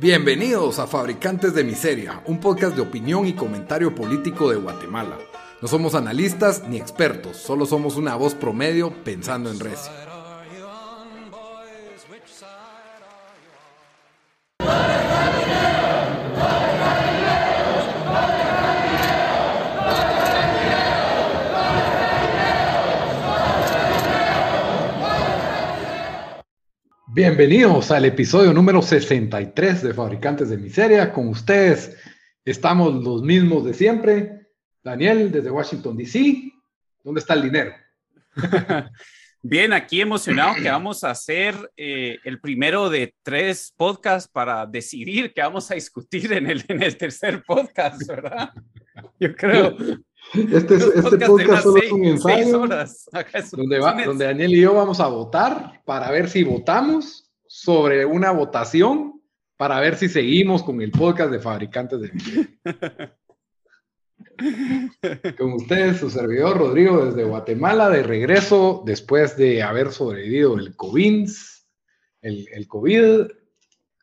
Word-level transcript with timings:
Bienvenidos 0.00 0.78
a 0.78 0.86
Fabricantes 0.86 1.52
de 1.52 1.62
Miseria, 1.62 2.22
un 2.24 2.40
podcast 2.40 2.74
de 2.74 2.80
opinión 2.80 3.26
y 3.26 3.34
comentario 3.34 3.94
político 3.94 4.48
de 4.48 4.56
Guatemala. 4.56 5.18
No 5.60 5.68
somos 5.68 5.94
analistas 5.94 6.66
ni 6.66 6.78
expertos, 6.78 7.36
solo 7.36 7.66
somos 7.66 7.96
una 7.96 8.16
voz 8.16 8.34
promedio 8.34 8.94
pensando 9.04 9.50
en 9.50 9.60
recio. 9.60 10.09
Bienvenidos 27.22 27.90
al 27.90 28.06
episodio 28.06 28.50
número 28.54 28.80
63 28.80 29.82
de 29.82 29.92
Fabricantes 29.92 30.48
de 30.48 30.56
Miseria. 30.56 31.12
Con 31.12 31.28
ustedes 31.28 31.94
estamos 32.46 32.94
los 32.94 33.20
mismos 33.20 33.62
de 33.66 33.74
siempre. 33.74 34.46
Daniel, 34.82 35.30
desde 35.30 35.50
Washington, 35.50 35.98
D.C. 35.98 36.50
¿Dónde 37.04 37.20
está 37.20 37.34
el 37.34 37.42
dinero? 37.42 37.74
Bien, 39.42 39.74
aquí 39.74 40.00
emocionado 40.00 40.54
que 40.54 40.70
vamos 40.70 41.04
a 41.04 41.10
hacer 41.10 41.54
eh, 41.76 42.16
el 42.24 42.40
primero 42.40 42.88
de 42.88 43.14
tres 43.22 43.74
podcasts 43.76 44.26
para 44.26 44.64
decidir 44.64 45.34
qué 45.34 45.42
vamos 45.42 45.70
a 45.70 45.74
discutir 45.74 46.32
en 46.32 46.46
el, 46.46 46.64
en 46.68 46.82
el 46.82 46.96
tercer 46.96 47.42
podcast, 47.42 48.00
¿verdad? 48.06 48.50
Yo 49.18 49.36
creo. 49.36 49.76
Este, 50.34 50.76
este 50.76 51.26
podcast 51.26 51.64
solo 51.64 51.76
es 51.82 51.92
un 51.92 52.04
ensayo 52.04 52.66
donde, 53.52 53.78
donde 54.06 54.24
Daniel 54.24 54.54
y 54.54 54.60
yo 54.60 54.74
vamos 54.74 55.00
a 55.00 55.08
votar 55.08 55.82
para 55.84 56.10
ver 56.10 56.28
si 56.28 56.44
votamos 56.44 57.30
sobre 57.46 58.04
una 58.04 58.30
votación 58.30 59.20
para 59.56 59.80
ver 59.80 59.96
si 59.96 60.08
seguimos 60.08 60.62
con 60.62 60.80
el 60.80 60.90
podcast 60.90 61.32
de 61.32 61.40
fabricantes 61.40 62.00
de 62.00 62.12
Con 65.36 65.52
ustedes, 65.52 65.98
su 65.98 66.08
servidor 66.08 66.56
Rodrigo 66.56 67.04
desde 67.04 67.24
Guatemala, 67.24 67.90
de 67.90 68.02
regreso 68.02 68.82
después 68.86 69.36
de 69.36 69.62
haber 69.62 69.92
sobrevivido 69.92 70.58
el 70.58 70.76
COVID. 70.76 71.28
El, 72.22 72.48
el 72.52 72.68
COVID, 72.68 73.26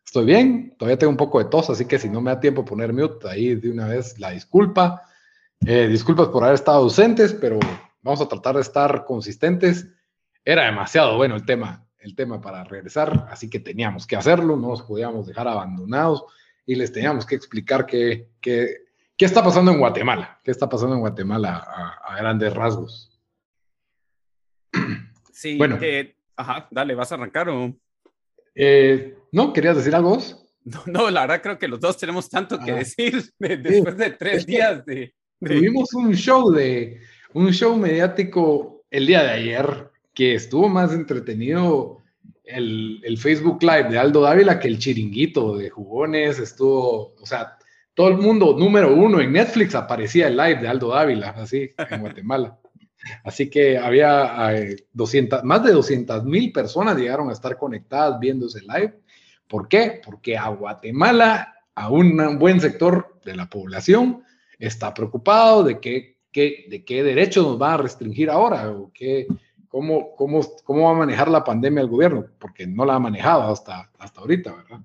estoy 0.05 0.25
bien, 0.25 0.75
todavía 0.77 0.99
tengo 0.99 1.11
un 1.11 1.17
poco 1.17 1.39
de 1.39 1.49
tos, 1.49 1.69
así 1.69 1.85
que 1.85 1.97
si 1.97 2.09
no 2.09 2.21
me 2.21 2.31
da 2.31 2.39
tiempo 2.39 2.65
poner 2.65 2.93
mute, 2.93 3.27
ahí 3.27 3.55
de 3.55 3.71
una 3.71 3.87
vez 3.87 4.19
la 4.19 4.31
disculpa. 4.31 5.06
Eh, 5.65 5.87
disculpas 5.87 6.27
por 6.27 6.43
haber 6.43 6.55
estado 6.55 6.77
ausentes, 6.77 7.33
pero 7.33 7.59
vamos 8.01 8.21
a 8.21 8.27
tratar 8.27 8.55
de 8.55 8.61
estar 8.61 9.05
consistentes. 9.05 9.87
Era 10.45 10.65
demasiado 10.65 11.17
bueno 11.17 11.35
el 11.35 11.45
tema, 11.45 11.85
el 11.99 12.15
tema 12.15 12.39
para 12.39 12.63
regresar, 12.63 13.27
así 13.29 13.49
que 13.49 13.59
teníamos 13.59 14.07
que 14.07 14.15
hacerlo, 14.15 14.55
no 14.55 14.69
nos 14.69 14.81
podíamos 14.81 15.27
dejar 15.27 15.47
abandonados 15.47 16.23
y 16.65 16.75
les 16.75 16.91
teníamos 16.91 17.25
que 17.25 17.35
explicar 17.35 17.85
qué, 17.85 18.29
qué, 18.39 18.85
qué 19.17 19.25
está 19.25 19.43
pasando 19.43 19.71
en 19.71 19.79
Guatemala, 19.79 20.39
qué 20.43 20.51
está 20.51 20.69
pasando 20.69 20.95
en 20.95 21.01
Guatemala 21.01 21.65
a, 22.03 22.15
grandes 22.17 22.53
rasgos. 22.53 23.19
Sí, 25.37 25.55
bueno. 25.55 25.77
ajá, 26.35 26.67
dale, 26.71 26.95
¿vas 26.95 27.11
a 27.11 27.15
arrancar 27.15 27.47
o...? 27.49 27.71
Eh, 28.55 29.15
¿No? 29.31 29.53
¿Querías 29.53 29.77
decir 29.77 29.93
algo 29.93 30.15
vos? 30.15 30.43
No, 30.63 30.81
no, 30.87 31.11
la 31.11 31.21
verdad 31.21 31.41
creo 31.43 31.59
que 31.59 31.67
los 31.67 31.79
dos 31.79 31.95
tenemos 31.95 32.27
tanto 32.27 32.57
que 32.59 32.71
ah. 32.71 32.75
decir 32.75 33.23
después 33.37 33.97
de 33.97 34.09
tres 34.09 34.47
días 34.47 34.83
de, 34.83 35.13
Tuvimos 35.39 35.93
un 35.93 36.13
show 36.15 36.51
de 36.51 36.99
un 37.33 37.51
show 37.51 37.77
mediático 37.77 38.83
el 38.89 39.05
día 39.05 39.23
de 39.23 39.31
ayer 39.31 39.91
que 40.13 40.33
estuvo 40.33 40.67
más 40.67 40.93
entretenido 40.93 42.01
el, 42.43 43.01
el, 43.03 43.17
Facebook 43.17 43.61
Live 43.61 43.89
de 43.89 43.99
Aldo 43.99 44.21
Dávila 44.21 44.59
que 44.59 44.67
el 44.67 44.79
chiringuito 44.79 45.57
de 45.57 45.69
jugones. 45.69 46.39
Estuvo, 46.39 47.13
o 47.13 47.25
sea, 47.25 47.57
todo 47.93 48.07
el 48.09 48.17
mundo 48.17 48.55
número 48.57 48.95
uno 48.95 49.19
en 49.19 49.31
Netflix 49.33 49.75
aparecía 49.75 50.27
el 50.27 50.37
live 50.37 50.61
de 50.61 50.67
Aldo 50.67 50.89
Dávila, 50.89 51.29
así, 51.31 51.71
en 51.77 52.01
Guatemala. 52.01 52.57
Así 53.23 53.49
que 53.49 53.77
había 53.77 54.53
200, 54.93 55.39
eh, 55.39 55.41
más 55.43 55.63
de 55.63 55.71
200 55.71 56.23
mil 56.23 56.51
personas 56.51 56.97
llegaron 56.97 57.29
a 57.29 57.33
estar 57.33 57.57
conectadas 57.57 58.19
viendo 58.19 58.47
ese 58.47 58.61
live. 58.61 58.99
¿Por 59.47 59.67
qué? 59.67 60.01
Porque 60.03 60.37
a 60.37 60.49
Guatemala, 60.49 61.55
a 61.75 61.89
un 61.89 62.37
buen 62.39 62.59
sector 62.59 63.19
de 63.23 63.35
la 63.35 63.49
población, 63.49 64.23
está 64.59 64.93
preocupado 64.93 65.63
de 65.63 65.79
qué, 65.79 66.17
de 66.33 66.83
qué 66.85 67.03
derechos 67.03 67.45
nos 67.45 67.61
va 67.61 67.73
a 67.73 67.77
restringir 67.77 68.29
ahora 68.29 68.71
o 68.71 68.91
qué, 68.93 69.27
cómo, 69.67 70.15
cómo, 70.15 70.41
cómo 70.63 70.83
va 70.83 70.91
a 70.91 70.99
manejar 70.99 71.29
la 71.29 71.43
pandemia 71.43 71.81
el 71.81 71.89
gobierno, 71.89 72.25
porque 72.39 72.65
no 72.67 72.85
la 72.85 72.95
ha 72.95 72.99
manejado 72.99 73.43
hasta, 73.43 73.91
hasta 73.97 74.21
ahorita, 74.21 74.55
¿verdad? 74.55 74.79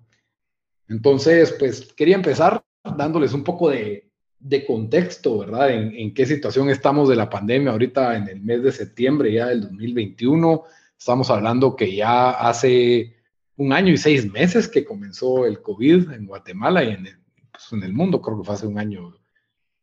Entonces, 0.89 1.55
pues 1.59 1.93
quería 1.95 2.17
empezar 2.17 2.63
dándoles 2.97 3.33
un 3.33 3.45
poco 3.45 3.71
de, 3.71 4.11
de 4.39 4.67
contexto, 4.67 5.39
¿verdad? 5.39 5.71
En, 5.71 5.95
en, 5.95 6.13
qué 6.13 6.27
situación 6.27 6.69
estamos 6.69 7.09
de 7.09 7.17
la 7.17 7.31
pandemia 7.31 7.73
ahorita 7.73 8.17
en 8.17 8.29
el 8.29 8.41
mes 8.41 8.63
de 8.63 8.73
septiembre 8.73 9.33
ya 9.33 9.47
del 9.47 9.63
2021. 9.63 10.65
Estamos 10.99 11.31
hablando 11.31 11.77
que 11.77 11.95
ya 11.95 12.31
hace 12.31 13.17
un 13.57 13.73
año 13.73 13.93
y 13.93 13.97
seis 13.97 14.31
meses 14.31 14.69
que 14.69 14.85
comenzó 14.85 15.47
el 15.47 15.63
COVID 15.63 16.11
en 16.13 16.27
Guatemala 16.27 16.85
y 16.85 16.91
en 16.91 17.07
el, 17.07 17.17
pues, 17.51 17.73
en 17.73 17.83
el 17.83 17.93
mundo, 17.93 18.21
creo 18.21 18.39
que 18.39 18.45
fue 18.45 18.55
hace 18.55 18.67
un 18.67 18.79
año 18.79 19.15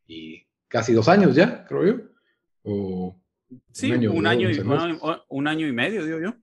y 0.09 0.44
casi 0.68 0.92
dos 0.92 1.08
años 1.08 1.36
ya, 1.36 1.66
creo 1.66 1.86
yo. 1.86 1.96
O 2.64 3.16
sí, 3.72 3.92
un 3.92 4.28
año, 4.28 4.50
y, 4.50 4.59
un 4.59 5.47
año 5.47 5.68
y 5.68 5.72
medio, 5.72 6.03
digo 6.03 6.20
yo. 6.20 6.34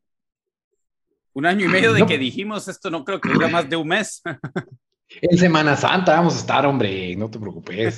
Un 1.33 1.45
año 1.45 1.67
y 1.67 1.69
medio 1.69 1.93
de 1.93 2.07
que 2.07 2.17
dijimos 2.17 2.69
esto 2.69 2.91
no 2.91 3.05
creo 3.05 3.21
que 3.21 3.29
dura 3.29 3.49
más 3.49 3.69
de 3.69 3.77
un 3.77 3.89
mes. 3.89 4.23
En 5.09 5.39
Semana 5.39 5.77
Santa 5.77 6.17
vamos 6.17 6.35
a 6.35 6.39
estar, 6.39 6.67
hombre, 6.67 7.15
no 7.15 7.31
te 7.31 7.39
preocupes. 7.39 7.97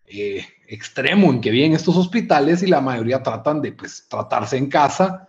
eh, 0.07 0.43
extremo 0.69 1.31
en 1.31 1.43
que 1.43 1.51
viven 1.51 1.75
estos 1.75 1.99
hospitales 1.99 2.63
y 2.63 2.69
la 2.69 2.81
mayoría 2.81 3.23
tratan 3.23 3.61
de 3.61 3.73
pues 3.73 4.07
tratarse 4.09 4.57
en 4.57 4.71
casa 4.71 5.29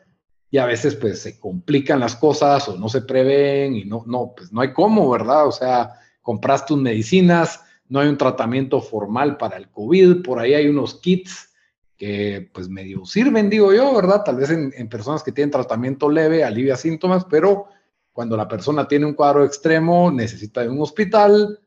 y 0.51 0.57
a 0.57 0.65
veces 0.65 0.95
pues 0.95 1.21
se 1.21 1.39
complican 1.39 2.01
las 2.01 2.17
cosas 2.17 2.67
o 2.67 2.77
no 2.77 2.89
se 2.89 3.01
prevén 3.01 3.73
y 3.73 3.85
no, 3.85 4.03
no, 4.05 4.33
pues 4.35 4.51
no 4.51 4.59
hay 4.59 4.73
cómo, 4.73 5.09
¿verdad? 5.09 5.47
O 5.47 5.51
sea, 5.51 5.93
compras 6.21 6.65
tus 6.65 6.77
medicinas, 6.77 7.61
no 7.87 8.01
hay 8.01 8.09
un 8.09 8.17
tratamiento 8.17 8.81
formal 8.81 9.37
para 9.37 9.55
el 9.55 9.69
COVID, 9.69 10.21
por 10.21 10.39
ahí 10.39 10.53
hay 10.53 10.67
unos 10.67 10.99
kits 10.99 11.53
que 11.95 12.49
pues 12.53 12.67
medio 12.67 13.05
sirven, 13.05 13.49
digo 13.49 13.71
yo, 13.71 13.95
¿verdad? 13.95 14.23
Tal 14.25 14.35
vez 14.35 14.49
en, 14.49 14.89
personas 14.89 15.23
que 15.23 15.31
tienen 15.31 15.51
tratamiento 15.51 16.09
leve, 16.09 16.43
alivia 16.43 16.75
síntomas, 16.75 17.25
pero 17.25 17.67
Cuando 18.11 18.35
la 18.35 18.45
persona 18.45 18.89
tiene 18.89 19.05
un 19.05 19.13
cuadro 19.13 19.45
extremo, 19.45 20.11
necesita 20.11 20.61
de 20.61 20.69
un 20.69 20.81
hospital, 20.81 21.61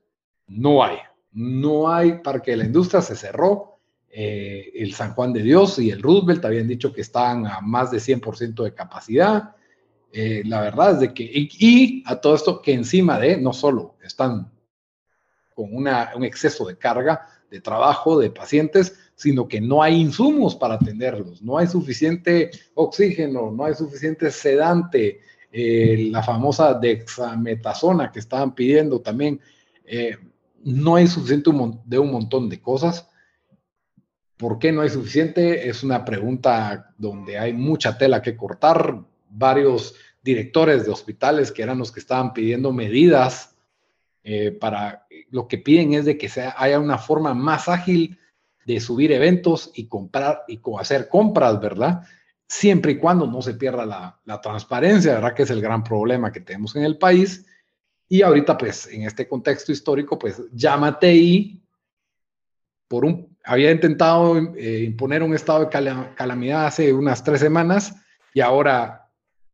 no 0.46 0.84
hay. 0.84 0.98
No 1.32 1.88
hay 1.88 2.18
Parque 2.18 2.50
de 2.50 2.58
la 2.58 2.64
Industria, 2.66 3.00
se 3.00 3.16
cerró. 3.16 3.73
Eh, 4.16 4.70
el 4.76 4.94
San 4.94 5.12
Juan 5.12 5.32
de 5.32 5.42
Dios 5.42 5.76
y 5.80 5.90
el 5.90 6.00
Roosevelt 6.00 6.44
habían 6.44 6.68
dicho 6.68 6.92
que 6.92 7.00
estaban 7.00 7.48
a 7.48 7.60
más 7.60 7.90
de 7.90 7.98
100% 7.98 8.62
de 8.62 8.72
capacidad. 8.72 9.56
Eh, 10.12 10.44
la 10.46 10.60
verdad 10.60 10.92
es 10.92 11.00
de 11.00 11.12
que, 11.12 11.24
y, 11.34 12.04
a 12.06 12.20
todo 12.20 12.36
esto 12.36 12.62
que 12.62 12.74
encima 12.74 13.18
de, 13.18 13.36
no 13.38 13.52
solo 13.52 13.96
están 14.04 14.52
con 15.52 15.74
una, 15.74 16.12
un 16.14 16.22
exceso 16.22 16.64
de 16.64 16.78
carga, 16.78 17.26
de 17.50 17.60
trabajo, 17.60 18.16
de 18.16 18.30
pacientes, 18.30 18.96
sino 19.16 19.48
que 19.48 19.60
no 19.60 19.82
hay 19.82 20.00
insumos 20.00 20.54
para 20.54 20.74
atenderlos, 20.74 21.42
no 21.42 21.58
hay 21.58 21.66
suficiente 21.66 22.52
oxígeno, 22.74 23.50
no 23.50 23.64
hay 23.64 23.74
suficiente 23.74 24.30
sedante, 24.30 25.22
eh, 25.50 26.08
la 26.12 26.22
famosa 26.22 26.74
dexametasona 26.74 28.12
que 28.12 28.20
estaban 28.20 28.54
pidiendo 28.54 29.00
también, 29.00 29.40
no 30.62 30.94
hay 30.94 31.08
suficiente 31.08 31.50
de 31.84 31.98
un 31.98 32.12
montón 32.12 32.48
de 32.48 32.60
cosas. 32.60 33.08
¿Por 34.44 34.58
qué 34.58 34.72
no 34.72 34.82
hay 34.82 34.90
suficiente? 34.90 35.70
Es 35.70 35.82
una 35.82 36.04
pregunta 36.04 36.92
donde 36.98 37.38
hay 37.38 37.54
mucha 37.54 37.96
tela 37.96 38.20
que 38.20 38.36
cortar. 38.36 39.00
Varios 39.30 39.94
directores 40.22 40.84
de 40.84 40.90
hospitales 40.90 41.50
que 41.50 41.62
eran 41.62 41.78
los 41.78 41.90
que 41.90 42.00
estaban 42.00 42.34
pidiendo 42.34 42.70
medidas 42.70 43.56
eh, 44.22 44.50
para 44.50 45.06
lo 45.30 45.48
que 45.48 45.56
piden 45.56 45.94
es 45.94 46.04
de 46.04 46.18
que 46.18 46.30
haya 46.58 46.78
una 46.78 46.98
forma 46.98 47.32
más 47.32 47.70
ágil 47.70 48.18
de 48.66 48.80
subir 48.80 49.12
eventos 49.12 49.70
y 49.76 49.86
comprar 49.86 50.42
y 50.46 50.60
hacer 50.78 51.08
compras, 51.08 51.58
¿verdad? 51.58 52.02
Siempre 52.46 52.92
y 52.92 52.98
cuando 52.98 53.26
no 53.26 53.40
se 53.40 53.54
pierda 53.54 53.86
la, 53.86 54.40
transparencia, 54.42 55.14
¿verdad? 55.14 55.32
Que 55.32 55.44
es 55.44 55.50
el 55.50 55.62
gran 55.62 55.82
problema 55.82 56.30
que 56.30 56.40
tenemos 56.40 56.76
en 56.76 56.84
el 56.84 56.98
país. 56.98 57.46
Y 58.10 58.20
ahorita, 58.20 58.58
pues, 58.58 58.88
en 58.88 59.04
este 59.04 59.26
contexto 59.26 59.72
histórico, 59.72 60.18
pues, 60.18 60.42
llámate 60.52 61.62
por 62.86 63.06
un, 63.06 63.33
había 63.44 63.70
intentado 63.70 64.36
eh, 64.56 64.84
imponer 64.86 65.22
un 65.22 65.34
estado 65.34 65.60
de 65.60 66.14
calamidad 66.14 66.66
hace 66.66 66.92
unas 66.92 67.22
tres 67.22 67.40
semanas 67.40 67.94
y 68.32 68.40
ahora 68.40 69.10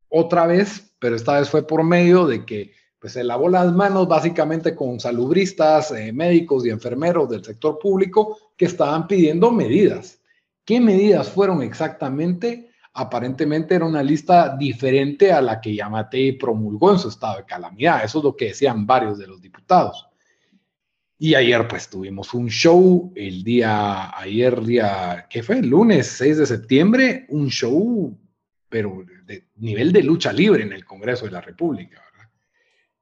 otra 0.08 0.46
vez, 0.46 0.94
pero 0.98 1.16
esta 1.16 1.38
vez 1.38 1.50
fue 1.50 1.66
por 1.66 1.82
medio 1.82 2.26
de 2.26 2.44
que 2.44 2.72
pues 3.00 3.14
se 3.14 3.24
lavó 3.24 3.48
las 3.48 3.72
manos 3.72 4.06
básicamente 4.06 4.74
con 4.74 5.00
salubristas, 5.00 5.90
eh, 5.92 6.12
médicos 6.12 6.66
y 6.66 6.70
enfermeros 6.70 7.30
del 7.30 7.42
sector 7.42 7.78
público 7.78 8.36
que 8.56 8.66
estaban 8.66 9.06
pidiendo 9.06 9.50
medidas. 9.50 10.20
¿Qué 10.64 10.80
medidas 10.80 11.30
fueron 11.30 11.62
exactamente? 11.62 12.70
Aparentemente 12.92 13.74
era 13.74 13.86
una 13.86 14.02
lista 14.02 14.54
diferente 14.56 15.32
a 15.32 15.40
la 15.40 15.60
que 15.60 15.74
Yamate 15.74 16.36
promulgó 16.38 16.92
en 16.92 16.98
su 16.98 17.08
estado 17.08 17.38
de 17.38 17.44
calamidad. 17.44 18.04
Eso 18.04 18.18
es 18.18 18.24
lo 18.24 18.36
que 18.36 18.46
decían 18.46 18.86
varios 18.86 19.16
de 19.18 19.26
los 19.26 19.40
diputados. 19.40 20.09
Y 21.22 21.34
ayer 21.34 21.68
pues 21.68 21.90
tuvimos 21.90 22.32
un 22.32 22.48
show 22.48 23.12
el 23.14 23.44
día, 23.44 24.18
ayer 24.18 24.58
día, 24.62 25.26
¿qué 25.28 25.42
fue? 25.42 25.58
El 25.58 25.68
lunes 25.68 26.06
6 26.06 26.38
de 26.38 26.46
septiembre, 26.46 27.26
un 27.28 27.48
show, 27.50 28.18
pero 28.70 29.04
de 29.26 29.44
nivel 29.56 29.92
de 29.92 30.02
lucha 30.02 30.32
libre 30.32 30.62
en 30.62 30.72
el 30.72 30.86
Congreso 30.86 31.26
de 31.26 31.32
la 31.32 31.42
República. 31.42 32.02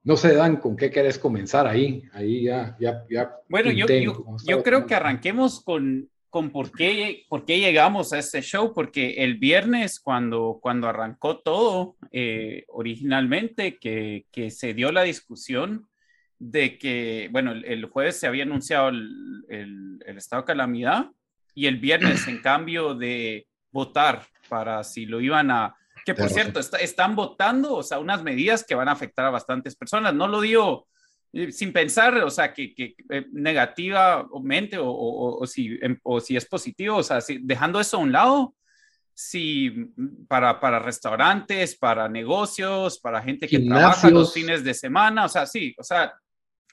No 0.03 0.17
sé, 0.17 0.33
Dan, 0.33 0.57
¿con 0.57 0.75
qué 0.75 0.91
querés 0.91 1.17
comenzar 1.17 1.65
ahí? 1.65 2.03
Ahí 2.11 2.43
ya, 2.43 2.75
ya, 2.77 3.05
ya. 3.09 3.31
Bueno, 3.47 3.71
yo, 3.71 3.85
yo, 4.45 4.63
creo 4.63 4.85
que 4.85 4.95
arranquemos 4.95 5.63
con, 5.63 6.09
con 6.29 6.49
por, 6.49 6.73
qué, 6.73 7.25
por 7.29 7.45
qué 7.45 7.59
llegamos 7.59 8.11
a 8.11 8.19
este 8.19 8.41
show, 8.41 8.73
porque 8.73 9.23
el 9.23 9.37
viernes 9.37 9.97
cuando, 9.97 10.59
cuando 10.61 10.89
arrancó 10.89 11.37
todo, 11.39 11.95
eh, 12.11 12.65
originalmente, 12.67 13.77
que, 13.77 14.25
que, 14.29 14.51
se 14.51 14.73
dio 14.73 14.91
la 14.91 15.03
discusión 15.03 15.88
de 16.39 16.77
que, 16.77 17.29
bueno, 17.31 17.51
el, 17.51 17.85
jueves 17.85 18.19
se 18.19 18.27
había 18.27 18.43
anunciado 18.43 18.89
el, 18.89 19.45
el, 19.49 20.03
el 20.05 20.17
estado 20.17 20.41
de 20.41 20.47
calamidad 20.47 21.11
y 21.53 21.67
el 21.67 21.77
viernes, 21.77 22.27
en 22.27 22.41
cambio 22.41 22.95
de 22.95 23.45
votar 23.71 24.25
para 24.47 24.83
si 24.83 25.05
lo 25.05 25.21
iban 25.21 25.51
a 25.51 25.75
que 26.05 26.15
por 26.15 26.29
cierto, 26.29 26.59
están 26.59 27.15
votando, 27.15 27.75
o 27.75 27.83
sea, 27.83 27.99
unas 27.99 28.23
medidas 28.23 28.63
que 28.63 28.73
van 28.73 28.87
a 28.87 28.93
afectar 28.93 29.25
a 29.25 29.29
bastantes 29.29 29.75
personas. 29.75 30.13
No 30.13 30.27
lo 30.27 30.41
digo 30.41 30.87
eh, 31.33 31.51
sin 31.51 31.71
pensar, 31.71 32.15
o 32.17 32.31
sea, 32.31 32.53
que, 32.53 32.73
que 32.73 32.95
eh, 33.09 33.27
negativamente 33.31 34.77
o, 34.79 34.89
o, 34.89 35.45
si, 35.45 35.77
em, 35.81 35.99
o 36.03 36.19
si 36.19 36.35
es 36.35 36.45
positivo, 36.45 36.97
o 36.97 37.03
sea, 37.03 37.19
dejando 37.41 37.79
eso 37.79 37.97
a 37.97 37.99
un 37.99 38.11
lado, 38.11 38.55
si 39.13 39.91
para, 40.27 40.59
para 40.59 40.79
restaurantes, 40.79 41.77
para 41.77 42.09
negocios, 42.09 42.99
para 42.99 43.21
gente 43.21 43.47
que 43.47 43.59
trabaja 43.59 44.09
los 44.09 44.33
fines 44.33 44.63
de 44.63 44.73
semana, 44.73 45.25
o 45.25 45.29
sea, 45.29 45.45
sí, 45.45 45.75
o 45.77 45.83
sea, 45.83 46.13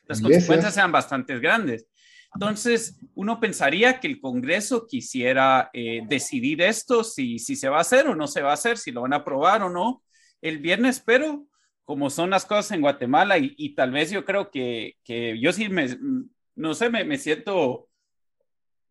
las 0.06 0.20
consecuencias 0.20 0.74
sean 0.74 0.92
bastante 0.92 1.38
grandes. 1.38 1.86
Entonces, 2.34 3.00
uno 3.14 3.40
pensaría 3.40 3.98
que 3.98 4.08
el 4.08 4.20
Congreso 4.20 4.86
quisiera 4.86 5.70
eh, 5.72 6.02
decidir 6.06 6.60
esto, 6.60 7.02
si, 7.02 7.38
si 7.38 7.56
se 7.56 7.68
va 7.68 7.78
a 7.78 7.80
hacer 7.80 8.08
o 8.08 8.14
no 8.14 8.26
se 8.26 8.42
va 8.42 8.50
a 8.50 8.54
hacer, 8.54 8.76
si 8.76 8.90
lo 8.90 9.02
van 9.02 9.14
a 9.14 9.16
aprobar 9.16 9.62
o 9.62 9.70
no 9.70 10.02
el 10.42 10.58
viernes, 10.58 11.02
pero 11.04 11.46
como 11.84 12.10
son 12.10 12.30
las 12.30 12.44
cosas 12.44 12.72
en 12.72 12.80
Guatemala 12.80 13.38
y, 13.38 13.74
tal 13.74 13.92
vez 13.92 14.10
yo 14.10 14.24
creo 14.24 14.50
que, 14.50 14.96
que, 15.04 15.38
yo 15.40 15.52
sí 15.52 15.68
me, 15.68 15.88
no 16.56 16.74
sé, 16.74 16.90
me, 16.90 17.04
me 17.04 17.16
siento 17.16 17.88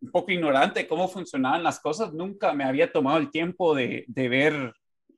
un 0.01 0.12
poco 0.12 0.31
ignorante 0.31 0.81
de 0.81 0.88
cómo 0.88 1.07
funcionaban 1.07 1.63
las 1.63 1.79
cosas. 1.79 2.13
Nunca 2.13 2.53
me 2.53 2.63
había 2.63 2.91
tomado 2.91 3.17
el 3.17 3.31
tiempo 3.31 3.75
de, 3.75 4.06
de, 4.07 4.29
ver, 4.29 4.73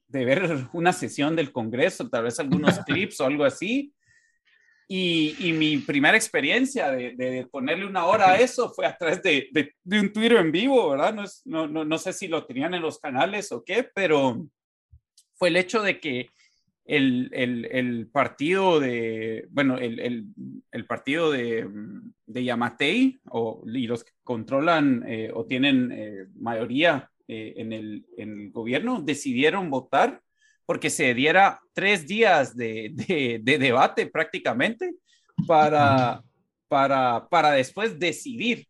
de 0.07 0.25
ver 0.25 0.67
una 0.73 0.91
sesión 0.91 1.35
del 1.35 1.51
Congreso, 1.51 2.09
tal 2.09 2.23
vez 2.23 2.39
algunos 2.39 2.79
clips 2.85 3.21
o 3.21 3.25
algo 3.25 3.45
así. 3.45 3.93
Y, 4.89 5.51
mi 5.53 5.79
primera 5.79 6.15
experiencia 6.15 6.91
de, 6.91 7.47
ponerle 7.51 7.85
una 7.85 8.05
hora 8.05 8.31
a 8.31 8.39
eso 8.39 8.69
fue 8.73 8.85
a 8.85 8.97
través 8.97 9.21
de, 9.21 9.49
un 9.85 10.13
Twitter 10.13 10.37
en 10.37 10.51
vivo, 10.51 10.89
¿verdad? 10.89 11.13
No, 11.13 11.23
es, 11.23 11.41
no, 11.45 11.67
no, 11.67 11.83
no, 11.83 11.97
sé 11.97 12.13
si 12.13 12.27
lo 12.27 12.45
tenían 12.45 12.73
en 12.73 12.81
los 12.81 12.99
canales 12.99 13.51
o 13.51 13.63
qué, 13.65 13.83
pero 13.93 14.47
fue 15.35 15.49
el 15.49 15.57
hecho 15.57 15.81
de 15.81 15.99
que 15.99 16.29
el, 16.85 17.29
el, 17.33 17.65
el 17.65 18.07
partido 18.07 18.79
de, 18.79 19.45
bueno, 19.49 19.77
el, 19.77 20.31
el 20.71 20.85
partido 20.85 21.31
de, 21.31 21.67
de 22.27 22.43
Yamatei 22.43 23.19
o, 23.29 23.63
y 23.65 23.87
los 23.87 24.03
que 24.03 24.11
controlan 24.23 25.03
eh, 25.07 25.31
o 25.33 25.45
tienen 25.45 25.91
eh, 25.91 26.27
mayoría 26.35 27.09
eh, 27.27 27.55
en, 27.57 27.73
el, 27.73 28.05
en 28.17 28.41
el 28.41 28.51
gobierno 28.51 29.01
decidieron 29.01 29.69
votar 29.69 30.21
porque 30.67 30.89
se 30.89 31.13
diera 31.13 31.61
tres 31.71 32.05
días 32.05 32.55
de, 32.55 32.91
de, 33.41 33.57
debate 33.57 34.05
prácticamente 34.05 34.93
para, 35.47 36.21
para, 36.67 37.25
para 37.29 37.51
después 37.51 37.97
decidir 37.97 38.67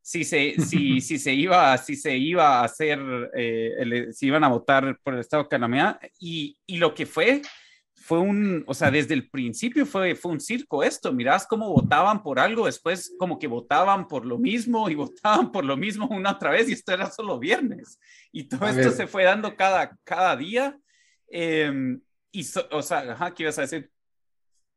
si 0.00 0.22
se, 0.22 0.54
si, 0.60 1.00
si 1.00 1.18
se, 1.18 1.34
iba, 1.34 1.76
si 1.78 1.96
se 1.96 2.16
iba 2.16 2.60
a 2.60 2.64
hacer, 2.64 3.00
eh, 3.34 4.06
si 4.12 4.28
iban 4.28 4.44
a 4.44 4.48
votar 4.48 4.96
por 5.02 5.14
el 5.14 5.20
estado 5.20 5.42
de 5.42 5.48
calamidad. 5.48 5.98
Y, 6.20 6.56
y, 6.64 6.76
lo 6.76 6.94
que 6.94 7.06
fue, 7.06 7.42
fue 7.96 8.20
un, 8.20 8.62
o 8.68 8.72
sea, 8.72 8.92
desde 8.92 9.14
el 9.14 9.28
principio 9.28 9.84
fue, 9.84 10.14
fue 10.14 10.30
un 10.30 10.40
circo 10.40 10.84
esto. 10.84 11.12
Mirás 11.12 11.44
cómo 11.44 11.70
votaban 11.70 12.22
por 12.22 12.38
algo, 12.38 12.66
después 12.66 13.16
como 13.18 13.40
que 13.40 13.48
votaban 13.48 14.06
por 14.06 14.24
lo 14.24 14.38
mismo 14.38 14.88
y 14.88 14.94
votaban 14.96 15.50
por 15.50 15.64
lo 15.64 15.76
mismo 15.76 16.06
una 16.06 16.30
otra 16.30 16.50
vez 16.50 16.68
y 16.68 16.74
esto 16.74 16.92
era 16.92 17.10
solo 17.10 17.40
viernes. 17.40 17.98
Y 18.30 18.44
todo 18.44 18.68
esto 18.68 18.92
se 18.92 19.08
fue 19.08 19.24
dando 19.24 19.56
cada, 19.56 19.98
cada 20.04 20.36
día 20.36 20.78
Em, 21.34 21.98
y, 22.30 22.46
o 22.70 22.82
sea, 22.82 23.32
¿qué 23.34 23.44
ibas 23.44 23.58
a 23.58 23.62
decir? 23.62 23.90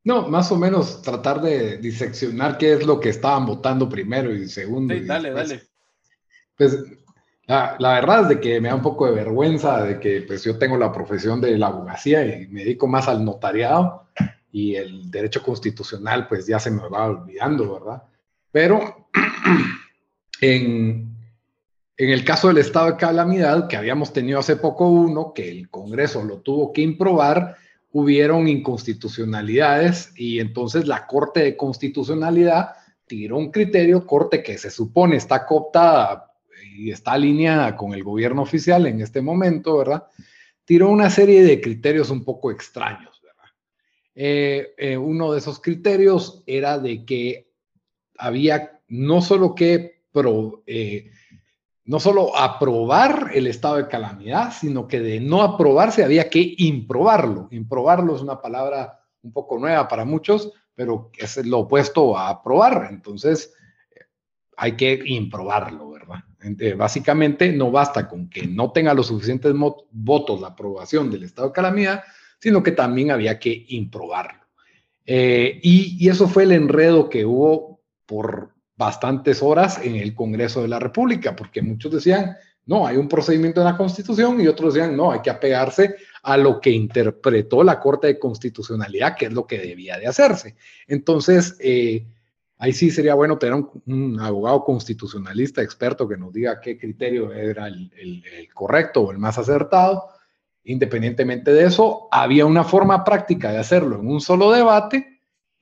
No, 0.06 0.30
más 0.30 0.50
o 0.54 0.56
menos 0.56 1.02
tratar 1.02 1.42
de 1.42 1.78
diseccionar 1.78 2.58
qué 2.58 2.74
es 2.74 2.86
lo 2.86 2.98
que 2.98 3.10
estaban 3.10 3.46
votando 3.46 3.90
primero 3.90 4.34
y 4.34 4.48
segundo. 4.48 4.94
Sí, 4.94 5.02
dale, 5.02 5.32
dale. 5.32 5.64
Pues 6.58 6.82
la, 7.46 7.76
la, 7.78 7.96
verdad 7.96 8.22
es 8.22 8.30
de 8.30 8.40
que 8.40 8.62
me 8.62 8.70
da 8.70 8.76
un 8.76 8.82
poco 8.82 9.06
de 9.06 9.12
vergüenza 9.12 9.84
de 9.84 10.00
que 10.00 10.22
pues 10.22 10.46
yo 10.46 10.58
tengo 10.58 10.78
la 10.78 10.94
profesión 10.94 11.42
de 11.42 11.58
la 11.58 11.68
abogacía 11.68 12.26
y 12.26 12.48
me 12.48 12.62
dedico 12.62 12.88
más 12.88 13.10
al 13.10 13.26
notariado 13.26 14.08
y 14.52 14.76
el 14.76 15.12
derecho 15.12 15.44
constitucional 15.44 16.30
pues 16.30 16.48
ya 16.48 16.60
se 16.60 16.72
me 16.72 16.88
va 16.88 17.08
olvidando, 17.08 17.74
¿verdad? 17.74 18.04
Pero 18.52 19.10
en, 20.40 21.15
en 21.98 22.10
el 22.10 22.26
caso 22.26 22.50
del 22.50 22.58
estado 22.58 22.88
de 22.88 22.98
calamidad, 22.98 23.68
que 23.68 23.78
habíamos 23.78 24.12
tenido 24.12 24.40
hace 24.40 24.58
poco 24.58 24.90
uno, 24.90 25.34
que 25.34 25.50
el 25.50 25.70
Congreso 25.70 26.24
lo 26.24 26.40
tuvo 26.40 26.74
que 26.74 26.82
improbar, 26.82 27.56
hubieron 27.92 28.48
inconstitucionalidades 28.48 30.12
y 30.18 30.40
entonces 30.40 30.88
la 30.88 31.08
Corte 31.08 31.42
de 31.42 31.56
Constitucionalidad 31.56 32.74
tiró 33.08 33.38
un 33.38 33.52
criterio, 33.52 34.06
corte 34.06 34.44
que 34.44 34.58
se 34.58 34.70
supone 34.70 35.16
está 35.16 35.46
cooptada 35.46 36.34
y 36.76 36.92
está 36.92 37.14
alineada 37.14 37.76
con 37.78 37.94
el 37.94 38.04
gobierno 38.04 38.42
oficial 38.42 38.86
en 38.88 39.02
este 39.02 39.22
momento, 39.22 39.78
¿verdad? 39.78 40.04
Tiró 40.66 40.90
una 40.90 41.10
serie 41.10 41.44
de 41.44 41.62
criterios 41.62 42.10
un 42.10 42.26
poco 42.26 42.52
extraños, 42.52 43.22
¿verdad? 43.22 43.50
Eh, 44.16 44.74
eh, 44.78 44.98
uno 44.98 45.32
de 45.32 45.40
esos 45.40 45.62
criterios 45.62 46.44
era 46.48 46.80
de 46.80 47.06
que 47.06 47.52
había 48.18 48.82
no 48.88 49.22
solo 49.22 49.56
que 49.56 50.04
pro, 50.12 50.64
eh, 50.66 51.12
no 51.86 52.00
solo 52.00 52.36
aprobar 52.36 53.32
el 53.34 53.46
estado 53.46 53.78
de 53.78 53.88
calamidad, 53.88 54.52
sino 54.52 54.88
que 54.88 55.00
de 55.00 55.20
no 55.20 55.44
aprobarse 55.44 56.04
había 56.04 56.30
que 56.30 56.56
improbarlo. 56.58 57.48
Improbarlo 57.52 58.16
es 58.16 58.22
una 58.22 58.42
palabra 58.42 59.00
un 59.22 59.32
poco 59.32 59.60
nueva 59.60 59.88
para 59.88 60.04
muchos, 60.04 60.52
pero 60.74 61.12
es 61.18 61.38
lo 61.46 61.60
opuesto 61.60 62.18
a 62.18 62.30
aprobar. 62.30 62.88
Entonces, 62.90 63.54
hay 64.58 64.76
que 64.76 65.00
improbarlo, 65.06 65.92
¿verdad? 65.92 66.24
básicamente, 66.78 67.52
no 67.52 67.72
basta 67.72 68.08
con 68.08 68.30
que 68.30 68.46
no 68.46 68.72
tenga 68.72 68.94
los 68.94 69.08
suficientes 69.08 69.54
votos 69.92 70.42
la 70.42 70.50
aprobación 70.50 71.10
del 71.10 71.24
estado 71.24 71.48
de 71.48 71.54
calamidad, 71.54 72.04
sino 72.40 72.62
que 72.62 72.72
también 72.72 73.12
había 73.12 73.40
que 73.40 73.66
improbarlo. 73.70 74.42
Eh, 75.06 75.60
y 75.62 76.08
eso 76.08 76.28
fue 76.28 76.44
el 76.44 76.52
enredo 76.52 77.10
que 77.10 77.26
hubo 77.26 77.82
por 78.06 78.55
bastantes 78.78 79.42
horas 79.42 79.80
en 79.84 79.96
el 79.96 80.14
Congreso 80.14 80.62
de 80.62 80.68
la 80.68 80.80
República, 80.80 81.36
porque 81.36 81.62
muchos 81.62 81.92
decían, 81.92 82.38
no, 82.66 82.88
hay 82.88 82.98
un 82.98 83.08
procedimiento 83.08 83.62
en 83.62 83.66
la 83.66 83.78
Constitución 83.78 84.42
y 84.42 84.48
otros 84.48 84.74
decían, 84.74 84.98
no, 84.98 85.12
hay 85.12 85.22
que 85.22 85.30
apegarse 85.30 85.96
a 86.24 86.36
lo 86.36 86.60
que 86.60 86.72
interpretó 86.72 87.64
la 87.64 87.80
Corte 87.80 88.08
de 88.08 88.20
Constitucionalidad, 88.20 89.16
que 89.16 89.26
es 89.26 89.34
lo 89.34 89.46
que 89.46 89.60
debía 89.60 90.00
de 90.00 90.08
hacerse. 90.08 90.56
Entonces, 90.88 91.56
eh, 91.60 92.08
ahí 92.58 92.74
sí 92.74 92.90
sería 92.90 93.14
bueno 93.14 93.38
tener 93.38 93.64
un, 93.86 94.20
abogado 94.20 94.64
constitucionalista 94.64 95.62
experto 95.62 96.08
que 96.08 96.18
nos 96.18 96.34
diga 96.34 96.60
qué 96.60 96.78
criterio 96.78 97.32
era 97.32 97.68
el, 97.68 97.92
correcto 98.54 99.02
o 99.02 99.12
el 99.12 99.20
más 99.20 99.38
acertado. 99.38 100.10
Independientemente 100.64 101.54
de 101.54 101.66
eso, 101.66 102.08
había 102.12 102.48
una 102.48 102.64
forma 102.64 103.04
práctica 103.04 103.52
de 103.52 103.60
hacerlo 103.60 104.00
en 104.00 104.08
un 104.08 104.20
solo 104.20 104.52
debate 104.52 105.15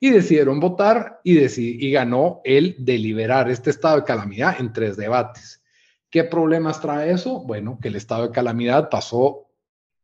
y 0.03 0.09
decidieron 0.09 0.59
votar 0.59 1.21
y, 1.23 1.89
ganó 1.91 2.41
el 2.43 2.75
deliberar 2.77 3.49
este 3.49 3.69
estado 3.69 3.95
de 3.95 4.03
calamidad 4.03 4.59
en 4.59 4.73
tres 4.73 4.97
debates. 4.97 5.63
¿Qué 6.09 6.25
problemas 6.25 6.81
trae 6.81 7.13
eso? 7.13 7.39
Bueno, 7.45 7.79
que 7.81 7.87
el 7.87 7.95
estado 7.95 8.27
de 8.27 8.33
calamidad 8.33 8.89
pasó 8.89 9.47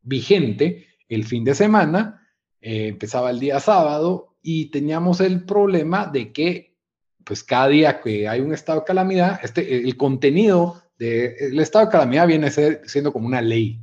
vigente 0.01 0.87
el 1.09 1.25
fin 1.25 1.43
de 1.43 1.53
semana, 1.53 2.25
eh, 2.61 2.87
empezaba 2.87 3.29
el 3.29 3.41
día 3.41 3.59
sábado 3.59 4.37
y 4.41 4.71
teníamos 4.71 5.19
el 5.19 5.43
problema 5.43 6.05
de 6.05 6.31
que 6.31 6.77
pues 7.25 7.43
cada 7.43 7.67
día 7.67 7.99
que 7.99 8.25
hay 8.29 8.39
un 8.39 8.53
estado 8.53 8.79
de 8.79 8.85
calamidad, 8.85 9.41
este, 9.43 9.79
el 9.79 9.97
contenido 9.97 10.81
del 10.97 11.59
estado 11.59 11.87
de 11.87 11.91
calamidad 11.91 12.25
viene 12.25 12.51
siendo 12.51 13.11
como 13.11 13.27
una 13.27 13.41
ley, 13.41 13.81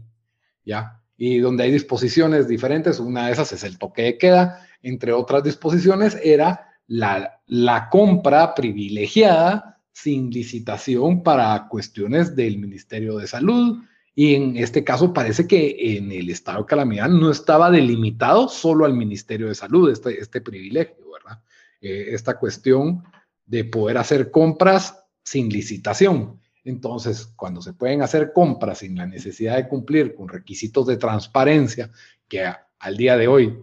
¿ya? 0.64 1.02
Y 1.18 1.40
donde 1.40 1.64
hay 1.64 1.72
disposiciones 1.72 2.48
diferentes, 2.48 3.00
una 3.00 3.26
de 3.26 3.34
esas 3.34 3.52
es 3.52 3.64
el 3.64 3.76
toque 3.76 4.00
de 4.00 4.16
queda, 4.16 4.65
entre 4.82 5.12
otras 5.12 5.42
disposiciones 5.42 6.18
era 6.22 6.68
la, 6.86 7.40
la 7.46 7.88
compra 7.88 8.54
privilegiada 8.54 9.80
sin 9.92 10.30
licitación 10.30 11.22
para 11.22 11.68
cuestiones 11.68 12.36
del 12.36 12.58
Ministerio 12.58 13.16
de 13.16 13.26
Salud, 13.26 13.82
y 14.18 14.34
en 14.34 14.56
este 14.56 14.82
caso 14.82 15.12
parece 15.12 15.46
que 15.46 15.96
en 15.96 16.10
el 16.10 16.30
estado 16.30 16.60
de 16.60 16.66
calamidad 16.66 17.08
no 17.08 17.30
estaba 17.30 17.70
delimitado 17.70 18.48
solo 18.48 18.86
al 18.86 18.94
Ministerio 18.94 19.48
de 19.48 19.54
Salud 19.54 19.90
este, 19.90 20.18
este 20.18 20.40
privilegio, 20.40 21.04
¿verdad? 21.12 21.42
Eh, 21.82 22.14
esta 22.14 22.38
cuestión 22.38 23.04
de 23.44 23.64
poder 23.64 23.98
hacer 23.98 24.30
compras 24.30 24.98
sin 25.22 25.50
licitación. 25.50 26.40
Entonces, 26.64 27.26
cuando 27.36 27.60
se 27.60 27.74
pueden 27.74 28.00
hacer 28.00 28.32
compras 28.32 28.78
sin 28.78 28.96
la 28.96 29.06
necesidad 29.06 29.56
de 29.56 29.68
cumplir 29.68 30.14
con 30.14 30.28
requisitos 30.28 30.86
de 30.86 30.96
transparencia 30.96 31.90
que 32.26 32.42
al 32.78 32.96
día 32.96 33.18
de 33.18 33.28
hoy 33.28 33.58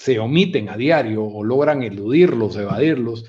se 0.00 0.18
omiten 0.18 0.70
a 0.70 0.78
diario 0.78 1.22
o 1.22 1.44
logran 1.44 1.82
eludirlos, 1.82 2.56
evadirlos, 2.56 3.26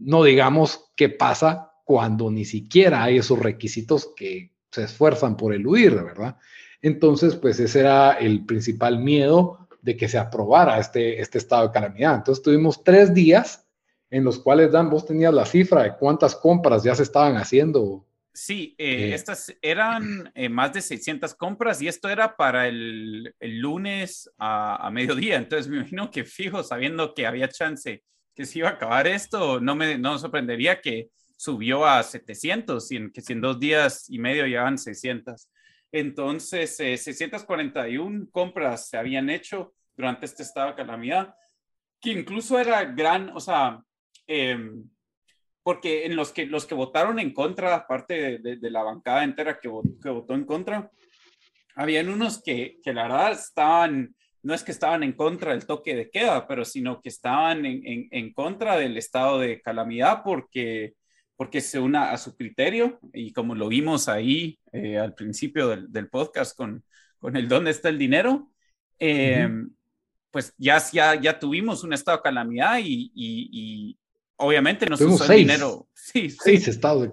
no 0.00 0.24
digamos 0.24 0.90
qué 0.96 1.10
pasa 1.10 1.72
cuando 1.84 2.30
ni 2.30 2.46
siquiera 2.46 3.04
hay 3.04 3.18
esos 3.18 3.38
requisitos 3.38 4.14
que 4.16 4.54
se 4.70 4.84
esfuerzan 4.84 5.36
por 5.36 5.52
eludir, 5.52 5.94
¿verdad? 5.94 6.38
Entonces, 6.80 7.36
pues 7.36 7.60
ese 7.60 7.80
era 7.80 8.12
el 8.12 8.46
principal 8.46 8.98
miedo 8.98 9.68
de 9.82 9.94
que 9.94 10.08
se 10.08 10.16
aprobara 10.16 10.78
este, 10.78 11.20
este 11.20 11.36
estado 11.36 11.66
de 11.66 11.74
calamidad. 11.74 12.14
Entonces 12.14 12.42
tuvimos 12.42 12.82
tres 12.82 13.12
días 13.12 13.66
en 14.08 14.24
los 14.24 14.38
cuales, 14.38 14.72
Dan, 14.72 14.88
vos 14.88 15.04
tenías 15.04 15.34
la 15.34 15.44
cifra 15.44 15.82
de 15.82 15.96
cuántas 15.96 16.34
compras 16.34 16.82
ya 16.82 16.94
se 16.94 17.02
estaban 17.02 17.36
haciendo. 17.36 18.06
Sí, 18.36 18.74
eh, 18.76 19.08
eh, 19.08 19.14
estas 19.14 19.56
eran 19.62 20.30
eh, 20.34 20.50
más 20.50 20.70
de 20.74 20.82
600 20.82 21.34
compras 21.34 21.80
y 21.80 21.88
esto 21.88 22.10
era 22.10 22.36
para 22.36 22.68
el, 22.68 23.34
el 23.40 23.58
lunes 23.58 24.30
a, 24.36 24.86
a, 24.86 24.90
mediodía. 24.90 25.36
Entonces 25.36 25.68
me 25.68 25.78
imagino 25.78 26.10
que 26.10 26.24
fijo, 26.24 26.62
sabiendo 26.62 27.14
que 27.14 27.26
había 27.26 27.48
chance 27.48 28.04
que 28.34 28.44
se 28.44 28.58
iba 28.58 28.68
a 28.68 28.72
acabar 28.72 29.06
esto, 29.06 29.58
no 29.58 29.74
me 29.74 29.96
no 29.96 30.18
sorprendería 30.18 30.82
que 30.82 31.08
subió 31.38 31.86
a 31.86 32.02
700, 32.02 32.92
y 32.92 32.96
en, 32.96 33.10
que 33.10 33.22
si 33.22 33.32
en 33.32 33.40
dos 33.40 33.58
días 33.58 34.04
y 34.10 34.18
medio 34.18 34.46
llevan 34.46 34.76
600. 34.76 35.48
Entonces, 35.90 36.76
641 36.76 38.24
eh, 38.24 38.28
compras 38.30 38.90
se 38.90 38.98
habían 38.98 39.30
hecho 39.30 39.72
durante 39.96 40.26
este 40.26 40.42
estado 40.42 40.68
de 40.68 40.76
calamidad, 40.76 41.34
que 42.02 42.10
incluso 42.10 42.58
era 42.58 42.84
gran, 42.84 43.30
o 43.34 43.40
sea, 43.40 43.80
em, 44.26 44.84
porque 45.66 46.06
en 46.06 46.14
los 46.14 46.30
que, 46.30 46.46
los 46.46 46.64
que 46.64 46.76
votaron 46.76 47.18
en 47.18 47.34
contra, 47.34 47.74
aparte 47.74 48.38
de, 48.38 48.70
la 48.70 48.84
bancada 48.84 49.24
entera 49.24 49.58
que, 49.58 49.68
que, 50.00 50.10
votó 50.10 50.34
en 50.34 50.44
contra, 50.44 50.92
habían 51.74 52.08
unos 52.08 52.40
que, 52.40 52.78
que, 52.84 52.94
la 52.94 53.02
verdad 53.08 53.32
estaban, 53.32 54.14
no 54.44 54.54
es 54.54 54.62
que 54.62 54.70
estaban 54.70 55.02
en 55.02 55.14
contra 55.14 55.50
del 55.50 55.66
toque 55.66 55.96
de 55.96 56.08
queda, 56.08 56.46
pero 56.46 56.64
sino 56.64 57.00
que 57.02 57.08
estaban 57.08 57.66
en, 57.66 57.84
en, 57.84 58.06
en 58.12 58.32
contra 58.32 58.76
del 58.76 58.96
estado 58.96 59.40
de 59.40 59.60
calamidad 59.60 60.22
porque 60.22 60.94
porque 61.34 61.60
se 61.60 61.80
una 61.80 62.12
a 62.12 62.16
su 62.16 62.36
criterio. 62.36 63.00
Y 63.12 63.32
como 63.32 63.56
lo 63.56 63.66
vimos 63.66 64.08
ahí 64.08 64.60
eh, 64.70 64.98
al 64.98 65.14
principio 65.14 65.66
del, 65.66 66.08
podcast 66.08 66.56
con, 66.56 66.84
con 67.18 67.36
el 67.36 67.48
dónde 67.48 67.72
está 67.72 67.88
el 67.88 67.98
dinero, 67.98 68.52
eh, 69.00 69.48
pues 70.30 70.54
ya, 70.58 70.80
ya, 70.92 71.20
ya 71.20 71.40
tuvimos 71.40 71.82
un 71.82 71.92
estado 71.92 72.18
de 72.18 72.22
calamidad 72.22 72.78
y, 72.80 73.10
y, 73.16 73.98
obviamente 74.36 74.86
no 74.86 74.96
se 74.96 75.04
usó 75.04 75.30
el 75.32 75.38
dinero. 75.38 75.88
Sí, 75.94 76.30
seis 76.30 76.68
estados. 76.68 77.10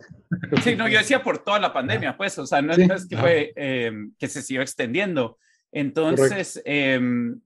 Sí, 0.63 0.75
no, 0.75 0.87
yo 0.87 0.99
decía 0.99 1.23
por 1.23 1.43
toda 1.43 1.59
la 1.59 1.73
pandemia, 1.73 2.15
pues, 2.15 2.37
o 2.37 2.45
sea, 2.45 2.61
no, 2.61 2.73
es 2.73 3.07
que 3.07 3.17
fue 3.17 3.53
em, 3.55 4.13
que 4.17 4.27
se 4.27 4.41
siguió 4.41 4.61
extendiendo. 4.61 5.37
Entonces, 5.71 6.61
em, 6.65 7.41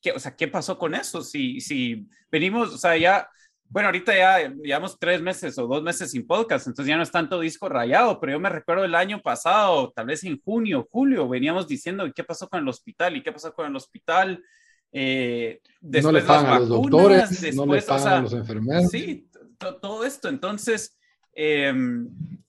¿qué, 0.00 0.12
o 0.12 0.18
sea, 0.18 0.34
¿qué 0.36 0.48
pasó 0.48 0.78
con 0.78 0.94
eso? 0.94 1.22
Si, 1.22 1.60
si 1.60 2.08
venimos, 2.30 2.72
o 2.74 2.78
sea, 2.78 2.96
ya 2.96 3.28
bueno, 3.70 3.88
ahorita 3.88 4.16
ya 4.16 4.54
llevamos 4.62 4.98
tres 4.98 5.20
meses 5.20 5.58
o 5.58 5.66
dos 5.66 5.82
meses 5.82 6.10
sin 6.10 6.26
podcast, 6.26 6.66
entonces 6.66 6.88
ya 6.88 6.96
no 6.96 7.02
es 7.02 7.10
tanto 7.10 7.38
disco 7.38 7.68
rayado, 7.68 8.18
pero 8.18 8.32
yo 8.32 8.40
me 8.40 8.48
recuerdo 8.48 8.84
el 8.84 8.94
año 8.94 9.20
pasado, 9.20 9.92
tal 9.94 10.06
vez 10.06 10.24
en 10.24 10.40
junio, 10.40 10.88
julio, 10.90 11.28
veníamos 11.28 11.68
diciendo 11.68 12.10
qué 12.14 12.24
pasó 12.24 12.48
con 12.48 12.60
el 12.60 12.68
hospital 12.68 13.16
y 13.16 13.22
qué 13.22 13.30
pasó 13.30 13.52
con 13.52 13.66
el 13.66 13.76
hospital. 13.76 14.42
Eh, 14.92 15.60
después 15.80 16.12
no 16.12 16.18
le 16.18 16.24
pagan 16.24 16.52
a 16.52 16.58
los 16.60 16.68
doctores, 16.68 17.54
no 17.54 17.66
le 17.66 17.82
pagan 17.82 18.12
a 18.12 18.20
los 18.22 18.32
enfermeros. 18.32 18.90
Sí, 18.90 19.28
todo 19.58 20.04
esto. 20.04 20.28
Entonces, 20.28 20.98
eh, 21.34 21.72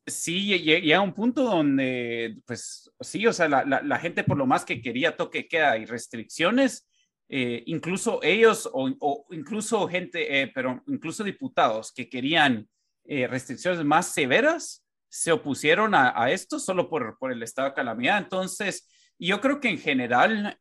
sí, 0.05 0.59
llega 0.59 1.01
un 1.01 1.13
punto 1.13 1.43
donde, 1.43 2.37
pues 2.45 2.91
sí, 2.99 3.27
o 3.27 3.33
sea, 3.33 3.47
la, 3.47 3.65
la, 3.65 3.81
la, 3.81 3.99
gente 3.99 4.23
por 4.23 4.37
lo 4.37 4.45
más 4.45 4.65
que 4.65 4.81
quería 4.81 5.15
toque 5.15 5.47
queda 5.47 5.77
y 5.77 5.85
restricciones, 5.85 6.89
eh, 7.31 7.61
incluso 7.67 8.19
ellos 8.23 8.67
o, 8.73 9.27
incluso 9.29 9.87
gente, 9.87 10.41
eh, 10.41 10.51
pero 10.53 10.81
incluso 10.87 11.23
diputados 11.23 11.93
que 11.93 12.09
querían 12.09 12.67
eh, 13.05 13.27
restricciones 13.27 13.85
más 13.85 14.11
severas, 14.11 14.83
se 15.11 15.31
opusieron 15.31 15.93
a, 15.95 16.29
esto 16.31 16.59
solo 16.59 16.89
por, 16.89 17.17
por, 17.17 17.31
el 17.31 17.41
estado 17.41 17.69
de 17.69 17.73
calamidad. 17.75 18.19
Entonces, 18.19 18.87
yo 19.19 19.41
creo 19.41 19.59
que 19.59 19.69
en 19.69 19.77
general, 19.77 20.57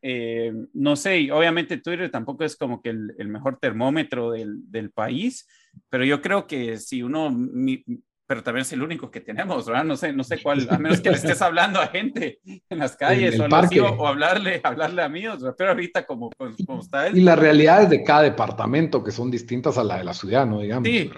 no 0.74 0.96
sé, 0.96 1.30
obviamente 1.30 1.78
Twitter 1.78 2.10
tampoco 2.10 2.44
es 2.44 2.56
como 2.56 2.82
que 2.82 2.90
el, 2.90 3.14
el 3.18 3.28
mejor 3.28 3.58
termómetro 3.58 4.32
del, 4.32 4.70
del, 4.70 4.90
país, 4.90 5.46
pero 5.88 6.04
yo 6.04 6.20
creo 6.20 6.46
que 6.46 6.76
si 6.76 7.02
uno 7.02 7.30
pero 8.28 8.42
también 8.42 8.60
es 8.60 8.72
el 8.74 8.82
único 8.82 9.10
que 9.10 9.22
tenemos, 9.22 9.64
¿verdad? 9.64 9.84
No 9.84 9.96
sé, 9.96 10.12
no 10.12 10.22
sé 10.22 10.42
cuál, 10.42 10.68
a 10.70 10.78
menos 10.78 11.00
que 11.00 11.08
le 11.08 11.16
estés 11.16 11.40
hablando 11.40 11.80
a 11.80 11.86
gente 11.86 12.40
en 12.44 12.78
las 12.78 12.94
calles 12.94 13.40
o, 13.40 13.44
o, 13.46 14.06
hablarle, 14.06 14.60
hablarle 14.62 15.00
a 15.00 15.06
amigos, 15.06 15.42
pero 15.56 15.70
ahorita 15.70 16.04
como, 16.04 16.28
como 16.66 16.82
está. 16.82 17.08
Y 17.08 17.22
las 17.22 17.38
realidades 17.38 17.88
de 17.88 18.04
cada 18.04 18.20
departamento 18.20 19.02
que 19.02 19.12
son 19.12 19.30
distintas 19.30 19.78
a 19.78 19.84
la 19.84 19.96
de 19.96 20.04
la 20.04 20.12
ciudad, 20.12 20.44
¿no? 20.44 20.60
Digamos. 20.60 20.86
Sí, 20.86 21.10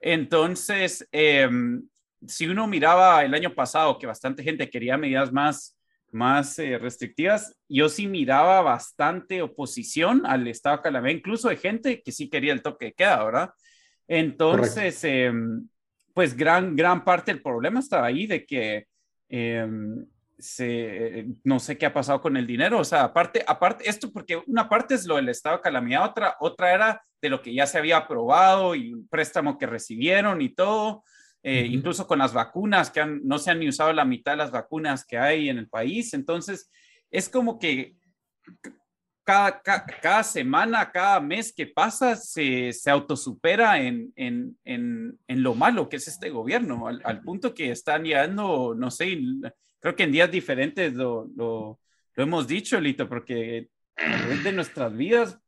entonces, 0.00 1.06
em, 1.12 1.86
si 2.26 2.46
uno 2.46 2.66
miraba 2.66 3.22
el 3.24 3.34
año 3.34 3.54
pasado 3.54 3.98
que 3.98 4.06
bastante 4.06 4.42
gente 4.42 4.70
quería 4.70 4.96
medidas 4.96 5.30
más, 5.32 5.73
más 6.14 6.58
eh, 6.58 6.78
restrictivas, 6.78 7.54
yo 7.68 7.88
sí 7.88 8.06
miraba 8.06 8.62
bastante 8.62 9.42
oposición 9.42 10.22
al 10.24 10.46
Estado 10.48 10.80
Calamé, 10.80 11.12
incluso 11.12 11.48
de 11.48 11.56
gente 11.56 12.02
que 12.02 12.12
sí 12.12 12.30
quería 12.30 12.52
el 12.52 12.62
toque 12.62 12.86
de 12.86 12.92
queda, 12.94 13.24
¿verdad? 13.24 13.50
Entonces, 14.06 15.04
pues 16.14 16.36
gran, 16.36 16.76
gran 16.76 17.04
parte 17.04 17.32
del 17.32 17.42
problema 17.42 17.80
estaba 17.80 18.06
ahí 18.06 18.26
de 18.26 18.46
que 18.46 18.86
em, 19.28 20.06
se, 20.38 21.26
no 21.42 21.58
sé 21.58 21.78
qué 21.78 21.86
ha 21.86 21.92
pasado 21.92 22.20
con 22.20 22.36
el 22.36 22.46
dinero. 22.46 22.78
O 22.78 22.84
sea, 22.84 23.04
aparte, 23.04 23.44
aparte, 23.46 23.88
esto 23.88 24.12
porque 24.12 24.42
una 24.46 24.68
parte 24.68 24.94
es 24.94 25.06
lo 25.06 25.16
del 25.16 25.28
estado 25.28 25.56
de 25.56 25.62
calamidad, 25.62 26.04
otra, 26.04 26.36
otra 26.40 26.74
era 26.74 27.02
de 27.20 27.28
lo 27.28 27.42
que 27.42 27.54
ya 27.54 27.66
se 27.66 27.78
había 27.78 27.96
aprobado 27.96 28.74
y 28.74 28.92
un 28.92 29.08
préstamo 29.08 29.58
que 29.58 29.66
recibieron 29.66 30.40
y 30.40 30.54
todo. 30.54 31.02
Eh, 31.46 31.66
incluso 31.70 32.06
con 32.06 32.18
las 32.18 32.32
vacunas, 32.32 32.90
que 32.90 33.04
no 33.04 33.38
se 33.38 33.50
han 33.50 33.60
ni 33.60 33.68
usado 33.68 33.92
la 33.92 34.06
mitad 34.06 34.32
de 34.32 34.38
las 34.38 34.50
vacunas 34.50 35.04
que 35.04 35.18
hay 35.18 35.50
en 35.50 35.58
el 35.58 35.68
país. 35.68 36.14
Entonces, 36.14 36.70
es 37.10 37.28
como 37.28 37.58
que 37.58 37.96
cada, 39.24 39.60
cada, 39.60 40.22
semana, 40.22 40.90
cada 40.90 41.20
mes 41.20 41.52
que 41.54 41.66
pasa, 41.66 42.16
se, 42.16 42.72
se 42.72 42.90
autosupera 42.90 43.78
en, 43.78 44.10
en, 44.16 44.58
en, 44.64 45.18
en, 45.26 45.42
lo 45.42 45.54
malo 45.54 45.90
que 45.90 45.96
es 45.96 46.08
este 46.08 46.30
gobierno, 46.30 46.88
al, 46.88 47.20
punto 47.20 47.52
que 47.52 47.70
están 47.70 48.04
llegando, 48.04 48.74
no 48.74 48.90
sé, 48.90 49.18
creo 49.80 49.94
que 49.94 50.04
en 50.04 50.12
días 50.12 50.30
diferentes 50.30 50.94
lo, 50.94 51.28
lo, 51.36 51.78
lo 52.14 52.22
hemos 52.22 52.46
dicho, 52.46 52.80
Lito, 52.80 53.06
porque 53.06 53.68
de 54.42 54.52
nuestras 54.52 54.96
vidas, 54.96 55.38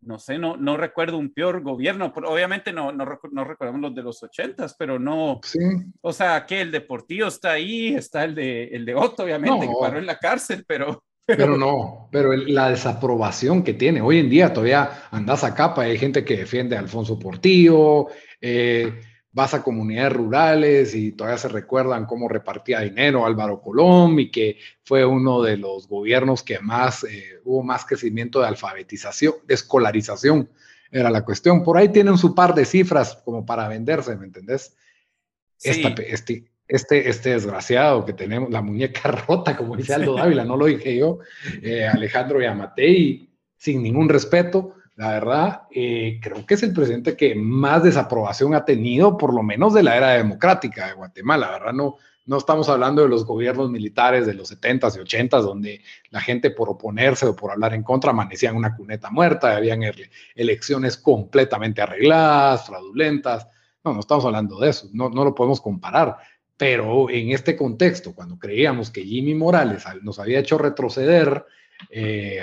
no 0.00 0.18
sé, 0.18 0.38
no, 0.38 0.56
no 0.56 0.76
recuerdo 0.76 1.18
un 1.18 1.32
peor 1.32 1.62
gobierno, 1.62 2.12
obviamente 2.14 2.72
no, 2.72 2.92
no, 2.92 3.04
no 3.32 3.44
recordamos 3.44 3.80
los 3.80 3.94
de 3.94 4.02
los 4.02 4.22
ochentas, 4.22 4.74
pero 4.78 4.98
no, 4.98 5.40
sí. 5.42 5.58
o 6.00 6.12
sea, 6.12 6.46
que 6.46 6.60
el 6.60 6.70
Deportivo 6.70 7.28
está 7.28 7.52
ahí, 7.52 7.94
está 7.94 8.24
el 8.24 8.34
de, 8.34 8.64
el 8.64 8.84
de 8.84 8.94
Otto, 8.94 9.24
obviamente, 9.24 9.66
que 9.66 9.74
paró 9.80 9.98
en 9.98 10.06
la 10.06 10.18
cárcel, 10.18 10.64
pero 10.66 11.04
pero 11.36 11.58
no, 11.58 12.08
pero 12.10 12.34
la 12.34 12.70
desaprobación 12.70 13.62
que 13.62 13.74
tiene. 13.74 14.00
Hoy 14.00 14.18
en 14.18 14.30
día 14.30 14.50
todavía 14.50 15.08
andas 15.10 15.44
a 15.44 15.54
capa, 15.54 15.82
hay 15.82 15.98
gente 15.98 16.24
que 16.24 16.38
defiende 16.38 16.74
a 16.74 16.78
Alfonso 16.78 17.18
Portillo, 17.18 18.06
eh, 18.40 19.02
vas 19.32 19.54
a 19.54 19.62
comunidades 19.62 20.12
rurales 20.12 20.94
y 20.94 21.12
todavía 21.12 21.38
se 21.38 21.48
recuerdan 21.48 22.06
cómo 22.06 22.28
repartía 22.28 22.80
dinero 22.80 23.26
Álvaro 23.26 23.60
Colón 23.60 24.18
y 24.18 24.30
que 24.30 24.58
fue 24.82 25.04
uno 25.04 25.42
de 25.42 25.56
los 25.56 25.86
gobiernos 25.88 26.42
que 26.42 26.58
más 26.60 27.04
eh, 27.04 27.40
hubo 27.44 27.62
más 27.62 27.84
crecimiento 27.84 28.40
de 28.40 28.48
alfabetización, 28.48 29.34
de 29.46 29.54
escolarización, 29.54 30.48
era 30.90 31.10
la 31.10 31.24
cuestión. 31.24 31.62
Por 31.62 31.76
ahí 31.76 31.90
tienen 31.90 32.16
su 32.16 32.34
par 32.34 32.54
de 32.54 32.64
cifras 32.64 33.20
como 33.24 33.44
para 33.44 33.68
venderse, 33.68 34.16
¿me 34.16 34.26
entendés? 34.26 34.74
Esta, 35.62 35.88
este, 36.02 36.50
este, 36.66 37.08
este 37.08 37.30
desgraciado 37.30 38.04
que 38.04 38.12
tenemos, 38.12 38.50
la 38.50 38.62
muñeca 38.62 39.10
rota, 39.28 39.56
como 39.56 39.76
dice 39.76 39.94
Aldo 39.94 40.14
Dávila, 40.16 40.44
no 40.44 40.56
lo 40.56 40.66
dije 40.66 40.96
yo, 40.96 41.18
eh, 41.62 41.86
Alejandro 41.86 42.40
Yamatei, 42.40 43.28
sin 43.56 43.82
ningún 43.82 44.08
respeto, 44.08 44.74
la 44.98 45.12
verdad, 45.12 45.62
eh, 45.70 46.18
creo 46.20 46.44
que 46.44 46.54
es 46.54 46.62
el 46.64 46.72
presidente 46.72 47.16
que 47.16 47.36
más 47.36 47.84
desaprobación 47.84 48.56
ha 48.56 48.64
tenido, 48.64 49.16
por 49.16 49.32
lo 49.32 49.44
menos 49.44 49.72
de 49.72 49.84
la 49.84 49.96
era 49.96 50.08
democrática 50.14 50.88
de 50.88 50.94
Guatemala, 50.94 51.46
la 51.46 51.52
verdad, 51.52 51.72
no, 51.72 51.98
no 52.26 52.36
estamos 52.36 52.68
hablando 52.68 53.02
de 53.02 53.08
los 53.08 53.24
gobiernos 53.24 53.70
militares 53.70 54.26
de 54.26 54.34
los 54.34 54.50
70s 54.50 54.96
y 54.96 54.98
80s, 54.98 55.40
donde 55.42 55.82
la 56.10 56.20
gente 56.20 56.50
por 56.50 56.68
oponerse 56.68 57.26
o 57.26 57.36
por 57.36 57.52
hablar 57.52 57.74
en 57.74 57.84
contra 57.84 58.10
amanecía 58.10 58.50
en 58.50 58.56
una 58.56 58.74
cuneta 58.74 59.08
muerta, 59.08 59.56
habían 59.56 59.82
elecciones 60.34 60.96
completamente 60.96 61.80
arregladas, 61.80 62.66
fraudulentas. 62.66 63.46
No, 63.84 63.92
no 63.94 64.00
estamos 64.00 64.24
hablando 64.24 64.58
de 64.58 64.70
eso, 64.70 64.88
no, 64.92 65.10
no 65.10 65.24
lo 65.24 65.32
podemos 65.32 65.60
comparar. 65.60 66.16
Pero 66.56 67.08
en 67.08 67.30
este 67.30 67.54
contexto, 67.56 68.16
cuando 68.16 68.36
creíamos 68.36 68.90
que 68.90 69.04
Jimmy 69.04 69.36
Morales 69.36 69.84
nos 70.02 70.18
había 70.18 70.40
hecho 70.40 70.58
retroceder, 70.58 71.46
eh, 71.88 72.40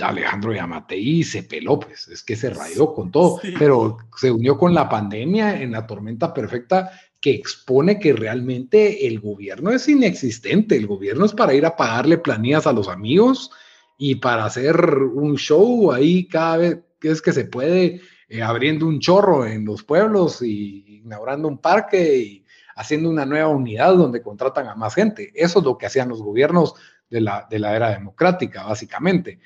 Alejandro 0.00 0.54
Yamatei 0.54 1.24
se 1.24 1.42
peló, 1.42 1.80
pues 1.80 2.08
es 2.08 2.22
que 2.22 2.36
se 2.36 2.50
rayó 2.50 2.94
con 2.94 3.10
todo, 3.10 3.40
pero 3.58 3.98
se 4.16 4.30
unió 4.30 4.56
con 4.56 4.72
la 4.72 4.88
pandemia 4.88 5.60
en 5.60 5.72
la 5.72 5.86
tormenta 5.86 6.32
perfecta 6.32 6.92
que 7.20 7.32
expone 7.32 7.98
que 7.98 8.12
realmente 8.12 9.08
el 9.08 9.18
gobierno 9.18 9.70
es 9.70 9.88
inexistente, 9.88 10.76
el 10.76 10.86
gobierno 10.86 11.24
es 11.24 11.32
para 11.32 11.54
ir 11.54 11.66
a 11.66 11.74
pagarle 11.74 12.18
planillas 12.18 12.66
a 12.68 12.72
los 12.72 12.88
amigos 12.88 13.50
y 13.98 14.14
para 14.16 14.44
hacer 14.44 14.76
un 14.94 15.36
show 15.36 15.90
ahí 15.90 16.28
cada 16.28 16.58
vez 16.58 16.78
que 17.00 17.10
es 17.10 17.20
que 17.20 17.32
se 17.32 17.44
puede, 17.44 18.00
eh, 18.28 18.42
abriendo 18.42 18.86
un 18.86 19.00
chorro 19.00 19.46
en 19.46 19.64
los 19.64 19.82
pueblos 19.82 20.42
y 20.42 21.00
inaugurando 21.04 21.48
un 21.48 21.58
parque 21.58 22.18
y 22.18 22.44
haciendo 22.76 23.10
una 23.10 23.26
nueva 23.26 23.48
unidad 23.48 23.94
donde 23.96 24.22
contratan 24.22 24.68
a 24.68 24.76
más 24.76 24.94
gente. 24.94 25.32
Eso 25.34 25.58
es 25.58 25.64
lo 25.64 25.76
que 25.76 25.86
hacían 25.86 26.08
los 26.08 26.22
gobiernos 26.22 26.74
de 27.10 27.20
la, 27.20 27.46
de 27.50 27.58
la 27.58 27.74
era 27.74 27.90
democrática, 27.90 28.64
básicamente. 28.64 29.40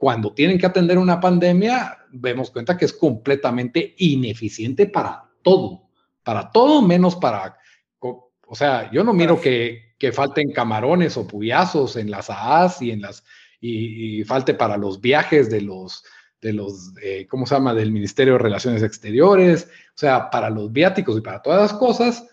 Cuando 0.00 0.32
tienen 0.32 0.56
que 0.56 0.64
atender 0.64 0.96
una 0.96 1.20
pandemia, 1.20 2.06
vemos 2.10 2.50
cuenta 2.50 2.74
que 2.74 2.86
es 2.86 2.92
completamente 2.94 3.94
ineficiente 3.98 4.86
para 4.86 5.30
todo, 5.42 5.90
para 6.24 6.50
todo 6.50 6.80
menos 6.80 7.16
para, 7.16 7.58
o 7.98 8.54
sea, 8.54 8.90
yo 8.90 9.04
no 9.04 9.12
miro 9.12 9.38
que, 9.38 9.92
que 9.98 10.10
falten 10.10 10.52
camarones 10.52 11.18
o 11.18 11.26
puyazos 11.26 11.96
en 11.96 12.10
las 12.10 12.30
AAS 12.30 12.80
y 12.80 12.92
en 12.92 13.02
las, 13.02 13.22
y, 13.60 14.24
falte 14.24 14.54
para 14.54 14.78
los 14.78 15.02
viajes 15.02 15.50
de 15.50 15.60
los, 15.60 16.02
de 16.40 16.54
los, 16.54 16.94
eh, 17.02 17.26
¿cómo 17.28 17.44
se 17.44 17.56
llama?, 17.56 17.74
del 17.74 17.92
Ministerio 17.92 18.32
de 18.32 18.38
Relaciones 18.38 18.82
Exteriores, 18.82 19.68
o 19.94 19.98
sea, 19.98 20.30
para 20.30 20.48
los 20.48 20.72
viáticos 20.72 21.18
y 21.18 21.20
para 21.20 21.42
todas 21.42 21.60
las 21.60 21.74
cosas, 21.74 22.26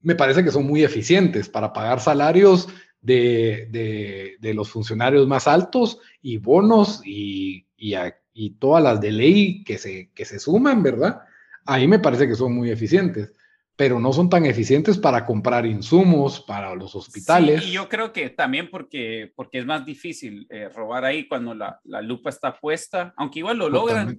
me 0.00 0.14
parece 0.14 0.42
que 0.42 0.50
son 0.50 0.66
muy 0.66 0.82
eficientes 0.82 1.50
para 1.50 1.74
pagar 1.74 2.00
salarios 2.00 2.70
de, 3.00 4.38
los 4.54 4.70
funcionarios 4.70 5.26
más 5.26 5.46
altos 5.46 6.00
y 6.22 6.38
bonos 6.38 7.02
y, 7.04 7.66
y, 7.76 8.50
todas 8.58 8.82
las 8.82 9.00
de 9.00 9.12
ley 9.12 9.64
que 9.64 9.78
se, 9.78 10.10
que 10.14 10.24
se 10.24 10.38
suman, 10.38 10.82
¿verdad? 10.82 11.20
Ahí 11.66 11.86
me 11.86 11.98
parece 11.98 12.26
que 12.26 12.34
son 12.34 12.54
muy 12.54 12.70
eficientes, 12.70 13.32
pero 13.76 14.00
no 14.00 14.12
son 14.12 14.28
tan 14.28 14.46
eficientes 14.46 14.98
para 14.98 15.24
comprar 15.24 15.66
insumos 15.66 16.40
para 16.40 16.74
los 16.74 16.94
hospitales. 16.94 17.64
y 17.66 17.72
yo 17.72 17.88
creo 17.88 18.12
que 18.12 18.30
también 18.30 18.70
porque, 18.70 19.32
porque 19.36 19.58
es 19.58 19.66
más 19.66 19.84
difícil 19.84 20.46
eh, 20.50 20.68
robar 20.68 21.04
ahí 21.04 21.28
cuando 21.28 21.54
la, 21.54 21.80
la, 21.84 22.02
lupa 22.02 22.30
está 22.30 22.58
puesta, 22.58 23.12
aunque 23.16 23.40
igual 23.40 23.58
lo 23.58 23.68
logran, 23.68 24.18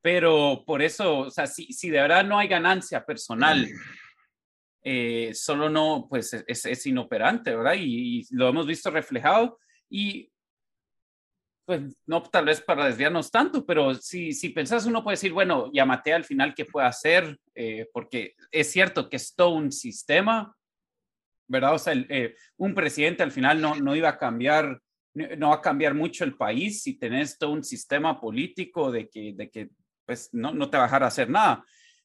pero 0.00 0.64
por 0.66 0.82
eso, 0.82 1.18
o 1.18 1.30
sea, 1.30 1.46
si, 1.46 1.72
si 1.72 1.88
de 1.88 2.00
verdad 2.00 2.24
no 2.24 2.38
hay 2.38 2.48
ganancia 2.48 3.04
personal. 3.04 3.68
Eh, 4.84 5.32
solo 5.34 5.70
no, 5.70 6.06
pues 6.08 6.32
es, 6.34 6.66
es 6.66 6.86
inoperante, 6.86 7.54
¿verdad? 7.54 7.74
Y, 7.78 8.26
lo 8.30 8.48
hemos 8.48 8.66
visto 8.66 8.90
reflejado 8.90 9.58
y 9.88 10.28
pues 11.64 11.80
no 12.06 12.20
tal 12.24 12.46
vez 12.46 12.60
para 12.60 12.86
desviarnos 12.86 13.30
tanto, 13.30 13.64
pero 13.64 13.94
si, 13.94 14.32
si 14.32 14.48
pensás 14.48 14.84
uno 14.84 15.04
puede 15.04 15.14
decir, 15.14 15.32
bueno, 15.32 15.70
llámate 15.72 16.12
al 16.12 16.24
final 16.24 16.54
qué 16.54 16.64
puede 16.64 16.88
hacer, 16.88 17.38
eh, 17.54 17.88
porque 17.92 18.34
es 18.50 18.72
cierto 18.72 19.08
que 19.08 19.16
es 19.16 19.34
todo 19.36 19.50
un 19.50 19.70
sistema, 19.70 20.56
¿verdad? 21.46 21.74
O 21.74 21.78
sea, 21.78 21.94
eh, 21.94 22.34
un 22.56 22.74
presidente 22.74 23.22
al 23.22 23.30
final 23.30 23.60
no, 23.60 23.76
no 23.76 23.94
iba 23.94 24.08
a 24.08 24.18
cambiar, 24.18 24.80
no 25.14 25.50
va 25.50 25.56
a 25.56 25.62
cambiar 25.62 25.94
mucho 25.94 26.24
el 26.24 26.36
país 26.36 26.82
si 26.82 26.98
tenés 26.98 27.38
todo 27.38 27.50
un 27.50 27.62
sistema 27.62 28.20
político 28.20 28.90
de 28.90 29.08
que, 29.08 29.32
de 29.34 29.48
que 29.48 29.70
pues 30.04 30.30
no, 30.32 30.52
no 30.52 30.68
te 30.68 30.76
va 30.76 30.84
a 30.84 30.86
dejar 30.86 31.04
hacer 31.04 31.30
nada 31.30 31.64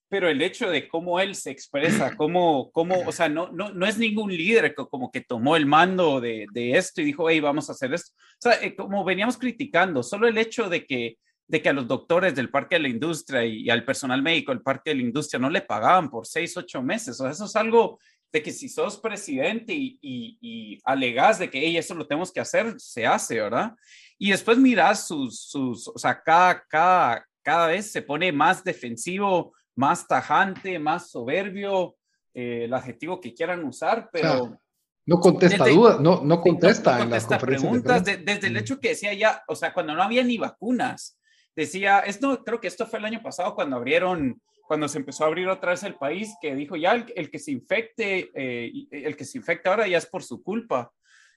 pero 0.10 0.30
el 0.30 0.42
hecho 0.42 0.70
de 0.70 0.88
cómo 0.88 1.20
él 1.20 1.36
se 1.36 1.52
expresa, 1.52 2.16
cómo, 2.18 2.72
cómo 2.72 3.00
o 3.06 3.12
sea, 3.12 3.30
no, 3.30 3.50
no, 3.52 3.72
no 3.72 3.86
es 3.86 3.98
ningún 3.98 4.32
líder 4.32 4.74
que 4.76 4.86
como 4.86 5.12
que 5.12 5.22
tomó 5.22 5.56
el 5.56 5.66
mando 5.66 6.22
de, 6.22 6.46
de 6.54 6.78
esto 6.78 7.02
y 7.02 7.06
dijo, 7.06 7.30
hey, 7.30 7.40
vamos 7.40 7.70
a 7.70 7.74
hacer 7.74 7.94
esto. 7.94 8.14
O 8.16 8.42
sea, 8.42 8.54
eh, 8.62 8.76
como 8.76 9.04
veníamos 9.04 9.38
criticando, 9.38 10.04
solo 10.04 10.28
el 10.28 10.38
hecho 10.38 10.70
de 10.70 10.86
que, 10.86 11.18
de 11.48 11.62
que 11.62 11.70
a 11.70 11.74
los 11.74 11.88
doctores 11.88 12.36
del 12.36 12.50
Parque 12.50 12.76
de 12.76 12.82
la 12.82 12.90
Industria 12.90 13.46
y, 13.46 13.70
al 13.70 13.86
personal 13.86 14.22
médico 14.22 14.52
del 14.52 14.62
Parque 14.62 14.92
de 14.92 14.98
la 14.98 15.02
Industria 15.02 15.40
no 15.40 15.50
le 15.50 15.62
pagaban 15.62 16.10
por 16.10 16.26
seis, 16.26 16.56
ocho 16.58 16.82
meses. 16.82 17.20
O 17.20 17.24
sea, 17.24 17.32
eso 17.32 17.46
es 17.46 17.56
algo 17.56 18.00
de 18.32 18.44
que 18.44 18.52
si 18.52 18.68
sos 18.68 19.00
presidente 19.00 19.74
y, 19.74 19.98
y, 20.02 20.38
y 20.42 20.80
alegás 20.84 21.40
de 21.40 21.50
que 21.50 21.60
hey, 21.60 21.78
eso 21.78 21.96
lo 21.96 22.06
tenemos 22.06 22.32
que 22.32 22.42
hacer, 22.42 22.76
se 22.78 23.06
hace, 23.06 23.40
¿verdad? 23.40 23.74
Y 24.18 24.32
después 24.32 24.58
mirás 24.58 25.08
sus, 25.08 25.40
sus 25.40 25.88
o 25.88 25.98
sea, 25.98 26.22
cada, 26.22 26.64
cada, 26.68 27.26
cada 27.42 27.68
vez 27.68 27.92
se 27.92 28.02
pone 28.02 28.32
más 28.32 28.64
defensivo 28.64 29.54
más 29.78 30.08
tajante, 30.08 30.80
más 30.80 31.12
soberbio, 31.12 31.96
eh, 32.34 32.66
el 32.66 32.74
adjetivo 32.74 33.22
que 33.22 33.34
quieran 33.34 33.64
usar, 33.64 34.10
pero... 34.12 34.60
no 35.06 35.20
contesta 35.20 35.68
dudas, 35.68 36.00
no, 36.00 36.22
no 36.24 36.42
contesta, 36.42 37.02
en 37.02 37.12
las 37.12 37.26
preguntas, 37.26 38.04
desde 38.04 38.48
el 38.48 38.58
hecho 38.58 38.80
que 38.80 38.90
decía 38.90 39.14
ya, 39.14 39.44
o 39.48 39.56
sea, 39.56 39.74
cuando 39.74 39.94
no 39.94 40.04
había 40.04 40.24
ni 40.24 40.38
vacunas, 40.38 41.18
decía, 41.56 42.00
esto 42.00 42.44
creo 42.44 42.60
que 42.60 42.68
esto 42.68 42.86
fue 42.86 43.00
el 43.00 43.06
año 43.06 43.22
pasado 43.22 43.56
cuando 43.56 43.78
abrieron, 43.78 44.42
cuando 44.68 44.88
se 44.88 44.98
empezó 44.98 45.24
a 45.24 45.28
abrir 45.28 45.48
otra 45.48 45.72
vez 45.72 45.84
el 45.84 45.96
país, 45.96 46.36
que 46.42 46.56
dijo 46.56 46.76
ya 46.76 46.94
el, 46.94 47.32
que 47.32 47.40
se 47.40 47.52
infecte, 47.52 48.32
eh, 48.34 48.72
el 48.92 49.16
que 49.16 49.26
se 49.26 49.38
infecta 49.38 49.70
ahora 49.70 49.88
ya 49.88 49.98
es 49.98 50.06
por 50.06 50.24
su 50.24 50.44
culpa. 50.44 50.92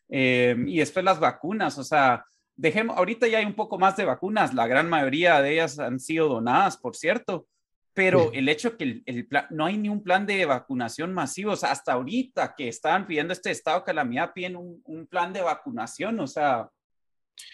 Eh, 0.09 0.57
y 0.67 0.79
después 0.79 1.05
las 1.05 1.21
vacunas, 1.21 1.79
o 1.79 1.85
sea, 1.85 2.25
dejemos, 2.57 2.97
ahorita 2.97 3.29
ya 3.29 3.39
hay 3.39 3.45
un 3.45 3.55
poco 3.55 3.79
más 3.79 3.97
de 3.97 4.05
vacunas, 4.05 4.53
la 4.55 4.67
gran 4.67 4.89
mayoría 4.89 5.41
de 5.41 5.53
ellas 5.53 5.79
han 5.79 6.01
sido 6.01 6.29
donadas, 6.29 6.77
por 6.77 6.97
cierto, 6.97 7.47
pero 7.93 8.31
el 8.33 8.49
hecho 8.49 8.77
que 8.77 9.03
el, 9.05 9.29
no 9.51 9.67
hay 9.67 9.77
ni 9.77 9.89
un 9.89 10.03
plan 10.03 10.25
de 10.27 10.45
vacunación 10.45 11.13
masivo, 11.13 11.53
o 11.53 11.57
sea, 11.57 11.73
hasta 11.73 11.93
ahorita 11.93 12.55
que 12.57 12.69
estaban 12.69 13.07
pidiendo 13.07 13.33
este 13.33 13.51
estado 13.51 13.81
de 13.81 13.85
calamidad, 13.85 14.33
piden 14.33 14.57
un, 14.57 14.81
un 14.85 15.07
plan 15.07 15.33
de 15.33 15.43
vacunación, 15.43 16.21
o 16.21 16.27
sea, 16.27 16.71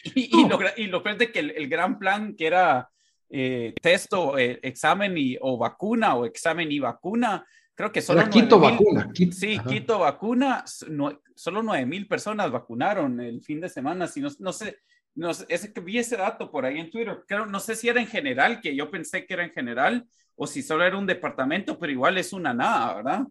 y, 0.05 0.41
y, 0.41 0.49
lo, 0.49 0.59
y 0.77 0.87
lo 0.87 1.01
de 1.01 1.33
que 1.33 1.39
el, 1.41 1.69
gran 1.69 1.99
plan 1.99 2.35
que 2.35 2.47
era 2.47 2.89
eh, 3.31 3.75
test 3.81 4.13
o 4.13 4.39
eh, 4.39 4.59
examen 4.63 5.17
y, 5.17 5.37
o 5.41 5.57
vacuna 5.57 6.15
o 6.15 6.27
examen 6.27 6.71
y 6.71 6.79
vacuna, 6.79 7.45
creo 7.75 7.93
que 7.93 8.03
solo... 8.03 8.29
Quito 8.29 8.59
vacuna. 8.59 9.11
sí, 9.33 9.59
Quito 9.67 9.99
vacuna, 10.01 10.65
no, 10.89 11.21
solo 11.35 11.63
9 11.63 11.87
mil 11.87 12.07
personas 12.07 12.51
vacunaron 12.51 13.21
el 13.21 13.43
fin 13.43 13.61
de 13.61 13.69
semana, 13.69 14.07
si 14.07 14.21
no, 14.21 14.29
no 14.39 14.53
sé, 14.53 14.79
no 15.17 15.33
sé, 15.35 15.47
es 15.49 15.69
que 15.71 15.81
vi 15.81 15.99
ese 15.99 16.17
dato 16.17 16.51
por 16.51 16.65
ahí 16.65 16.79
en 16.79 16.91
Twitter, 16.91 17.25
creo, 17.27 17.47
no 17.47 17.59
sé 17.59 17.75
si 17.75 17.89
era 17.89 18.01
en 18.01 18.07
general, 18.07 18.61
que 18.61 18.77
yo 18.77 18.91
pensé 18.91 19.27
que 19.27 19.35
era 19.35 19.45
en 19.45 19.51
general, 19.51 20.07
o 20.37 20.47
si 20.47 20.63
solo 20.63 20.85
era 20.85 20.97
un 20.97 21.07
departamento, 21.07 21.79
pero 21.79 21.91
igual 21.91 22.19
es 22.19 22.33
una 22.33 22.53
nada, 22.53 22.95
¿verdad? 22.95 23.27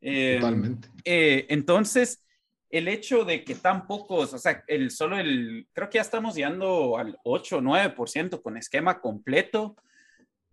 Eh, 0.00 0.38
Totalmente. 0.40 0.88
Eh, 1.04 1.46
entonces, 1.48 2.24
el 2.68 2.88
hecho 2.88 3.24
de 3.24 3.44
que 3.44 3.54
tan 3.54 3.86
pocos, 3.86 4.34
o 4.34 4.38
sea, 4.38 4.64
el, 4.66 4.90
solo 4.90 5.18
el, 5.18 5.68
creo 5.72 5.88
que 5.88 5.96
ya 5.98 6.02
estamos 6.02 6.34
llegando 6.34 6.98
al 6.98 7.18
8 7.24 7.58
o 7.58 7.60
9% 7.60 8.42
con 8.42 8.56
esquema 8.56 9.00
completo, 9.00 9.76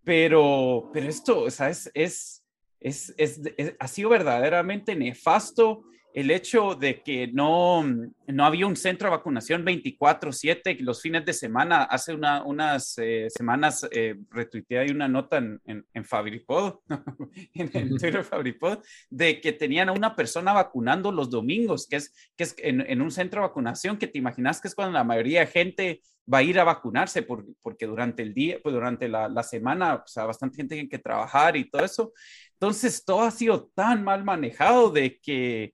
pero, 0.03 0.89
pero 0.93 1.09
esto, 1.09 1.41
o 1.41 1.49
sea, 1.49 1.69
es, 1.69 1.91
es, 1.93 2.43
es, 2.79 3.13
es, 3.17 3.41
ha 3.79 3.87
sido 3.87 4.09
verdaderamente 4.09 4.95
nefasto 4.95 5.85
el 6.13 6.31
hecho 6.31 6.73
de 6.73 7.03
que 7.03 7.27
no, 7.27 7.83
no 8.27 8.45
había 8.45 8.65
un 8.65 8.75
centro 8.75 9.07
de 9.09 9.17
vacunación 9.17 9.63
24/7 9.63 10.79
los 10.79 11.01
fines 11.01 11.25
de 11.25 11.33
semana. 11.33 11.83
Hace 11.83 12.13
una, 12.13 12.43
unas 12.43 12.97
eh, 12.97 13.27
semanas 13.29 13.87
eh, 13.91 14.15
retuiteé 14.31 14.79
ahí 14.79 14.89
una 14.89 15.07
nota 15.07 15.37
en, 15.37 15.61
en, 15.65 15.85
en 15.93 16.05
Fabripod, 16.05 16.79
en 17.53 17.69
el 17.73 17.89
Twitter 17.89 18.23
Fabripod, 18.23 18.79
de 19.09 19.39
que 19.39 19.53
tenían 19.53 19.89
a 19.89 19.93
una 19.93 20.15
persona 20.15 20.53
vacunando 20.53 21.11
los 21.11 21.29
domingos, 21.29 21.87
que 21.87 21.97
es, 21.97 22.13
que 22.35 22.45
es 22.45 22.55
en, 22.59 22.81
en, 22.81 23.01
un 23.01 23.11
centro 23.11 23.41
de 23.41 23.47
vacunación 23.47 23.97
que 23.97 24.07
te 24.07 24.17
imaginas 24.17 24.59
que 24.59 24.69
es 24.69 24.75
cuando 24.75 24.93
la 24.93 25.03
mayoría 25.03 25.41
de 25.41 25.47
gente 25.47 26.01
va 26.31 26.39
a 26.39 26.43
ir 26.43 26.59
a 26.59 26.63
vacunarse 26.63 27.25
porque 27.61 27.85
durante 27.85 28.21
el 28.21 28.33
día, 28.33 28.59
pues 28.61 28.73
durante 28.73 29.07
la, 29.07 29.29
la 29.29 29.43
semana, 29.43 29.95
o 29.95 30.07
sea, 30.07 30.25
bastante 30.25 30.57
gente 30.57 30.75
tiene 30.75 30.89
que 30.89 30.99
trabajar 30.99 31.55
y 31.55 31.69
todo 31.69 31.85
eso. 31.85 32.13
Entonces, 32.53 33.05
todo 33.05 33.21
ha 33.21 33.31
sido 33.31 33.69
tan 33.75 34.03
mal 34.03 34.23
manejado 34.23 34.89
de 34.89 35.19
que 35.19 35.73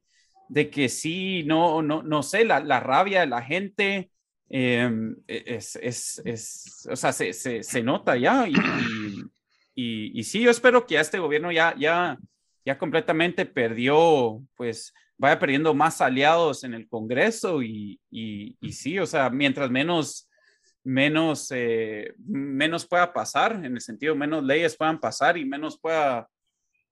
de 0.53 0.69
que 0.69 0.87
sí, 0.87 1.43
no, 1.47 1.81
no, 1.81 2.03
no 2.03 2.21
sé, 2.21 2.45
la, 2.45 2.59
la 2.59 2.79
rabia 2.79 3.21
de 3.21 3.25
la 3.25 3.41
gente 3.41 4.11
eh, 4.51 4.87
es, 5.25 5.75
es, 5.77 6.21
es, 6.23 6.87
o 6.91 6.95
sea, 6.95 7.11
se, 7.11 7.33
se, 7.33 7.81
nota 7.81 8.15
ya 8.17 8.47
y, 8.47 10.19
y, 10.19 10.23
sí, 10.23 10.41
yo 10.41 10.51
espero 10.51 10.85
que 10.85 10.99
este 10.99 11.17
gobierno 11.17 11.51
ya, 11.51 11.73
ya, 11.75 12.19
ya 12.63 12.77
completamente 12.77 13.47
perdió, 13.47 14.43
pues 14.55 14.93
vaya 15.17 15.39
perdiendo 15.39 15.73
más 15.73 16.01
aliados 16.01 16.63
en 16.63 16.75
el 16.75 16.87
Congreso 16.87 17.63
y 17.63 17.99
sí, 18.71 18.99
o 18.99 19.07
sea, 19.07 19.31
mientras 19.31 19.71
menos, 19.71 20.29
menos, 20.83 21.47
eh, 21.49 22.13
menos 22.27 22.85
pueda 22.85 23.11
pasar, 23.11 23.53
en 23.53 23.73
el 23.73 23.81
sentido 23.81 24.15
menos 24.15 24.43
leyes 24.43 24.77
puedan 24.77 24.99
pasar 24.99 25.35
y 25.35 25.45
menos 25.45 25.79
pueda 25.79 26.29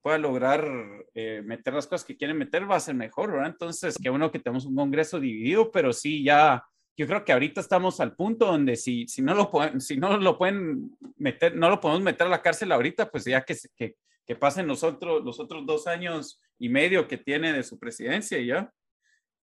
pueda 0.02 0.18
lograr 0.18 0.68
eh, 1.14 1.42
meter 1.46 1.74
las 1.74 1.88
cosas 1.88 2.06
que 2.06 2.18
quieren 2.18 2.38
meter, 2.38 2.70
va 2.70 2.76
a 2.76 2.80
ser 2.80 2.96
mejor, 2.96 3.32
¿verdad? 3.32 3.50
Entonces, 3.50 3.96
qué 4.02 4.10
bueno 4.10 4.32
que 4.32 4.40
tenemos 4.40 4.66
un 4.66 4.76
Congreso 4.76 5.20
dividido, 5.20 5.72
pero 5.72 5.94
sí, 5.94 6.24
ya, 6.24 6.64
yo 6.98 7.08
creo 7.08 7.24
que 7.24 7.34
ahorita 7.34 7.62
estamos 7.62 8.00
al 8.00 8.16
punto 8.16 8.46
donde 8.48 8.76
si, 8.76 9.08
si, 9.08 9.22
no, 9.22 9.36
lo 9.36 9.52
pueden, 9.52 9.80
si 9.80 9.98
no 9.98 10.18
lo 10.18 10.38
pueden 10.38 10.98
meter, 11.18 11.56
no 11.56 11.70
lo 11.70 11.80
podemos 11.80 12.04
meter 12.04 12.28
a 12.28 12.32
la 12.32 12.42
cárcel 12.42 12.72
ahorita, 12.72 13.10
pues 13.10 13.26
ya 13.26 13.42
que, 13.44 13.56
que, 13.76 13.96
que 14.26 14.36
pasen 14.36 14.68
los 14.68 14.84
otros, 14.84 15.24
los 15.24 15.40
otros 15.40 15.66
dos 15.66 15.88
años 15.88 16.42
y 16.58 16.70
medio 16.70 17.08
que 17.08 17.18
tiene 17.18 17.54
de 17.54 17.64
su 17.64 17.78
presidencia, 17.78 18.40
¿ya? 18.42 18.72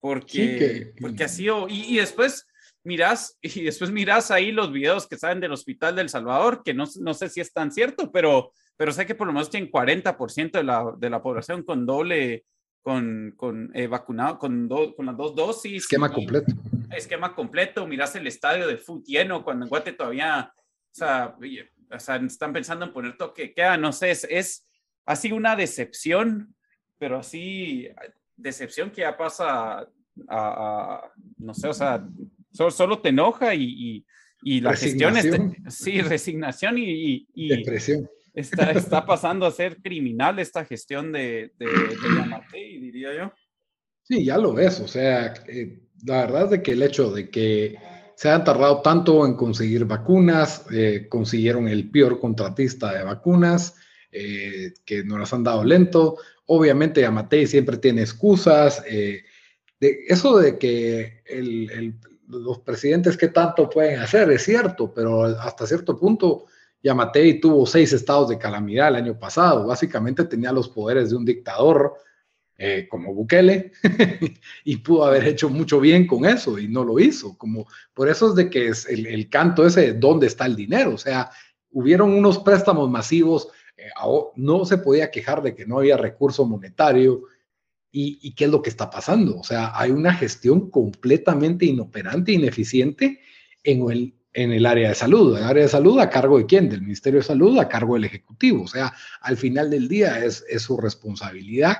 Porque, 0.01 0.29
sí, 0.29 0.59
que... 0.59 0.93
porque 1.01 1.25
ha 1.25 1.29
sido, 1.29 1.69
y, 1.69 1.95
y 1.95 1.99
después 1.99 2.47
miras, 2.85 3.39
y 3.43 3.63
después 3.63 3.91
miras 3.91 4.31
ahí 4.31 4.51
los 4.51 4.73
videos 4.73 5.07
que 5.07 5.17
salen 5.17 5.41
del 5.41 5.53
Hospital 5.53 5.95
del 5.95 6.09
Salvador, 6.09 6.63
que 6.65 6.75
no, 6.75 6.85
no 7.01 7.15
sé 7.15 7.29
si 7.29 7.41
es 7.41 7.53
tan 7.53 7.71
cierto, 7.71 8.11
pero 8.11 8.53
pero 8.79 8.93
sé 8.93 9.05
que 9.05 9.17
por 9.17 9.27
lo 9.27 9.33
menos 9.33 9.51
tienen 9.51 9.71
40% 9.71 10.53
de 10.53 10.63
la, 10.63 10.95
de 10.97 11.11
la 11.11 11.21
población 11.21 11.65
con 11.65 11.85
doble, 11.85 12.45
con, 12.81 13.35
con 13.37 13.73
eh, 13.75 13.89
vacunado, 13.89 14.39
con, 14.39 14.69
do, 14.69 14.95
con 14.95 15.05
las 15.05 15.17
dos 15.17 15.35
dosis. 15.35 15.83
Esquema 15.83 16.13
completo. 16.13 16.53
Esquema 16.97 17.35
completo, 17.35 17.89
miras 17.89 18.15
el 18.15 18.29
estadio 18.29 18.69
de 18.69 18.79
fútbol 18.79 19.03
lleno 19.05 19.43
cuando 19.45 19.67
en 19.67 19.69
Guate 19.69 19.93
todavía, 19.93 20.53
o 20.57 20.95
sea, 20.95 21.37
o 21.91 21.99
sea, 21.99 22.17
están 22.17 22.53
pensando 22.53 22.85
en 22.87 22.93
poner 22.93 23.17
toque 23.17 23.53
queda, 23.53 23.77
no 23.77 23.93
sé, 23.93 24.13
es, 24.13 24.25
es 24.31 24.69
así 25.05 25.33
una 25.33 25.57
decepción, 25.57 26.55
pero 26.99 27.19
así, 27.19 27.89
decepción 28.37 28.93
que 28.93 29.01
ya 29.01 29.17
pasa 29.17 29.81
a, 29.81 29.89
a 30.29 31.13
no 31.39 31.53
sé, 31.53 31.67
o 31.67 31.75
sea, 31.75 32.07
solo, 32.53 32.71
solo 32.71 33.01
te 33.01 33.09
enoja 33.09 33.57
y, 33.57 33.65
y, 33.65 34.07
y 34.41 34.61
la 34.61 34.77
gestión 34.77 35.17
es, 35.17 35.29
sí, 35.69 36.01
resignación 36.01 36.79
y, 36.79 37.27
y, 37.35 37.49
depresión 37.49 38.09
está, 38.39 38.71
está 38.73 39.05
pasando 39.05 39.47
a 39.47 39.51
ser 39.51 39.79
criminal 39.83 40.39
esta 40.39 40.65
gestión 40.65 41.13
de, 41.13 41.53
de, 41.59 41.67
de 41.67 42.17
Yamatei, 42.17 42.79
diría 42.79 43.15
yo. 43.17 43.33
Sí, 44.03 44.25
ya 44.25 44.39
lo 44.39 44.55
ves. 44.55 44.81
O 44.81 44.89
sea, 44.89 45.35
eh, 45.47 45.81
la 46.05 46.27
verdad 46.27 46.45
es 46.45 46.51
de 46.51 46.63
que 46.63 46.73
el 46.73 46.83
hecho 46.83 47.11
de 47.11 47.29
que 47.29 47.77
se 48.17 48.31
han 48.31 48.45
tardado 48.45 48.81
tanto 48.81 49.27
en 49.27 49.35
conseguir 49.35 49.85
vacunas, 49.85 50.65
eh, 50.73 51.07
consiguieron 51.09 51.69
el 51.69 51.91
peor 51.91 52.19
contratista 52.19 52.93
de 52.93 53.05
vacunas, 53.05 53.77
eh, 54.11 54.73
que 54.85 55.05
nos 55.05 55.19
las 55.19 55.33
han 55.33 55.45
dado 55.45 55.63
lento. 55.65 56.17
Obviamente, 56.47 57.03
Yamatei 57.03 57.47
siempre 57.47 57.77
tiene 57.77 58.01
excusas. 58.03 58.83
De 58.85 59.25
eso 60.09 60.39
de 60.39 60.59
que 60.59 61.23
los 62.27 62.59
presidentes 62.61 63.17
qué 63.17 63.29
tanto 63.29 63.71
pueden 63.71 64.01
hacer, 64.01 64.31
es 64.31 64.43
cierto, 64.43 64.93
pero 64.93 65.25
hasta 65.25 65.67
cierto 65.67 65.97
punto 65.97 66.47
Yamatei 66.83 67.41
tuvo 67.41 67.67
seis 67.67 67.93
estados 67.93 68.29
de 68.29 68.39
calamidad 68.39 68.89
el 68.89 68.97
año 68.97 69.19
pasado. 69.19 69.67
Básicamente 69.67 70.25
tenía 70.25 70.53
los 70.53 70.69
poderes 70.69 71.11
de 71.11 71.17
un 71.17 71.25
dictador 71.25 71.95
eh, 72.57 72.89
como 72.89 73.15
Bukele 73.15 73.73
y 74.65 74.77
pudo 74.79 75.05
haber 75.05 75.29
hecho 75.29 75.49
mucho 75.49 75.81
bien 75.81 76.07
con 76.07 76.25
eso 76.25 76.59
y 76.59 76.69
no 76.69 76.85
lo 76.85 76.99
hizo. 76.99 77.37
Como, 77.37 77.67
por 77.95 78.09
eso 78.09 78.31
es 78.31 78.35
de 78.37 78.51
que 78.51 78.69
es 78.69 78.89
el, 78.89 79.07
el 79.07 79.29
canto 79.29 79.67
ese, 79.67 79.95
¿dónde 79.95 80.27
está 80.27 80.47
el 80.47 80.57
dinero? 80.57 80.95
O 80.95 80.99
sea, 80.99 81.31
hubieron 81.71 82.13
unos 82.13 82.39
préstamos 82.39 82.89
masivos, 82.91 83.49
eh, 83.77 83.91
no 84.37 84.65
se 84.65 84.79
podía 84.79 85.11
quejar 85.11 85.43
de 85.43 85.55
que 85.55 85.67
no 85.67 85.79
había 85.79 85.97
recurso 85.97 86.47
monetario. 86.47 87.25
¿Y, 87.91 88.19
¿Y 88.23 88.35
qué 88.35 88.45
es 88.45 88.51
lo 88.51 88.61
que 88.61 88.71
está 88.71 88.91
pasando? 88.91 89.39
O 89.39 89.45
sea, 89.45 89.73
hay 89.75 89.91
una 89.91 90.13
gestión 90.13 90.71
completamente 90.71 91.65
inoperante, 91.65 92.33
ineficiente 92.33 93.21
en 93.65 93.91
el, 93.91 94.18
en 94.39 94.53
el 94.53 94.67
área 94.67 94.91
de 94.91 94.95
salud. 94.95 95.37
El 95.37 95.43
área 95.43 95.65
de 95.65 95.69
salud 95.69 95.99
a 95.99 96.09
cargo 96.09 96.39
de 96.39 96.47
quién? 96.47 96.69
Del 96.69 96.83
Ministerio 96.83 97.19
de 97.19 97.27
Salud, 97.27 97.59
a 97.59 97.69
cargo 97.69 97.95
del 97.95 98.05
Ejecutivo. 98.05 98.63
O 98.63 98.69
sea, 98.69 98.95
al 99.21 99.37
final 99.37 99.69
del 99.69 99.89
día 99.89 100.25
es, 100.25 100.45
es 100.49 100.63
su 100.63 100.77
responsabilidad 100.77 101.79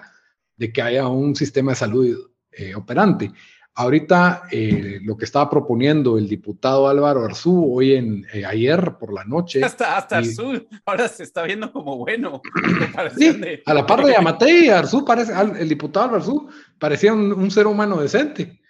de 0.57 0.73
que 0.73 0.83
haya 0.83 1.07
un 1.07 1.37
sistema 1.37 1.71
de 1.71 1.77
salud 1.77 2.31
eh, 2.51 2.75
operante. 2.75 3.31
Ahorita 3.75 4.49
eh, 4.51 4.99
lo 5.05 5.17
que 5.17 5.25
estaba 5.25 5.49
proponiendo 5.49 6.19
el 6.19 6.29
diputado 6.29 6.89
Álvaro 6.89 7.25
Arzú 7.25 7.77
hoy 7.77 7.95
en 7.95 8.27
eh, 8.33 8.45
ayer 8.45 8.95
por 8.99 9.13
la 9.13 9.23
noche. 9.23 9.63
Hasta, 9.63 9.97
hasta 9.97 10.17
y, 10.17 10.27
Arzú 10.27 10.67
ahora 10.85 11.07
se 11.07 11.23
está 11.23 11.45
viendo 11.45 11.71
como 11.71 11.97
bueno. 11.97 12.43
Sí, 13.17 13.35
de, 13.35 13.63
a 13.65 13.73
la 13.73 13.87
par 13.87 14.05
de 14.05 14.15
Yamatei, 14.15 14.69
Arzú 14.71 15.05
parece, 15.05 15.33
el 15.61 15.69
diputado 15.69 16.07
Álvaro 16.07 16.23
Arzú 16.23 16.49
parecía 16.77 17.13
un, 17.13 17.33
un 17.33 17.53
ser 17.53 17.69
humano 17.69 18.01
decente. 18.01 18.61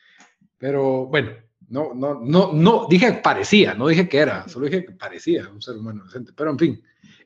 Pero 0.59 1.07
bueno, 1.07 1.31
no, 1.69 1.95
no, 1.95 2.21
no, 2.21 2.53
no, 2.53 2.87
dije 2.89 3.21
parecía, 3.23 3.75
no 3.75 3.89
dije 3.89 4.09
que 4.09 4.19
era, 4.19 4.49
solo 4.49 4.67
dije 4.67 4.85
que 4.85 4.93
parecía 4.93 5.49
un 5.49 5.61
ser 5.61 5.77
humano 5.77 6.05
decente. 6.05 6.33
Pero 6.35 6.51
en 6.51 6.59
fin, 6.59 6.83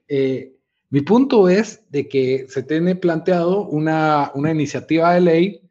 eh, 0.09 0.57
mi 0.91 1.01
punto 1.01 1.49
es 1.49 1.89
de 1.91 2.09
que 2.09 2.47
se 2.49 2.63
tiene 2.63 2.97
planteado 2.97 3.67
una, 3.69 4.31
una 4.35 4.51
iniciativa 4.51 5.15
de 5.15 5.21
ley 5.21 5.63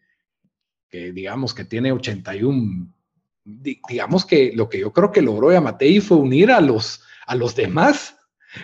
que 0.90 1.12
digamos 1.14 1.54
que 1.54 1.64
tiene 1.64 1.92
81, 1.92 2.94
digamos 3.46 4.26
que 4.26 4.52
lo 4.54 4.68
que 4.68 4.80
yo 4.80 4.92
creo 4.92 5.12
que 5.12 5.22
logró 5.22 5.52
Yamatei 5.52 6.00
fue 6.02 6.18
unir 6.18 6.52
a 6.52 6.60
los, 6.60 7.02
a 7.26 7.36
los 7.36 7.56
demás 7.56 8.18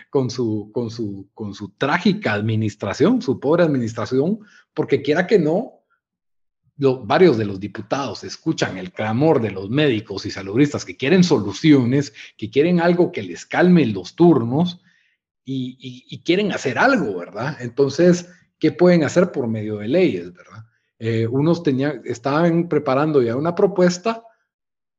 con 0.09 0.29
su, 0.29 0.69
con, 0.73 0.91
su, 0.91 1.29
con 1.33 1.53
su 1.53 1.69
trágica 1.69 2.33
administración, 2.33 3.21
su 3.21 3.39
pobre 3.39 3.63
administración, 3.63 4.39
porque 4.73 5.01
quiera 5.01 5.25
que 5.25 5.39
no, 5.39 5.76
varios 6.77 7.37
de 7.37 7.45
los 7.45 7.59
diputados 7.59 8.23
escuchan 8.23 8.77
el 8.77 8.91
clamor 8.91 9.41
de 9.41 9.51
los 9.51 9.69
médicos 9.69 10.25
y 10.25 10.31
saludistas 10.31 10.85
que 10.85 10.95
quieren 10.95 11.23
soluciones, 11.23 12.13
que 12.37 12.49
quieren 12.49 12.79
algo 12.79 13.11
que 13.11 13.23
les 13.23 13.45
calme 13.45 13.85
los 13.87 14.15
turnos 14.15 14.81
y, 15.43 16.21
quieren 16.23 16.51
hacer 16.51 16.77
algo, 16.77 17.17
¿verdad? 17.17 17.57
Entonces, 17.61 18.29
¿qué 18.59 18.71
pueden 18.71 19.03
hacer 19.03 19.31
por 19.31 19.47
medio 19.47 19.77
de 19.77 19.87
leyes, 19.87 20.33
verdad? 20.33 20.65
Eh, 20.99 21.25
unos 21.27 21.63
tenían, 21.63 22.01
estaban 22.05 22.67
preparando 22.67 23.21
ya 23.21 23.35
una 23.35 23.55
propuesta 23.55 24.23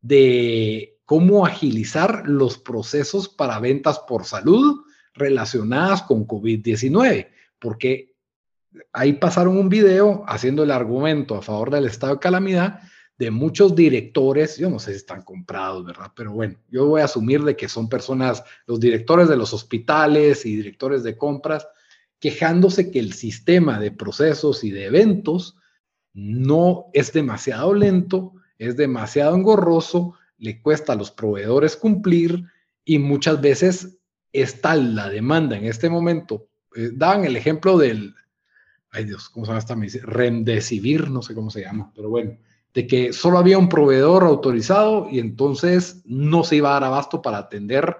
de 0.01 1.01
cómo 1.05 1.45
agilizar 1.45 2.23
los 2.27 2.59
procesos 2.59 3.29
para 3.29 3.59
ventas 3.61 3.99
por 4.01 4.25
salud 4.25 4.85
relacionadas 5.15 6.03
con 6.03 6.27
COVID-19, 6.27 7.29
porque 7.59 8.08
ahí 8.93 9.15
pasaron 9.15 9.57
un 9.57 9.69
video 9.69 10.25
haciendo 10.27 10.63
el 10.63 10.71
argumento 10.71 11.35
a 11.35 11.43
favor 11.43 11.71
del 11.71 11.87
estado 11.87 12.15
de 12.15 12.21
calamidad 12.21 12.81
de 13.19 13.33
muchos 13.33 13.75
directores, 13.75 14.59
yo 14.59 14.71
no 14.71 14.79
sé 14.79 14.93
si 14.93 14.99
están 14.99 15.23
comprados, 15.23 15.85
¿verdad? 15.85 16.13
Pero 16.15 16.33
bueno, 16.33 16.57
yo 16.71 16.87
voy 16.87 17.01
a 17.01 17.07
asumir 17.07 17.43
de 17.43 17.57
que 17.57 17.69
son 17.69 17.89
personas, 17.89 18.45
los 18.67 18.79
directores 18.79 19.29
de 19.29 19.37
los 19.37 19.53
hospitales 19.53 20.47
y 20.47 20.55
directores 20.55 21.03
de 21.03 21.17
compras, 21.17 21.67
quejándose 22.21 22.93
que 22.93 23.01
el 23.01 23.13
sistema 23.13 23.81
de 23.81 23.91
procesos 23.91 24.63
y 24.63 24.71
de 24.71 24.87
eventos 24.87 25.57
no 26.15 26.87
es 26.93 27.13
demasiado 27.13 27.75
lento, 27.75 28.35
es 28.57 28.77
demasiado 28.77 29.35
engorroso, 29.35 30.15
le 30.39 30.63
cuesta 30.63 30.93
a 30.93 30.97
los 30.97 31.11
proveedores 31.11 31.77
cumplir 31.77 32.45
y 32.85 33.01
muchas 33.01 33.41
veces 33.41 33.99
es 34.33 34.61
tal 34.61 34.95
la 34.95 35.09
demanda 35.09 35.57
en 35.57 35.65
este 35.65 35.91
momento. 35.91 36.49
Eh, 36.77 36.91
daban 36.93 37.25
el 37.25 37.37
ejemplo 37.37 37.79
del, 37.79 38.15
ay 38.91 39.05
Dios, 39.05 39.29
¿cómo 39.29 39.45
se 39.45 39.51
llama 39.51 39.59
esta 39.59 39.77
medicina? 39.77 40.05
Remdesivir, 40.07 41.11
no 41.11 41.23
sé 41.23 41.35
cómo 41.35 41.51
se 41.51 41.63
llama, 41.63 41.93
pero 41.95 42.09
bueno, 42.09 42.39
de 42.75 42.87
que 42.87 43.13
solo 43.13 43.39
había 43.39 43.59
un 43.59 43.69
proveedor 43.69 44.25
autorizado 44.25 45.09
y 45.11 45.19
entonces 45.19 46.03
no 46.05 46.45
se 46.45 46.57
iba 46.57 46.71
a 46.71 46.75
dar 46.75 46.85
abasto 46.85 47.23
para 47.23 47.39
atender 47.39 47.97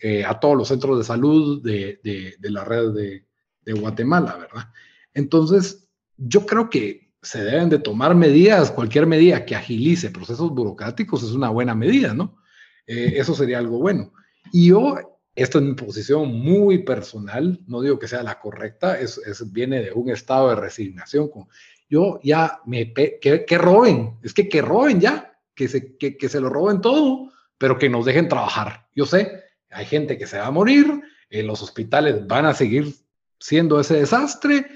eh, 0.00 0.24
a 0.24 0.40
todos 0.40 0.56
los 0.56 0.68
centros 0.68 0.98
de 0.98 1.04
salud 1.04 1.62
de, 1.62 2.36
la 2.40 2.64
red 2.64 2.92
de, 2.92 3.26
de, 3.62 3.72
Guatemala, 3.74 4.36
¿verdad? 4.36 4.68
Entonces, 5.12 5.88
yo 6.16 6.46
creo 6.46 6.70
que 6.70 7.12
se 7.22 7.42
deben 7.44 7.68
de 7.68 7.78
tomar 7.78 8.14
medidas, 8.14 8.70
cualquier 8.70 9.06
medida 9.06 9.44
que 9.44 9.56
agilice 9.56 10.10
procesos 10.10 10.50
burocráticos 10.50 11.22
es 11.22 11.32
una 11.32 11.50
buena 11.50 11.74
medida, 11.74 12.14
¿no? 12.14 12.38
Eh, 12.86 13.14
eso 13.16 13.34
sería 13.34 13.58
algo 13.58 13.78
bueno. 13.78 14.12
Y 14.52 14.68
yo, 14.68 15.17
esto 15.34 15.58
es 15.58 15.64
mi 15.64 15.74
posición 15.74 16.34
muy 16.34 16.78
personal, 16.82 17.60
no 17.66 17.80
digo 17.80 17.98
que 17.98 18.08
sea 18.08 18.22
la 18.22 18.40
correcta, 18.40 18.98
es, 18.98 19.20
viene 19.52 19.82
de 19.82 19.92
un 19.92 20.10
estado 20.10 20.48
de 20.48 20.56
resignación. 20.56 21.28
Con, 21.28 21.46
yo 21.88 22.20
ya 22.22 22.60
me, 22.66 22.92
que, 22.92 23.44
que 23.46 23.58
roben, 23.58 24.18
es 24.22 24.34
que 24.34 24.48
que 24.48 24.62
roben 24.62 25.00
ya, 25.00 25.38
que 25.54 25.68
se, 25.68 25.96
que, 25.96 26.16
que 26.16 26.28
se 26.28 26.40
lo 26.40 26.48
roben 26.48 26.80
todo, 26.80 27.30
pero 27.56 27.78
que 27.78 27.88
nos 27.88 28.04
dejen 28.04 28.28
trabajar. 28.28 28.86
Yo 28.94 29.06
sé, 29.06 29.44
hay 29.70 29.86
gente 29.86 30.18
que 30.18 30.26
se 30.26 30.38
va 30.38 30.46
a 30.46 30.50
morir, 30.50 31.02
en 31.30 31.46
los 31.46 31.62
hospitales 31.62 32.26
van 32.26 32.46
a 32.46 32.54
seguir 32.54 32.94
siendo 33.38 33.78
ese 33.80 33.94
desastre, 33.94 34.66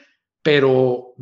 pero 0.43 1.15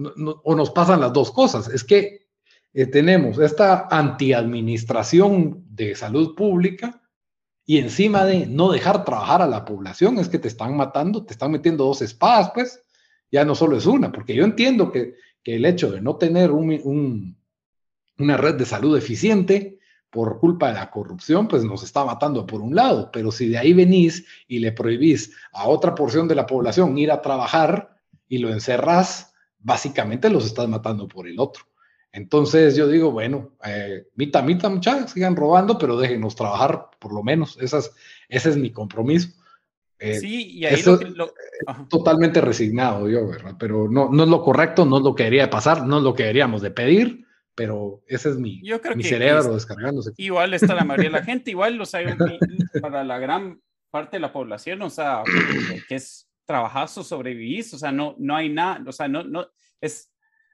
o 0.43 0.55
nos 0.55 0.71
pasan 0.71 1.01
las 1.01 1.12
dos 1.12 1.31
cosas. 1.31 1.69
Es 1.69 1.85
que 1.85 2.29
eh, 2.73 2.87
tenemos 2.87 3.38
esta 3.38 3.88
antiadministración 3.90 5.64
de 5.69 5.95
salud 5.95 6.35
pública 6.35 7.00
y 7.70 7.78
encima 7.78 8.24
de 8.24 8.46
no 8.46 8.72
dejar 8.72 9.04
trabajar 9.04 9.42
a 9.42 9.46
la 9.46 9.64
población, 9.64 10.18
es 10.18 10.28
que 10.28 10.40
te 10.40 10.48
están 10.48 10.76
matando, 10.76 11.24
te 11.24 11.35
están 11.35 11.52
metiendo 11.52 11.85
dos 11.85 12.02
espadas, 12.02 12.50
pues 12.52 12.83
ya 13.30 13.44
no 13.44 13.54
solo 13.54 13.76
es 13.76 13.87
una, 13.87 14.11
porque 14.11 14.35
yo 14.35 14.42
entiendo 14.42 14.90
que, 14.90 15.14
el 15.44 15.64
hecho 15.64 15.92
de 15.92 16.00
no 16.00 16.16
tener 16.16 16.50
una 16.50 17.37
red 18.18 18.56
de 18.56 18.66
salud 18.66 18.98
eficiente 18.98 19.78
por 20.11 20.40
culpa 20.40 20.66
de 20.66 20.74
la 20.74 20.90
corrupción, 20.90 21.46
pues 21.46 21.62
nos 21.62 21.85
está 21.85 22.04
matando 22.04 22.44
por 22.44 22.61
un 22.61 22.74
lado, 22.74 23.09
pero 23.12 23.30
si 23.30 23.48
de 23.48 23.59
ahí 23.59 23.72
venís 23.72 24.26
y 24.48 24.59
le 24.59 24.72
prohibís 24.72 25.33
a 25.52 25.68
otra 25.68 25.94
porción 25.94 26.26
de 26.26 26.35
la 26.35 26.46
población 26.46 26.98
ir 26.98 27.12
a 27.12 27.22
trabajar 27.22 28.00
y 28.26 28.38
lo 28.38 28.52
encerrás, 28.52 29.33
básicamente 29.61 30.28
los 30.28 30.44
estás 30.44 30.68
matando 30.68 31.06
por 31.06 31.28
el 31.28 31.38
otro. 31.38 31.69
Entonces 32.12 32.77
yo 32.77 32.88
digo, 32.88 33.12
bueno, 33.12 33.53
eh, 33.64 34.07
mita, 34.16 34.42
mita, 34.42 34.68
muchachos, 34.68 35.12
sigan 35.12 35.37
robando, 35.37 35.79
pero 35.79 35.96
déjenos 35.96 36.35
trabajar 36.35 36.90
por 36.99 37.12
lo 37.12 37.23
menos. 37.23 37.57
ese 37.61 37.90
es 38.29 38.57
mi 38.57 38.73
compromiso. 38.73 39.31
Eh, 40.01 40.18
sí, 40.18 40.53
y 40.53 40.64
ahí 40.64 40.83
lo, 40.83 41.31
totalmente 41.88 42.40
resignado 42.40 43.07
yo, 43.09 43.29
¿verdad? 43.29 43.55
Pero 43.59 43.87
no, 43.87 44.09
no 44.11 44.23
es 44.23 44.29
lo 44.31 44.42
correcto, 44.42 44.87
no 44.87 44.96
es 44.96 45.05
lo 45.05 45.14
que 45.14 45.25
debería 45.25 45.51
pasar, 45.51 45.87
no 45.87 45.99
es 45.99 46.03
lo 46.03 46.14
que 46.14 46.23
deberíamos 46.23 46.62
de 46.62 46.70
pedir, 46.70 47.27
pero 47.55 48.03
ese 48.07 48.31
es 48.31 48.37
mi, 48.38 48.62
mi 48.96 49.05
cerebro 49.05 49.53
descargándose. 49.53 50.12
Igual 50.16 50.55
está 50.55 50.75
la 50.75 50.85
mayoría 50.85 51.11
de 51.11 51.18
la 51.18 51.23
gente, 51.25 51.51
igual, 51.51 51.79
o 51.79 51.85
sea, 51.85 52.01
para 52.81 53.05
la 53.05 53.18
gran 53.18 53.61
parte 53.90 54.16
de 54.16 54.20
la 54.20 54.33
población, 54.33 54.81
o 54.81 54.88
sea, 54.88 55.23
que 55.87 55.96
es 55.96 56.27
trabajazo, 56.46 57.05
sobrevivís, 57.05 57.75
o 57.75 57.79
sea, 57.79 57.92
no, 57.92 58.16
no 58.18 58.35
hay 58.35 58.49
nada, 58.49 58.83
o 58.87 58.92
sea, 58.92 59.07
no, 59.07 59.23
no, 59.23 59.46
es, 59.83 60.10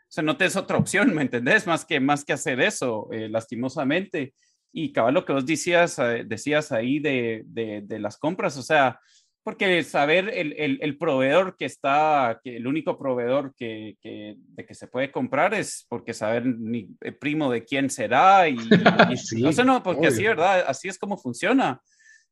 o 0.09 0.13
sea, 0.13 0.23
no 0.23 0.37
tienes 0.37 0.57
otra 0.57 0.77
opción, 0.77 1.13
¿me 1.15 1.23
entendés? 1.23 1.67
Más 1.67 1.85
que, 1.85 1.99
más 1.99 2.25
que 2.25 2.33
hacer 2.33 2.61
eso, 2.61 3.09
eh, 3.13 3.29
lastimosamente. 3.29 4.35
Y 4.73 4.93
cabal, 4.93 5.15
lo 5.15 5.25
que 5.25 5.33
vos 5.33 5.45
decías, 5.45 5.99
eh, 5.99 6.23
decías 6.25 6.71
ahí 6.71 7.01
de, 7.01 7.43
de, 7.47 7.83
de, 7.83 7.99
las 7.99 8.17
compras, 8.17 8.57
o 8.57 8.63
sea, 8.63 9.01
porque 9.43 9.83
saber 9.83 10.29
el, 10.33 10.53
el, 10.59 10.79
el, 10.81 10.97
proveedor 10.97 11.57
que 11.57 11.65
está, 11.65 12.41
que 12.43 12.57
el 12.57 12.67
único 12.67 12.99
proveedor 12.99 13.55
que, 13.57 13.97
que, 14.01 14.37
de 14.39 14.65
que 14.65 14.75
se 14.75 14.87
puede 14.87 15.11
comprar 15.11 15.55
es 15.55 15.87
porque 15.89 16.15
saber 16.15 16.47
ni 16.47 16.89
el 17.01 17.17
primo 17.17 17.51
de 17.51 17.65
quién 17.65 17.91
será 17.91 18.49
y, 18.49 18.57
no 19.39 19.53
sé, 19.53 19.65
no, 19.65 19.83
porque 19.83 20.09
así, 20.09 20.25
¿verdad? 20.25 20.65
Así 20.69 20.89
es 20.89 20.99
como 20.99 21.17
funciona. 21.17 21.81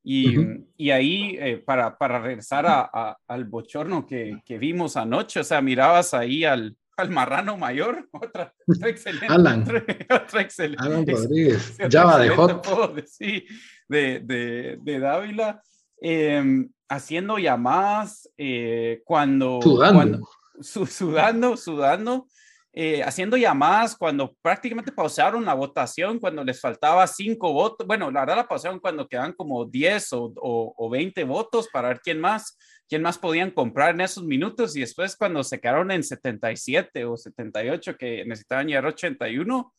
Y, 0.02 0.36
y 0.76 0.90
ahí, 0.90 1.36
eh, 1.40 1.56
para, 1.64 1.96
para 1.96 2.20
regresar 2.20 2.66
a, 2.66 3.16
al 3.26 3.44
bochorno 3.44 4.06
que, 4.06 4.42
que, 4.44 4.58
vimos 4.58 4.96
anoche, 4.96 5.40
o 5.40 5.44
sea, 5.44 5.62
mirabas 5.62 6.12
ahí 6.12 6.44
al, 6.44 6.76
al 6.96 7.10
marrano 7.10 7.56
mayor, 7.56 8.08
otra, 8.12 8.54
excelente. 8.84 9.26
Alan. 9.28 9.62
Otra, 10.10 10.40
excelente. 10.40 10.82
Alan 10.82 11.06
Rodríguez, 11.06 11.76
Java 11.90 12.18
de 12.18 12.30
Hot. 12.30 13.04
Sí, 13.06 13.46
de, 13.88 14.20
de, 14.20 14.78
de 14.80 14.98
Dávila, 14.98 15.62
eh, 16.00 16.66
haciendo 16.88 17.38
llamadas 17.38 18.30
eh, 18.36 19.02
cuando... 19.04 19.60
Sudando. 19.62 19.94
Cuando, 19.94 20.28
su, 20.60 20.86
sudando, 20.86 21.56
sudando 21.56 22.28
eh, 22.76 23.04
haciendo 23.04 23.36
llamadas 23.36 23.96
cuando 23.96 24.34
prácticamente 24.42 24.90
pausaron 24.90 25.44
la 25.44 25.54
votación, 25.54 26.18
cuando 26.18 26.42
les 26.42 26.60
faltaba 26.60 27.06
cinco 27.06 27.52
votos. 27.52 27.86
Bueno, 27.86 28.10
la 28.10 28.20
verdad 28.20 28.36
la 28.36 28.48
pausaron 28.48 28.80
cuando 28.80 29.06
quedan 29.06 29.32
como 29.32 29.64
10 29.64 30.12
o, 30.14 30.32
o, 30.76 30.90
20 30.90 31.22
votos 31.22 31.68
para 31.72 31.88
ver 31.88 32.00
quién 32.00 32.20
más, 32.20 32.58
quién 32.88 33.00
más 33.02 33.16
podían 33.16 33.52
comprar 33.52 33.94
en 33.94 34.00
esos 34.00 34.24
minutos. 34.24 34.74
Y 34.76 34.80
después 34.80 35.14
cuando 35.16 35.44
se 35.44 35.60
quedaron 35.60 35.92
en 35.92 36.02
77 36.02 37.04
o 37.04 37.16
78, 37.16 37.96
que 37.96 38.24
necesitaban 38.24 38.66
llegar 38.66 38.86
81, 38.86 39.72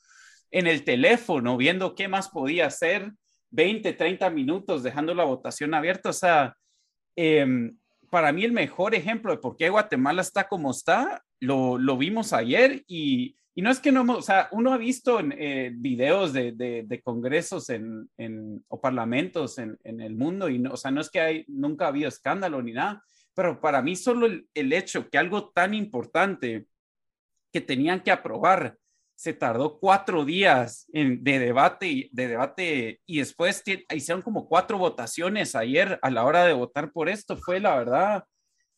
en 0.52 0.68
el 0.68 0.86
teléfono, 0.86 1.58
viendo 1.58 1.96
qué 1.96 2.08
más 2.08 2.30
podía 2.30 2.68
hacer, 2.68 3.12
20, 3.50 3.92
30 3.92 4.30
minutos, 4.30 4.84
dejando 4.84 5.14
la 5.14 5.26
votación 5.26 5.74
abierta. 5.74 6.12
O 6.12 6.14
sea, 6.14 6.56
eh, 7.18 7.46
para 8.10 8.32
mí 8.32 8.44
el 8.44 8.52
mejor 8.52 8.96
ejemplo 8.96 9.32
de 9.32 9.38
por 9.38 9.58
qué 9.58 9.70
Guatemala 9.70 10.22
está 10.22 10.48
como 10.48 10.72
está, 10.72 11.24
lo, 11.40 11.78
lo 11.78 11.98
vimos 11.98 12.34
ayer 12.34 12.84
y, 12.88 13.36
y, 13.54 13.62
no 13.62 13.70
es 13.70 13.80
que 13.80 13.92
no, 13.92 14.02
o 14.14 14.22
sea, 14.22 14.50
uno 14.52 14.74
ha 14.74 14.78
visto 14.78 15.20
en, 15.20 15.34
eh, 15.38 15.72
videos 15.74 16.34
de, 16.34 16.52
de, 16.52 17.02
congresos 17.02 17.70
en, 17.70 18.10
en, 18.18 18.64
o 18.68 18.80
parlamentos 18.80 19.58
en, 19.58 19.78
en, 19.84 20.02
el 20.02 20.16
mundo 20.16 20.50
y, 20.50 20.60
no, 20.60 20.74
o 20.74 20.78
sea, 20.78 20.92
no 20.92 21.02
es 21.02 21.10
que 21.10 21.20
hay, 21.20 21.46
nunca 21.48 21.86
ha 21.86 21.90
habido 21.90 22.10
escándalo 22.10 22.62
ni 22.62 22.74
nada, 22.74 23.04
pero 23.34 23.60
para 23.60 23.82
mí 23.82 23.96
solo 23.96 24.26
el, 24.26 24.48
el 24.54 24.74
hecho 24.74 25.10
que 25.10 25.18
algo 25.18 25.50
tan 25.50 25.74
importante 25.74 26.68
que 27.52 27.62
tenían 27.62 28.02
que 28.02 28.12
aprobar 28.12 28.78
se 29.16 29.34
tardó 29.34 29.80
cuatro 29.80 30.26
días 30.26 30.88
en, 30.92 31.24
de, 31.24 31.40
debate, 31.40 32.10
de 32.12 32.28
debate 32.28 33.02
y 33.06 33.20
después 33.20 33.64
hicieron 33.94 34.22
como 34.22 34.48
cuatro 34.48 34.78
votaciones 34.78 35.56
ayer 35.56 35.98
a 36.02 36.10
la 36.12 36.26
hora 36.26 36.46
de 36.46 36.54
votar 36.54 36.92
por 36.92 37.08
esto. 37.08 37.38
Fue 37.38 37.60
la 37.60 37.78
verdad, 37.78 38.26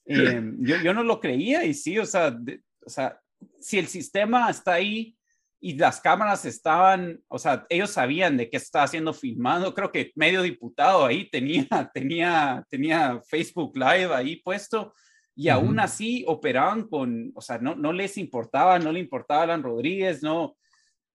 yo, 0.06 0.78
yo, 0.84 0.94
no 0.94 1.04
lo 1.04 1.20
creía 1.20 1.66
y 1.66 1.74
sí, 1.74 1.98
o 2.00 2.06
sea, 2.06 2.38
o 2.86 2.90
sea, 2.90 3.20
si 3.60 3.78
el 3.78 3.88
sistema 3.88 4.50
está 4.50 4.74
ahí 4.74 5.18
y 5.60 5.76
las 5.76 6.00
cámaras 6.00 6.46
estaban, 6.46 7.20
o 7.28 7.40
sea, 7.40 7.66
ellos 7.70 7.90
sabían 7.90 8.38
de 8.38 8.50
qué 8.50 8.58
estaba 8.58 8.88
siendo 8.88 9.14
filmado, 9.14 9.74
creo 9.74 9.92
que 9.92 10.12
medio 10.16 10.44
diputado 10.44 11.06
ahí 11.06 11.30
tenía, 11.30 11.68
tenía, 11.94 12.64
tenía 12.70 13.20
Facebook 13.28 13.76
Live 13.76 14.14
ahí 14.14 14.38
puesto 14.38 14.94
y 15.38 15.50
aún 15.50 15.80
así 15.80 16.24
operaban 16.26 16.88
con, 16.88 17.32
o 17.36 17.42
sea, 17.42 17.60
no, 17.60 17.76
no 17.76 17.94
les 17.94 18.18
importaba, 18.18 18.80
no 18.80 18.92
le 18.92 19.00
importaba 19.00 19.42
a 19.42 19.44
Alan 19.44 19.62
Rodríguez, 19.62 20.24
no, 20.24 20.58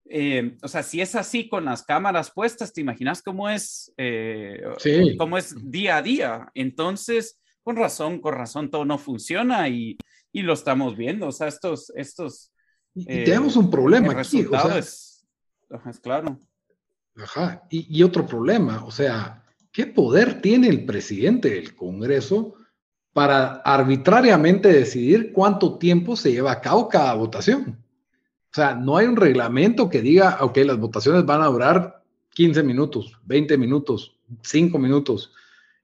eh, 0.05 0.59
o 0.63 0.69
sea, 0.69 0.83
si 0.83 1.01
es 1.01 1.15
así 1.15 1.49
con 1.49 1.65
las 1.65 1.85
cámaras 1.85 2.31
puestas, 2.31 2.75
¿te 2.75 2.83
imaginas 2.83 3.23
cómo 3.23 3.49
es, 3.49 3.91
eh, 3.97 4.61
cómo 5.17 5.39
es 5.39 5.55
día 5.71 5.97
a 5.97 6.03
día? 6.03 6.51
Entonces, 6.53 7.41
con 7.63 7.77
razón, 7.77 8.21
con 8.21 8.35
razón, 8.35 8.71
todo 8.71 8.85
no 8.85 8.99
funciona 8.99 9.71
y, 9.71 9.97
y 10.33 10.43
lo 10.43 10.53
estamos 10.53 10.99
viendo, 10.99 11.29
o 11.29 11.33
sea, 11.33 11.49
estos, 11.49 11.91
estos... 11.97 12.53
Y, 12.95 13.07
tenemos 13.07 13.57
un 13.57 13.71
problema 13.71 14.21
aquí, 14.21 14.45
o 14.45 14.51
sea, 14.51 14.77
es, 14.77 15.27
es, 15.89 16.01
claro. 16.01 16.39
Ajá, 17.17 17.63
y, 17.71 17.99
y 17.99 18.03
otro 18.03 18.27
problema, 18.27 18.85
o 18.85 18.91
sea, 18.91 19.47
¿qué 19.73 19.87
poder 19.87 20.43
tiene 20.43 20.69
el 20.69 20.85
presidente 20.85 21.49
del 21.49 21.75
Congreso? 21.75 22.60
Para 23.21 23.61
arbitrariamente 23.67 24.73
decidir 24.73 25.31
cuánto 25.35 25.77
tiempo 25.77 26.17
se 26.17 26.33
lleva 26.33 26.53
a 26.53 26.61
cabo 26.63 26.89
cada 26.89 27.13
votación. 27.13 27.77
O 28.51 28.55
sea, 28.55 28.75
no 28.75 28.97
hay 28.97 29.09
un 29.09 29.17
reglamento 29.17 29.91
que 29.91 30.01
diga, 30.01 30.39
ok, 30.41 30.57
las 30.65 30.79
votaciones 30.79 31.27
van 31.27 31.43
a 31.43 31.49
durar 31.49 32.03
15 32.31 32.63
minutos, 32.63 33.19
20 33.27 33.59
minutos, 33.59 34.17
5 34.41 34.79
minutos, 34.79 35.35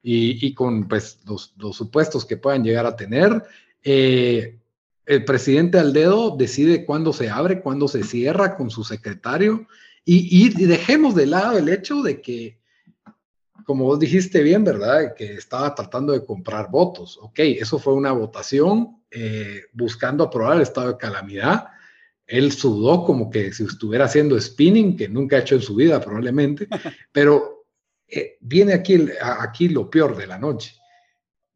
y, 0.01 0.51
con 0.55 0.87
pues, 0.87 1.19
los, 1.27 1.53
supuestos 1.77 2.25
que 2.25 2.37
puedan 2.37 2.63
llegar 2.63 2.87
a 2.87 2.95
tener. 2.95 3.43
Eh, 3.83 4.57
el 5.05 5.23
presidente 5.23 5.77
al 5.77 5.93
dedo 5.93 6.35
decide 6.35 6.85
cuándo 6.85 7.13
se 7.13 7.29
abre, 7.29 7.61
cuándo 7.61 7.87
se 7.87 8.03
cierra 8.03 8.55
con 8.57 8.71
su 8.71 8.83
secretario, 8.83 9.67
y, 10.03 10.43
y 10.43 10.65
dejemos 10.65 11.13
de 11.13 11.27
lado 11.27 11.55
el 11.59 11.69
hecho 11.69 12.01
de 12.01 12.19
que 12.19 12.57
como 13.67 13.83
vos 13.83 13.99
dijiste 13.99 14.41
bien, 14.43 14.63
¿verdad? 14.63 15.13
Que 15.13 15.33
estaba 15.33 15.75
tratando 15.75 16.13
de 16.13 16.23
comprar 16.23 16.71
votos. 16.71 17.19
Ok, 17.21 17.39
eso 17.39 17.77
fue 17.77 17.95
una 17.95 18.13
votación 18.13 19.03
eh, 19.11 19.63
buscando 19.73 20.23
aprobar 20.23 20.55
el 20.55 20.61
estado 20.61 20.93
de 20.93 20.97
calamidad. 20.97 21.67
Él 22.25 22.53
sudó 22.53 23.03
como 23.03 23.29
que 23.29 23.51
si 23.51 23.65
estuviera 23.65 24.05
haciendo 24.05 24.39
spinning, 24.39 24.95
que 24.95 25.09
nunca 25.09 25.35
ha 25.35 25.39
hecho 25.39 25.55
en 25.55 25.61
su 25.61 25.75
vida 25.75 25.99
probablemente, 25.99 26.69
pero 27.11 27.65
eh, 28.07 28.37
viene 28.39 28.71
aquí, 28.71 29.05
aquí 29.19 29.67
lo 29.67 29.89
peor 29.89 30.15
de 30.15 30.27
la 30.27 30.37
noche. 30.37 30.73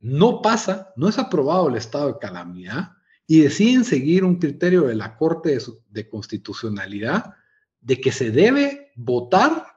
No 0.02 0.41
pasa, 0.41 0.91
no 0.97 1.08
es 1.08 1.17
aprobado 1.17 1.69
el 1.69 1.78
estado 1.78 2.08
de 2.08 2.19
calamidad 2.19 2.89
y 3.26 3.39
deciden 3.39 3.86
seguir 3.86 4.26
un 4.26 4.36
criterio 4.36 4.82
de 4.82 4.95
la 4.95 5.15
Corte 5.15 5.58
de 5.89 6.10
Constitucionalidad 6.10 7.36
de 7.80 8.02
que 8.02 8.12
se 8.12 8.32
debe 8.32 8.91
votar 8.97 9.70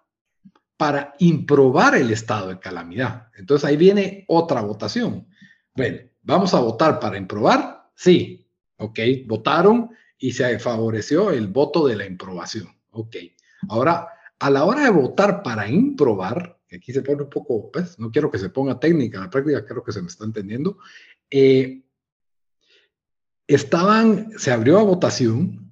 para 0.77 1.15
improbar 1.19 1.95
el 1.95 2.11
estado 2.11 2.49
de 2.49 2.59
calamidad. 2.59 3.29
Entonces 3.37 3.69
ahí 3.69 3.77
viene 3.77 4.25
otra 4.29 4.61
votación. 4.61 5.27
Bueno, 5.75 5.99
¿vamos 6.23 6.55
a 6.55 6.61
votar 6.61 6.99
para 6.99 7.17
improbar? 7.17 7.91
Sí, 7.95 8.47
ok, 8.77 8.99
votaron 9.27 9.91
y 10.19 10.33
se 10.33 10.59
favoreció 10.59 11.31
el 11.31 11.49
voto 11.49 11.87
de 11.87 11.97
la 11.97 12.07
improbación. 12.07 12.69
Ok, 12.91 13.17
ahora, 13.69 14.09
a 14.39 14.51
la 14.51 14.65
hora 14.65 14.85
de 14.85 14.91
votar 14.91 15.43
para 15.43 15.69
improbar, 15.69 16.59
que 16.67 16.77
aquí 16.77 16.93
se 16.93 17.03
pone 17.03 17.23
un 17.23 17.31
poco, 17.31 17.71
pues, 17.71 17.99
no 17.99 18.11
quiero 18.11 18.31
que 18.31 18.39
se 18.39 18.51
ponga 18.51 18.79
técnica, 18.79 19.21
la 19.21 19.31
práctica 19.31 19.65
creo 19.65 19.83
que 19.83 19.93
se 19.93 20.03
me 20.03 20.09
está 20.09 20.25
entendiendo, 20.25 20.79
eh, 21.31 21.83
estaban, 23.47 24.31
se 24.39 24.51
abrió 24.51 24.79
a 24.79 24.85
votación 24.85 25.65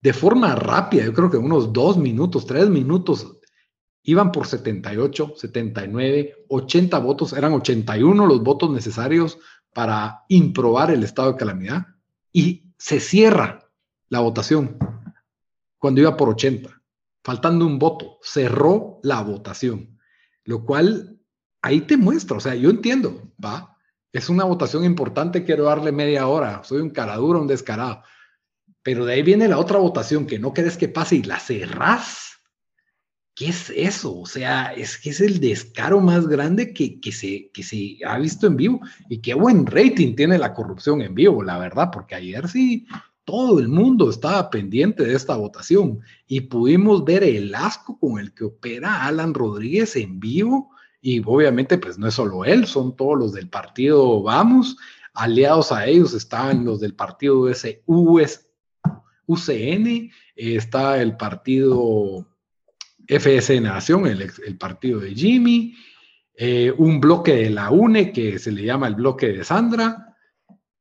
de 0.00 0.12
forma 0.12 0.54
rápida, 0.54 1.04
yo 1.04 1.12
creo 1.12 1.30
que 1.30 1.36
unos 1.36 1.72
dos 1.72 1.96
minutos, 1.96 2.46
tres 2.46 2.68
minutos, 2.68 3.38
iban 4.06 4.32
por 4.32 4.46
78, 4.46 5.34
79, 5.36 6.46
80 6.48 6.98
votos, 7.00 7.32
eran 7.32 7.52
81 7.52 8.26
los 8.26 8.42
votos 8.42 8.70
necesarios 8.70 9.38
para 9.74 10.24
improbar 10.28 10.90
el 10.90 11.02
estado 11.02 11.32
de 11.32 11.38
calamidad 11.38 11.86
y 12.32 12.72
se 12.78 13.00
cierra 13.00 13.68
la 14.08 14.20
votación 14.20 14.78
cuando 15.78 16.00
iba 16.00 16.16
por 16.16 16.30
80, 16.30 16.82
faltando 17.22 17.66
un 17.66 17.78
voto, 17.78 18.18
cerró 18.22 19.00
la 19.02 19.20
votación, 19.22 19.98
lo 20.44 20.64
cual 20.64 21.20
ahí 21.60 21.80
te 21.82 21.96
muestra, 21.96 22.36
o 22.36 22.40
sea, 22.40 22.54
yo 22.54 22.70
entiendo, 22.70 23.32
va, 23.44 23.76
es 24.12 24.28
una 24.28 24.44
votación 24.44 24.84
importante, 24.84 25.44
quiero 25.44 25.64
darle 25.64 25.92
media 25.92 26.28
hora, 26.28 26.62
soy 26.64 26.80
un 26.80 26.90
caraduro, 26.90 27.40
un 27.40 27.46
descarado, 27.48 28.02
pero 28.82 29.04
de 29.04 29.14
ahí 29.14 29.22
viene 29.22 29.48
la 29.48 29.58
otra 29.58 29.78
votación 29.78 30.26
que 30.26 30.38
no 30.38 30.54
querés 30.54 30.76
que 30.76 30.88
pase 30.88 31.16
y 31.16 31.22
la 31.24 31.40
cerrás. 31.40 32.25
¿Qué 33.36 33.48
es 33.48 33.68
eso? 33.68 34.18
O 34.18 34.24
sea, 34.24 34.72
es 34.72 34.96
que 34.96 35.10
es 35.10 35.20
el 35.20 35.40
descaro 35.40 36.00
más 36.00 36.26
grande 36.26 36.72
que, 36.72 36.98
que, 36.98 37.12
se, 37.12 37.50
que 37.52 37.62
se 37.62 37.98
ha 38.06 38.16
visto 38.16 38.46
en 38.46 38.56
vivo. 38.56 38.80
Y 39.10 39.18
qué 39.18 39.34
buen 39.34 39.66
rating 39.66 40.16
tiene 40.16 40.38
la 40.38 40.54
corrupción 40.54 41.02
en 41.02 41.14
vivo, 41.14 41.42
la 41.42 41.58
verdad, 41.58 41.90
porque 41.92 42.14
ayer 42.14 42.48
sí 42.48 42.86
todo 43.26 43.60
el 43.60 43.68
mundo 43.68 44.08
estaba 44.08 44.48
pendiente 44.48 45.04
de 45.04 45.14
esta 45.14 45.36
votación 45.36 46.00
y 46.26 46.42
pudimos 46.42 47.04
ver 47.04 47.24
el 47.24 47.54
asco 47.54 47.98
con 47.98 48.18
el 48.18 48.32
que 48.32 48.44
opera 48.44 49.04
Alan 49.04 49.34
Rodríguez 49.34 49.96
en 49.96 50.18
vivo. 50.18 50.70
Y 51.02 51.20
obviamente, 51.22 51.76
pues 51.76 51.98
no 51.98 52.06
es 52.06 52.14
solo 52.14 52.42
él, 52.46 52.66
son 52.66 52.96
todos 52.96 53.18
los 53.18 53.32
del 53.34 53.50
partido 53.50 54.22
Vamos. 54.22 54.78
Aliados 55.12 55.72
a 55.72 55.84
ellos 55.84 56.14
están 56.14 56.64
los 56.64 56.80
del 56.80 56.94
partido 56.94 57.40
US, 57.84 58.48
UCN, 59.26 60.10
está 60.36 61.02
el 61.02 61.18
partido 61.18 62.26
FS 63.08 63.60
Nación, 63.60 64.06
el, 64.06 64.30
el 64.46 64.56
partido 64.58 65.00
de 65.00 65.14
Jimmy, 65.14 65.74
eh, 66.34 66.72
un 66.76 67.00
bloque 67.00 67.34
de 67.34 67.50
la 67.50 67.70
UNE 67.70 68.12
que 68.12 68.38
se 68.38 68.52
le 68.52 68.62
llama 68.62 68.88
el 68.88 68.94
bloque 68.94 69.28
de 69.28 69.44
Sandra. 69.44 70.16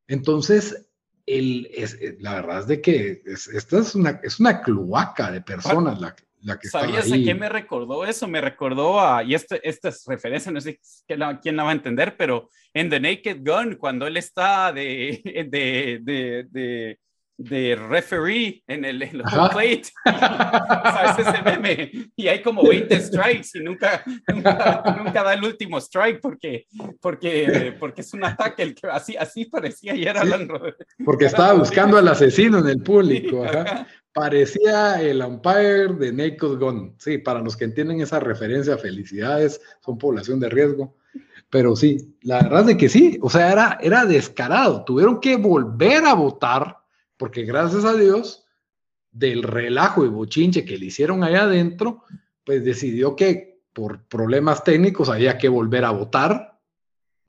Entonces, 0.07 0.89
el, 1.25 1.69
es, 1.73 1.93
eh, 1.95 2.17
la 2.19 2.35
verdad 2.35 2.59
es 2.59 2.67
de 2.67 2.81
que 2.81 3.21
esta 3.25 3.79
es 3.79 3.95
una, 3.95 4.19
es 4.23 4.39
una 4.39 4.61
cloaca 4.61 5.31
de 5.31 5.41
personas 5.41 5.99
la, 5.99 6.15
la 6.41 6.59
que 6.59 6.67
¿Sabías 6.67 7.11
ahí. 7.11 7.23
a 7.23 7.25
qué 7.25 7.35
me 7.35 7.49
recordó 7.49 8.05
eso? 8.05 8.27
Me 8.27 8.41
recordó 8.41 8.99
a, 8.99 9.23
y 9.23 9.33
este, 9.33 9.67
esta 9.67 9.89
es 9.89 10.03
referencia, 10.05 10.51
no 10.51 10.61
sé 10.61 10.79
quién 11.07 11.19
la, 11.19 11.39
quién 11.39 11.55
la 11.55 11.63
va 11.63 11.69
a 11.71 11.73
entender, 11.73 12.15
pero 12.17 12.49
en 12.73 12.89
The 12.89 12.99
Naked 12.99 13.39
Gun, 13.43 13.75
cuando 13.75 14.05
él 14.05 14.17
está 14.17 14.71
de, 14.71 15.21
de, 15.49 15.99
de, 16.03 16.47
de 16.51 16.99
de 17.37 17.75
referee 17.75 18.63
en 18.67 18.85
el, 18.85 19.01
en 19.01 19.21
plate. 19.21 19.83
¿Sabes 20.05 21.27
ese 21.27 21.41
meme? 21.41 21.91
Y 22.15 22.27
hay 22.27 22.41
como 22.41 22.67
20 22.67 22.99
strikes 23.01 23.49
y 23.55 23.59
nunca, 23.59 24.03
nunca, 24.27 25.23
da 25.23 25.33
el 25.33 25.43
último 25.43 25.77
strike 25.79 26.21
porque, 26.21 26.65
porque, 27.01 27.75
porque 27.79 28.01
es 28.01 28.13
un 28.13 28.23
ataque. 28.23 28.63
El 28.63 28.75
que, 28.75 28.87
así, 28.87 29.17
así 29.17 29.45
parecía 29.45 29.93
ayer 29.93 30.17
Alan 30.17 30.47
Porque 31.03 31.25
estaba 31.25 31.53
buscando 31.53 31.97
al 31.97 32.07
asesino 32.07 32.59
en 32.59 32.67
el 32.67 32.81
público. 32.81 33.43
Parecía 34.13 35.01
el 35.01 35.21
umpire 35.21 35.87
de 35.93 36.13
Naked 36.13 36.57
Gun. 36.57 36.95
Sí, 36.97 37.17
para 37.17 37.41
los 37.41 37.57
que 37.57 37.65
entienden 37.65 37.99
esa 37.99 38.19
referencia, 38.19 38.77
felicidades, 38.77 39.59
son 39.83 39.97
población 39.97 40.39
de 40.39 40.49
riesgo. 40.49 40.95
Pero 41.49 41.75
sí, 41.75 42.15
la 42.21 42.41
verdad 42.41 42.69
es 42.69 42.77
que 42.77 42.89
sí, 42.89 43.19
o 43.21 43.29
sea, 43.29 43.51
era, 43.51 43.77
era 43.81 44.05
descarado. 44.05 44.83
Tuvieron 44.83 45.19
que 45.19 45.35
volver 45.35 46.05
a 46.05 46.13
votar 46.13 46.84
porque 47.17 47.43
gracias 47.43 47.85
a 47.85 47.93
Dios, 47.93 48.45
del 49.11 49.43
relajo 49.43 50.05
y 50.05 50.09
bochinche 50.09 50.65
que 50.65 50.77
le 50.77 50.87
hicieron 50.87 51.23
allá 51.23 51.43
adentro, 51.43 52.03
pues 52.43 52.63
decidió 52.65 53.15
que 53.15 53.61
por 53.71 54.03
problemas 54.07 54.63
técnicos 54.63 55.09
había 55.09 55.37
que 55.37 55.49
volver 55.49 55.85
a 55.85 55.91
votar. 55.91 56.59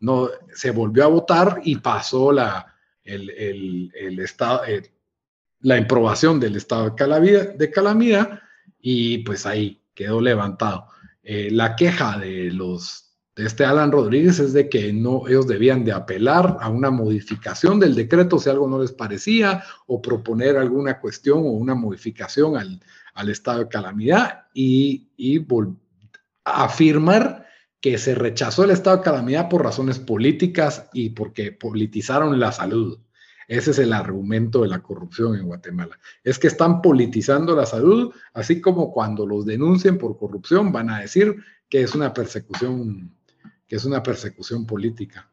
No, 0.01 0.29
se 0.53 0.73
volvió 0.73 1.05
a 1.05 1.09
votar 1.09 1.61
y 1.65 1.77
pasó 1.77 2.33
la, 2.33 2.75
eh, 3.05 4.83
la 5.61 5.77
improbación 5.79 6.41
del 6.41 6.57
estado 6.57 6.91
de 6.91 7.71
calamidad, 7.71 8.41
y 8.81 9.19
pues 9.19 9.47
ahí 9.47 9.83
quedó 9.95 10.21
levantado. 10.21 10.89
Eh, 11.23 11.51
la 11.51 11.75
queja 11.75 12.19
de 12.19 12.51
los 12.53 13.06
este 13.37 13.67
Alan 13.67 13.93
Rodríguez 13.93 14.39
es 14.39 14.55
de 14.55 14.71
que 14.71 14.95
no, 14.95 15.29
ellos 15.29 15.47
debían 15.47 15.85
de 15.85 15.93
apelar 15.93 16.57
a 16.59 16.71
una 16.71 16.91
modificación 16.91 17.79
del 17.79 17.95
decreto 17.95 18.39
si 18.39 18.49
algo 18.49 18.67
no 18.67 18.81
les 18.81 18.93
parecía 18.93 19.63
o 19.87 20.01
proponer 20.01 20.57
alguna 20.57 20.99
cuestión 21.01 21.41
o 21.41 21.51
una 21.51 21.75
modificación 21.75 22.57
al, 22.57 22.81
al 23.13 23.29
estado 23.29 23.61
de 23.61 23.69
calamidad 23.69 24.47
y, 24.55 25.11
y 25.19 25.47
afirmar 26.45 27.47
que 27.79 27.99
se 27.99 28.15
rechazó 28.15 28.65
el 28.65 28.71
estado 28.71 28.97
de 28.97 29.03
calamidad 29.03 29.51
por 29.51 29.63
razones 29.63 29.99
políticas 29.99 30.89
y 30.95 31.11
porque 31.11 31.53
politizaron 31.53 32.41
la 32.41 32.53
salud. 32.53 32.99
Ese 33.49 33.71
es 33.71 33.79
el 33.79 33.93
argumento 33.93 34.63
de 34.63 34.69
la 34.69 34.83
corrupción 34.83 35.37
en 35.37 35.47
Guatemala. 35.47 35.99
Es 36.25 36.39
que 36.39 36.49
están 36.49 36.81
politizando 36.81 37.55
la 37.55 37.67
salud, 37.67 38.13
así 38.33 38.63
como 38.63 38.91
cuando 38.91 39.27
los 39.27 39.45
denuncien 39.45 39.99
por 39.99 40.19
corrupción 40.19 40.73
van 40.73 40.89
a 40.89 41.01
decir 41.01 41.37
que 41.69 41.83
es 41.83 41.95
una 41.95 42.13
persecución 42.13 43.13
que 43.67 43.77
es 43.77 43.85
una 43.85 44.03
persecución 44.03 44.67
política. 44.67 45.31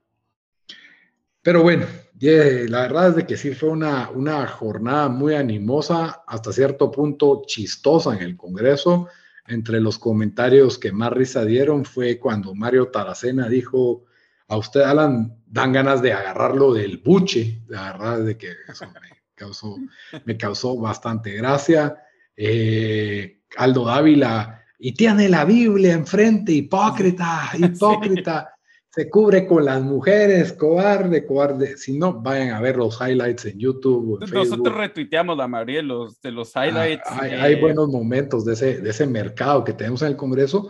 Pero 1.42 1.62
bueno, 1.62 1.86
la 2.20 2.82
verdad 2.82 3.10
es 3.10 3.16
de 3.18 3.26
que 3.28 3.36
sí 3.36 3.54
fue 3.54 3.70
una, 3.70 4.10
una 4.10 4.48
jornada 4.48 5.10
muy 5.10 5.36
animosa, 5.36 6.24
hasta 6.26 6.54
cierto 6.54 6.90
punto 6.90 7.44
chistosa 7.46 8.16
en 8.16 8.22
el 8.22 8.38
Congreso. 8.38 9.10
Entre 9.46 9.82
los 9.82 10.00
comentarios 10.00 10.78
que 10.80 10.94
más 10.94 11.12
risa 11.12 11.44
dieron 11.44 11.84
fue 11.84 12.18
cuando 12.18 12.56
Mario 12.56 12.88
Taracena 12.88 13.50
dijo, 13.50 14.06
a 14.48 14.56
usted, 14.56 14.82
Alan, 14.82 15.38
dan 15.46 15.74
ganas 15.74 16.02
de 16.02 16.14
agarrarlo 16.14 16.74
del 16.74 17.00
buche. 17.00 17.62
La 17.68 17.92
verdad 17.92 18.20
es 18.22 18.26
de 18.26 18.38
que 18.38 18.54
eso 18.70 18.86
me 18.88 19.24
causó, 19.36 19.78
me 20.26 20.38
causó 20.38 20.78
bastante 20.78 21.34
gracia. 21.34 21.98
Eh, 22.38 23.42
Aldo 23.58 23.86
Dávila 23.86 24.63
y 24.86 24.92
tiene 24.92 25.30
la 25.30 25.46
Biblia 25.46 25.94
enfrente, 25.94 26.52
hipócrita, 26.52 27.52
hipócrita. 27.58 28.50
Se 28.90 29.10
cubre 29.10 29.48
con 29.48 29.64
las 29.64 29.82
mujeres, 29.82 30.52
cobarde, 30.52 31.26
cobarde. 31.26 31.78
Si 31.78 31.98
no, 31.98 32.22
vayan 32.22 32.50
a 32.50 32.60
ver 32.60 32.76
los 32.76 33.00
highlights 33.00 33.46
en 33.46 33.58
YouTube. 33.58 34.20
Nosotros 34.30 34.76
retuiteamos 34.76 35.38
la 35.38 35.48
mayoría 35.48 35.78
de 35.78 35.84
los, 35.84 36.22
de 36.22 36.32
los 36.32 36.56
ah, 36.58 36.68
highlights. 36.68 37.04
hay, 37.10 37.62
buenos 37.62 37.88
momentos 37.88 38.44
de 38.44 38.54
ese, 38.54 38.82
de 38.82 38.90
ese 38.90 39.08
mercado 39.08 39.64
que 39.64 39.72
tenemos 39.72 40.02
en 40.02 40.10
el 40.10 40.18
Congreso. 40.18 40.70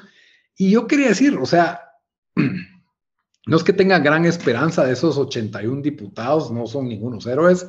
Y 0.55 0.69
yo 0.69 0.85
quería 0.85 1.07
decir, 1.07 1.35
o 1.35 1.47
sea, 1.47 1.81
no 3.47 3.57
es 3.57 3.63
que 3.63 3.73
tenga 3.73 3.97
gran 3.97 4.25
esperanza 4.25 4.85
de 4.85 4.93
esos 4.93 5.17
81 5.17 5.81
diputados, 5.81 6.51
no 6.51 6.67
son 6.67 6.87
ningunos 6.87 7.25
héroes, 7.25 7.67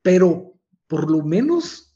pero 0.00 0.54
por 0.86 1.10
lo 1.10 1.22
menos 1.22 1.87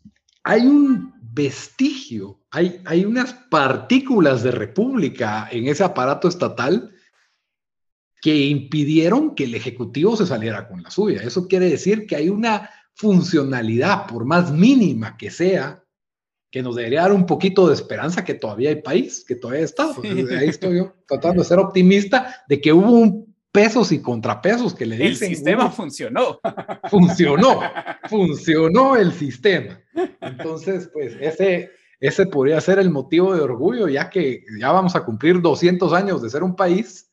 hay 0.45 0.67
un 0.67 1.15
vestigio, 1.21 2.41
hay, 2.51 2.81
hay 2.85 3.05
unas 3.05 3.33
partículas 3.51 4.43
de 4.43 4.51
república 4.51 5.49
en 5.51 5.69
ese 5.69 5.85
aparato 5.85 6.29
estatal 6.29 6.91
que 8.21 8.37
impidieron 8.37 9.35
que 9.35 9.45
el 9.45 9.55
Ejecutivo 9.55 10.17
se 10.17 10.27
saliera 10.27 10.69
con 10.69 10.83
la 10.83 10.91
suya. 10.91 11.23
Eso 11.23 11.49
quiere 11.49 11.69
decir 11.69 12.07
que 12.07 12.17
hay 12.17 12.29
una 12.29 12.71
funcionalidad, 12.95 14.07
por 14.07 14.25
más 14.25 14.53
mínima 14.53 15.17
que 15.17 15.31
sea, 15.31 15.83
que 16.51 16.63
nos 16.63 16.77
debería 16.77 17.03
dar 17.03 17.13
un 17.13 17.25
poquito 17.25 17.67
de 17.67 17.75
esperanza 17.75 18.25
que 18.25 18.35
todavía 18.35 18.69
hay 18.69 18.83
país, 18.83 19.25
que 19.27 19.37
todavía 19.37 19.65
está. 19.65 19.91
Ahí 20.39 20.49
estoy 20.49 20.77
yo 20.77 20.95
tratando 21.09 21.43
de 21.43 21.49
ser 21.49 21.59
optimista 21.59 22.45
de 22.47 22.61
que 22.61 22.73
hubo 22.73 22.91
un 22.91 23.32
pesos 23.53 23.93
y 23.93 24.01
contrapesos 24.01 24.75
que 24.75 24.87
le 24.87 24.97
dicen. 24.97 25.31
El 25.31 25.37
sistema 25.37 25.71
funcionó. 25.71 26.41
Funcionó, 26.91 27.61
funcionó 28.09 28.97
el 28.97 29.13
sistema. 29.13 29.79
Entonces, 30.21 30.91
pues 30.93 31.17
ese, 31.21 31.71
ese 32.01 32.27
podría 32.27 32.61
ser 32.61 32.79
el 32.79 32.91
motivo 32.91 33.35
de 33.35 33.43
orgullo, 33.43 33.89
ya 33.89 34.11
que 34.11 34.45
ya 34.59 34.73
vamos 34.73 34.97
a 34.97 35.05
cumplir 35.05 35.41
200 35.41 35.93
años 35.93 36.23
de 36.23 36.31
ser 36.31 36.43
un 36.43 36.57
país, 36.57 37.11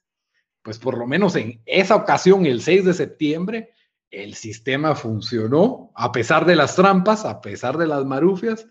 pues 0.63 0.79
por 0.79 0.97
lo 0.97 1.05
menos 1.05 1.35
en 1.35 1.61
esa 1.65 1.95
ocasión, 1.95 2.45
el 2.45 2.61
6 2.61 2.85
de 2.85 2.93
septiembre, 2.93 3.73
el 4.09 4.33
sistema 4.33 4.95
funcionó, 4.95 5.91
a 5.93 6.11
pesar 6.11 6.45
de 6.45 6.55
las 6.55 6.75
trampas, 6.75 7.25
a 7.25 7.41
pesar 7.41 7.77
de 7.77 7.87
las 7.87 8.05
marufias, 8.05 8.67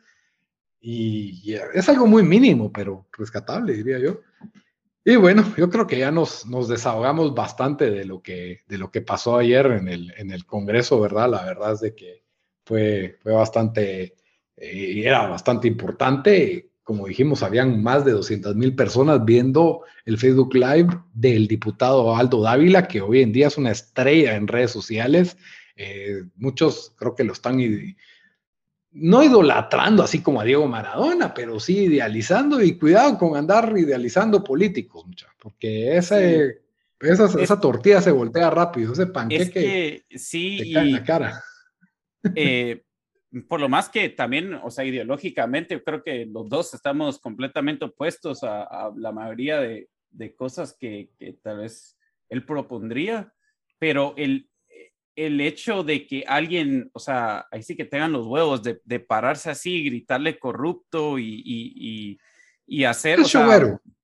y, 0.80 1.54
es 1.74 1.88
algo 1.88 2.06
muy 2.06 2.22
mínimo, 2.22 2.72
pero 2.72 3.06
rescatable, 3.12 3.74
diría 3.74 3.98
yo. 3.98 4.20
Y 5.08 5.16
bueno, 5.16 5.54
yo 5.56 5.70
creo 5.70 5.86
que 5.86 5.98
ya 5.98 6.10
nos, 6.10 6.44
nos 6.44 6.68
desahogamos 6.68 7.34
bastante 7.34 7.90
de 7.90 8.04
lo, 8.04 8.20
que, 8.20 8.60
de 8.68 8.76
lo 8.76 8.90
que 8.90 9.00
pasó 9.00 9.38
ayer 9.38 9.64
en 9.64 9.88
el, 9.88 10.12
en 10.18 10.30
el 10.30 10.44
Congreso, 10.44 11.00
¿verdad? 11.00 11.30
La 11.30 11.46
verdad 11.46 11.72
es 11.72 11.80
de 11.80 11.94
que 11.94 12.24
fue, 12.66 13.16
fue 13.22 13.32
bastante, 13.32 14.16
eh, 14.54 15.02
era 15.02 15.26
bastante 15.26 15.66
importante. 15.66 16.72
Como 16.82 17.06
dijimos, 17.06 17.42
habían 17.42 17.82
más 17.82 18.04
de 18.04 18.12
200 18.12 18.54
mil 18.54 18.74
personas 18.74 19.24
viendo 19.24 19.80
el 20.04 20.18
Facebook 20.18 20.54
Live 20.54 20.88
del 21.14 21.48
diputado 21.48 22.14
Aldo 22.14 22.42
Dávila, 22.42 22.86
que 22.86 23.00
hoy 23.00 23.22
en 23.22 23.32
día 23.32 23.46
es 23.46 23.56
una 23.56 23.70
estrella 23.70 24.36
en 24.36 24.46
redes 24.46 24.72
sociales. 24.72 25.38
Eh, 25.74 26.24
muchos 26.36 26.94
creo 26.98 27.14
que 27.14 27.24
lo 27.24 27.32
están 27.32 27.58
no 28.92 29.22
idolatrando 29.22 30.02
así 30.02 30.22
como 30.22 30.40
a 30.40 30.44
Diego 30.44 30.66
Maradona, 30.66 31.34
pero 31.34 31.60
sí 31.60 31.84
idealizando 31.84 32.62
y 32.62 32.78
cuidado 32.78 33.18
con 33.18 33.36
andar 33.36 33.74
idealizando 33.76 34.42
políticos, 34.42 35.06
mucha, 35.06 35.28
porque 35.38 35.96
ese, 35.96 36.62
esa, 37.00 37.60
tortilla 37.60 38.00
se 38.00 38.10
voltea 38.10 38.50
rápido, 38.50 38.92
ese 38.92 39.06
panqueque 39.06 40.04
sí, 40.10 40.58
te 40.58 40.72
cae 40.72 40.86
en 40.86 40.92
la 40.92 41.04
cara. 41.04 41.42
Eh, 42.34 42.82
por 43.46 43.60
lo 43.60 43.68
más 43.68 43.88
que 43.88 44.08
también, 44.08 44.54
o 44.54 44.70
sea, 44.70 44.84
ideológicamente, 44.84 45.82
creo 45.82 46.02
que 46.02 46.26
los 46.26 46.48
dos 46.48 46.72
estamos 46.74 47.18
completamente 47.18 47.84
opuestos 47.84 48.42
a, 48.42 48.90
la 48.96 49.12
mayoría 49.12 49.60
de, 49.60 49.88
cosas 50.36 50.76
que, 50.78 51.10
que, 51.18 51.34
tal 51.34 51.58
vez 51.58 51.96
él 52.28 52.44
propondría, 52.44 53.32
pero 53.78 54.14
el, 54.16 54.47
el 55.18 55.40
hecho 55.40 55.82
de 55.82 56.06
que 56.06 56.24
alguien, 56.26 56.90
o 56.92 57.00
sea, 57.00 57.44
ahí 57.50 57.62
sí 57.62 57.76
que 57.76 57.84
tengan 57.84 58.12
los 58.12 58.26
huevos 58.26 58.62
de, 58.62 59.00
pararse 59.00 59.50
así, 59.50 59.82
gritarle 59.82 60.38
corrupto 60.38 61.18
y, 61.18 61.42
y, 61.44 62.18
y, 62.66 62.84
hacer... 62.84 63.18
Es 63.20 63.34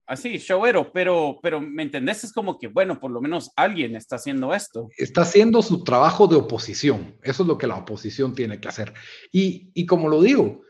Así, 0.07 0.37
showero, 0.37 0.93
pero, 0.93 1.39
pero 1.43 1.63
¿me 1.63 1.83
entendés? 1.83 2.25
Es 2.25 2.33
como 2.33 2.59
que, 2.59 2.67
bueno, 2.67 3.01
por 3.01 3.11
lo 3.11 3.23
menos 3.23 3.51
alguien 3.57 3.97
está 3.97 4.17
haciendo 4.17 4.53
esto. 4.53 4.91
Está 4.99 5.23
haciendo 5.23 5.63
su 5.63 5.83
trabajo 5.83 6.27
de 6.27 6.37
oposición. 6.37 7.17
Eso 7.23 7.43
es 7.43 7.49
lo 7.49 7.57
que 7.57 7.67
la 7.67 7.77
oposición 7.77 8.35
tiene 8.35 8.61
que 8.61 8.69
hacer. 8.69 8.93
Y, 9.33 9.71
y 9.73 9.87
como 9.87 10.09
lo 10.09 10.21
digo, 10.21 10.61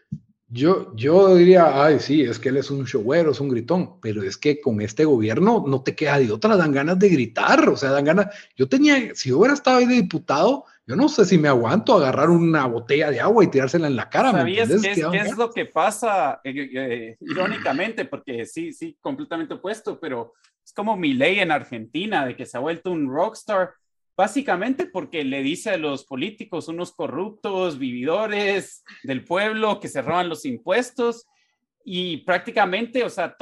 yo, 0.55 0.95
yo 0.95 1.35
diría, 1.35 1.85
ay, 1.85 1.99
sí, 1.99 2.23
es 2.23 2.39
que 2.39 2.51
él 2.51 2.59
es 2.59 2.71
un 2.71 2.85
showero, 2.85 3.33
es 3.33 3.41
un 3.41 3.49
gritón, 3.49 3.99
pero 4.01 4.23
es 4.23 4.37
que 4.37 4.61
con 4.61 4.81
este 4.81 5.05
gobierno 5.05 5.65
no 5.67 5.83
te 5.83 5.97
queda 5.97 6.21
de 6.21 6.31
otra, 6.31 6.57
dan 6.57 6.71
ganas 6.71 6.97
de 6.97 7.09
gritar, 7.09 7.69
o 7.69 7.77
sea, 7.77 7.91
dan 7.91 8.05
ganas. 8.05 8.29
Yo 8.57 8.69
tenía, 8.69 9.13
si 9.17 9.33
hubiera 9.33 9.55
estado 9.55 9.79
ahí 9.79 9.87
de 9.87 9.95
diputado, 9.95 10.65
yo 10.87 10.95
no 10.95 11.09
sé 11.09 11.25
si 11.25 11.39
me 11.39 11.49
aguanto 11.49 11.97
agarrar 11.97 12.31
una 12.31 12.67
botella 12.67 13.11
de 13.11 13.19
agua 13.19 13.43
y 13.43 13.49
tirársela 13.49 13.89
en 13.89 13.97
la 13.97 14.09
cara. 14.09 14.31
¿Sabías 14.31 14.69
qué, 14.69 14.75
es, 14.75 14.83
qué 14.83 15.17
es, 15.17 15.37
lo 15.37 15.51
que 15.51 15.67
pasa 15.67 16.41
eh, 16.45 16.71
eh, 16.73 17.17
irónicamente? 17.23 18.05
Porque 18.05 18.47
sí, 18.47 18.73
sí, 18.73 18.97
completamente 19.01 19.55
opuesto, 19.55 19.99
pero 19.99 20.35
es 20.65 20.73
como 20.73 20.97
mi 20.97 21.15
ley 21.15 21.41
en 21.41 21.51
Argentina, 21.51 22.25
de 22.25 22.37
que 22.37 22.47
se 22.47 22.59
ha 22.59 22.61
vuelto 22.61 22.93
un 22.93 23.11
rockstar 23.11 23.73
Básicamente 24.17 24.87
porque 24.87 25.25
le 25.25 25.43
dice 25.43 25.71
a 25.71 25.77
los 25.77 26.05
políticos, 26.05 26.69
unos 26.69 26.93
corruptos, 26.93 27.79
vividores 27.79 28.85
del 29.03 29.25
pueblo 29.25 29.81
que 29.81 29.89
se 29.89 30.03
roban 30.03 30.29
los 30.29 30.45
impuestos 30.45 31.27
y 31.85 32.19
prácticamente, 32.19 33.03
o 33.05 33.11
sea, 33.11 33.37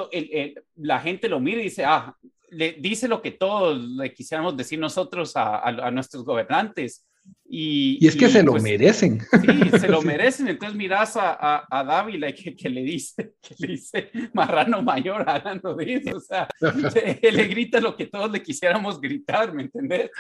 la 0.77 1.01
gente 1.01 1.29
lo 1.29 1.41
mira 1.41 1.61
y 1.61 1.65
dice, 1.65 1.85
ah, 1.85 2.17
le 2.51 2.73
dice 2.73 3.07
lo 3.07 3.21
que 3.21 3.33
todos 3.33 3.79
le 3.79 4.13
quisiéramos 4.13 4.57
decir 4.57 4.79
nosotros 4.79 5.33
a 5.37 5.91
nuestros 5.91 6.25
gobernantes. 6.25 7.07
Y, 7.55 8.07
es 8.07 8.17
que 8.17 8.31
se 8.31 8.43
lo 8.43 8.53
pues, 8.53 8.63
merecen. 8.63 9.21
Sí, 9.21 9.79
se 9.79 9.87
lo 9.87 10.01
merecen. 10.03 10.49
Entonces 10.49 10.75
miras 10.75 11.19
a, 11.19 11.67
a, 11.71 11.85
Dávila 11.85 12.33
que, 12.33 12.57
que, 12.57 12.71
le 12.71 12.83
dice, 12.83 13.35
que 13.43 13.55
le 13.59 13.67
dice 13.69 14.11
marrano 14.33 14.83
mayor 14.83 15.29
hablando 15.29 15.75
de 15.75 15.97
eso. 15.97 16.17
O 16.17 16.21
sea, 16.21 16.49
le 17.23 17.45
grita 17.49 17.79
lo 17.79 17.95
que 17.95 18.07
todos 18.07 18.31
le 18.33 18.43
quisiéramos 18.43 19.01
gritar, 19.01 19.53
¿me 19.53 19.65
entendés? 19.65 20.11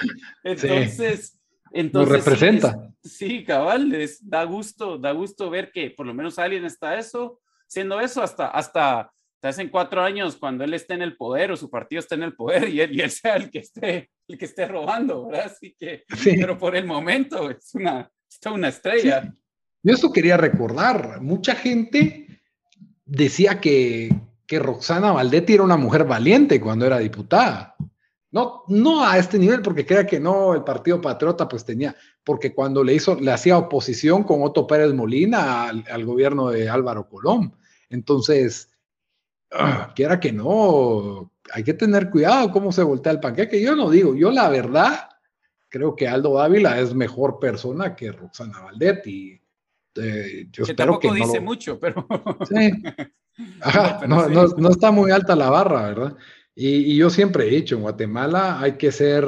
Entonces, 0.44 1.38
entonces. 1.72 2.11
Lo 2.11 2.16
representa. 2.16 2.90
Sí, 3.03 3.44
cabal, 3.44 3.88
les 3.88 4.28
da 4.28 4.44
gusto, 4.44 4.98
da 4.98 5.12
gusto 5.12 5.48
ver 5.48 5.72
que 5.72 5.90
por 5.90 6.05
lo 6.05 6.12
menos 6.12 6.38
alguien 6.38 6.66
está 6.66 6.98
eso, 6.98 7.40
siendo 7.66 7.98
eso 7.98 8.22
hasta, 8.22 8.48
hasta 8.48 9.11
en 9.42 9.70
cuatro 9.70 10.03
años 10.03 10.36
cuando 10.36 10.64
él 10.64 10.74
esté 10.74 10.94
en 10.94 11.03
el 11.03 11.16
poder 11.16 11.50
o 11.50 11.57
su 11.57 11.68
partido 11.68 12.00
esté 12.00 12.14
en 12.14 12.22
el 12.24 12.34
poder 12.34 12.68
y 12.68 12.80
él, 12.80 12.94
y 12.94 13.00
él 13.00 13.11
sea 13.11 13.36
el 13.36 13.50
que 13.50 13.61
esté 13.61 14.11
el 14.29 14.39
que 14.39 14.45
esté 14.45 14.66
robando, 14.66 15.27
¿verdad? 15.27 15.47
Así 15.47 15.75
que, 15.79 16.05
pero 16.25 16.59
por 16.59 16.77
el 16.77 16.87
momento 16.87 17.51
es 17.51 17.75
una, 17.75 18.11
una 18.53 18.68
estrella. 18.68 19.35
Yo 19.83 19.95
eso 19.95 20.12
quería 20.12 20.37
recordar. 20.37 21.20
Mucha 21.20 21.55
gente 21.55 22.43
decía 23.05 23.61
que, 23.61 24.14
que 24.47 24.59
Roxana 24.59 25.12
Valdetti 25.12 25.55
era 25.55 25.64
una 25.64 25.77
mujer 25.77 26.05
valiente 26.05 26.61
cuando 26.61 26.87
era 26.87 26.99
diputada. 26.99 27.75
No, 28.31 28.62
no 28.68 29.05
a 29.05 29.18
este 29.18 29.39
nivel, 29.39 29.61
porque 29.61 29.85
crea 29.85 30.07
que 30.07 30.18
no, 30.18 30.55
el 30.55 30.64
Partido 30.64 31.01
Patriota 31.01 31.47
pues 31.47 31.66
tenía, 31.66 31.95
porque 32.25 32.55
cuando 32.55 32.83
le 32.83 32.95
hizo, 32.95 33.14
le 33.20 33.31
hacía 33.31 33.59
oposición 33.59 34.25
con 34.25 34.43
Otto 34.43 34.66
Pérez 34.66 34.95
Molina 34.95 35.64
al, 35.64 35.85
al 35.91 36.05
gobierno 36.07 36.49
de 36.49 36.70
Álvaro 36.70 37.09
Colón. 37.11 37.55
Entonces, 37.91 38.73
Ah, 39.55 39.93
quiera 39.95 40.18
que 40.18 40.33
no, 40.33 41.31
hay 41.53 41.64
que 41.64 41.74
tener 41.74 42.11
cuidado 42.11 42.51
cómo 42.51 42.72
se 42.72 42.82
voltea 42.82 43.12
el 43.12 43.20
panqueque. 43.20 43.61
Yo 43.61 43.74
no 43.74 43.90
digo, 43.90 44.14
yo 44.14 44.30
la 44.30 44.49
verdad 44.49 45.09
creo 45.68 45.97
que 45.97 46.07
Aldo 46.07 46.40
Ávila 46.40 46.78
es 46.78 46.95
mejor 46.95 47.38
persona 47.38 47.97
que 47.97 48.12
Roxana 48.12 48.61
Valdetti. 48.61 49.40
Eh, 49.95 50.49
yo 50.51 50.64
que 50.64 50.72
espero 50.72 50.99
que 50.99 51.09
no 51.09 51.14
dice 51.14 51.40
mucho, 51.40 51.78
pero... 51.80 52.07
Sí. 52.49 52.70
no, 54.07 54.28
no, 54.28 54.47
no, 54.49 54.68
está 54.68 54.90
muy 54.90 55.11
alta 55.11 55.34
la 55.34 55.49
barra, 55.49 55.86
¿verdad? 55.88 56.16
Y, 56.55 56.93
y, 56.93 56.97
yo 56.97 57.09
siempre 57.09 57.47
he 57.47 57.51
dicho, 57.51 57.76
en 57.76 57.82
Guatemala 57.82 58.61
hay 58.61 58.72
que 58.76 58.93
ser 58.93 59.24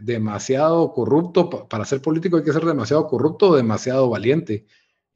demasiado 0.00 0.92
corrupto, 0.92 1.66
para 1.68 1.84
ser 1.84 2.00
político 2.00 2.36
hay 2.36 2.44
que 2.44 2.52
ser 2.52 2.64
demasiado 2.64 3.08
corrupto, 3.08 3.56
demasiado 3.56 4.08
valiente. 4.08 4.64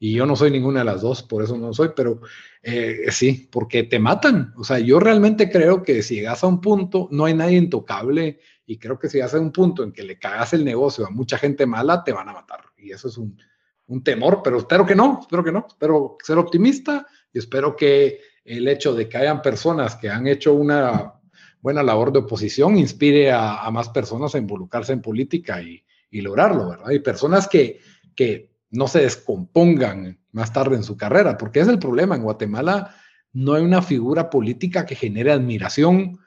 Y 0.03 0.11
yo 0.11 0.25
no 0.25 0.35
soy 0.35 0.51
ninguna 0.51 0.79
de 0.79 0.85
las 0.85 1.01
dos, 1.01 1.23
por 1.23 1.43
eso 1.43 1.57
no 1.57 1.73
soy, 1.73 1.91
pero 1.95 2.19
eh, 2.61 3.05
sí, 3.09 3.47
porque 3.49 3.83
te 3.83 3.99
matan. 3.99 4.53
O 4.57 4.65
sea, 4.65 4.77
yo 4.77 4.99
realmente 4.99 5.49
creo 5.49 5.81
que 5.81 6.03
si 6.03 6.15
llegas 6.15 6.43
a 6.43 6.47
un 6.47 6.59
punto, 6.59 7.07
no 7.09 7.23
hay 7.23 7.33
nadie 7.33 7.55
intocable 7.55 8.41
y 8.65 8.77
creo 8.77 8.99
que 8.99 9.07
si 9.07 9.19
llegas 9.19 9.33
a 9.33 9.39
un 9.39 9.53
punto 9.53 9.81
en 9.81 9.93
que 9.93 10.03
le 10.03 10.19
cagas 10.19 10.51
el 10.51 10.65
negocio 10.65 11.07
a 11.07 11.09
mucha 11.09 11.37
gente 11.37 11.65
mala, 11.65 12.03
te 12.03 12.11
van 12.11 12.27
a 12.27 12.33
matar. 12.33 12.65
Y 12.75 12.91
eso 12.91 13.07
es 13.07 13.17
un, 13.17 13.41
un 13.87 14.03
temor, 14.03 14.41
pero 14.43 14.57
espero 14.57 14.85
que 14.85 14.93
no, 14.93 15.19
espero 15.21 15.41
que 15.41 15.53
no, 15.53 15.67
espero 15.69 16.17
ser 16.21 16.37
optimista 16.37 17.07
y 17.31 17.39
espero 17.39 17.73
que 17.73 18.19
el 18.43 18.67
hecho 18.67 18.93
de 18.93 19.07
que 19.07 19.19
hayan 19.19 19.41
personas 19.41 19.95
que 19.95 20.09
han 20.09 20.27
hecho 20.27 20.53
una 20.53 21.13
buena 21.61 21.81
labor 21.81 22.11
de 22.11 22.19
oposición 22.19 22.77
inspire 22.77 23.31
a, 23.31 23.63
a 23.63 23.71
más 23.71 23.87
personas 23.87 24.35
a 24.35 24.37
involucrarse 24.37 24.91
en 24.91 25.01
política 25.01 25.61
y, 25.61 25.81
y 26.11 26.19
lograrlo, 26.19 26.71
¿verdad? 26.71 26.89
Y 26.91 26.99
personas 26.99 27.47
que, 27.47 27.79
que 28.13 28.52
no 28.73 28.87
se 28.87 29.01
descompongan 29.01 30.19
más 30.31 30.51
tarde 30.51 30.75
en 30.75 30.83
su 30.83 30.97
carrera, 30.97 31.37
porque 31.37 31.59
es 31.59 31.67
el 31.67 31.79
problema. 31.79 32.15
En 32.15 32.23
Guatemala 32.23 32.95
no 33.31 33.53
hay 33.53 33.63
una 33.63 33.81
figura 33.81 34.29
política 34.29 34.85
que 34.85 34.95
genere 34.95 35.31
admiración 35.31 36.19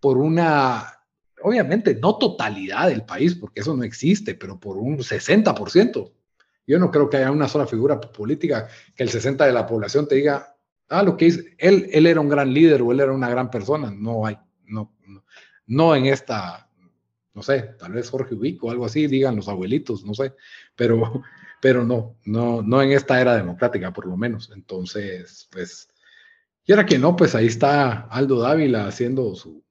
por 0.00 0.18
una, 0.18 0.84
obviamente, 1.42 1.94
no 1.94 2.18
totalidad 2.18 2.88
del 2.88 3.04
país, 3.04 3.36
porque 3.36 3.60
eso 3.60 3.76
no 3.76 3.84
existe, 3.84 4.34
pero 4.34 4.58
por 4.58 4.78
un 4.78 4.98
60%. 4.98 6.12
Yo 6.66 6.78
no 6.80 6.90
creo 6.90 7.08
que 7.08 7.18
haya 7.18 7.30
una 7.30 7.48
sola 7.48 7.66
figura 7.66 8.00
política 8.00 8.66
que 8.96 9.04
el 9.04 9.10
60% 9.10 9.46
de 9.46 9.52
la 9.52 9.66
población 9.66 10.08
te 10.08 10.16
diga, 10.16 10.56
ah, 10.88 11.04
lo 11.04 11.16
que 11.16 11.28
es, 11.28 11.44
él, 11.58 11.88
él 11.92 12.06
era 12.06 12.20
un 12.20 12.28
gran 12.28 12.52
líder 12.52 12.82
o 12.82 12.90
él 12.90 12.98
era 12.98 13.12
una 13.12 13.30
gran 13.30 13.48
persona. 13.48 13.92
No 13.96 14.26
hay, 14.26 14.36
no, 14.66 14.92
no, 15.06 15.24
no 15.66 15.94
en 15.94 16.06
esta, 16.06 16.68
no 17.34 17.42
sé, 17.42 17.74
tal 17.78 17.92
vez 17.92 18.10
Jorge 18.10 18.34
Ubico 18.34 18.66
o 18.66 18.70
algo 18.70 18.84
así, 18.84 19.06
digan 19.06 19.36
los 19.36 19.48
abuelitos, 19.48 20.04
no 20.04 20.14
sé, 20.14 20.34
pero 20.76 21.22
pero 21.62 21.84
no, 21.84 22.16
no, 22.24 22.60
no 22.60 22.82
en 22.82 22.90
esta 22.90 23.20
era 23.20 23.36
democrática, 23.36 23.92
por 23.92 24.06
lo 24.06 24.16
menos. 24.16 24.50
Entonces, 24.52 25.48
pues, 25.52 25.88
y 26.64 26.72
ahora 26.72 26.84
que 26.84 26.98
no, 26.98 27.14
pues 27.14 27.36
ahí 27.36 27.46
está 27.46 28.00
Aldo 28.10 28.40
Dávila 28.40 28.88
haciendo 28.88 29.36
su, 29.36 29.62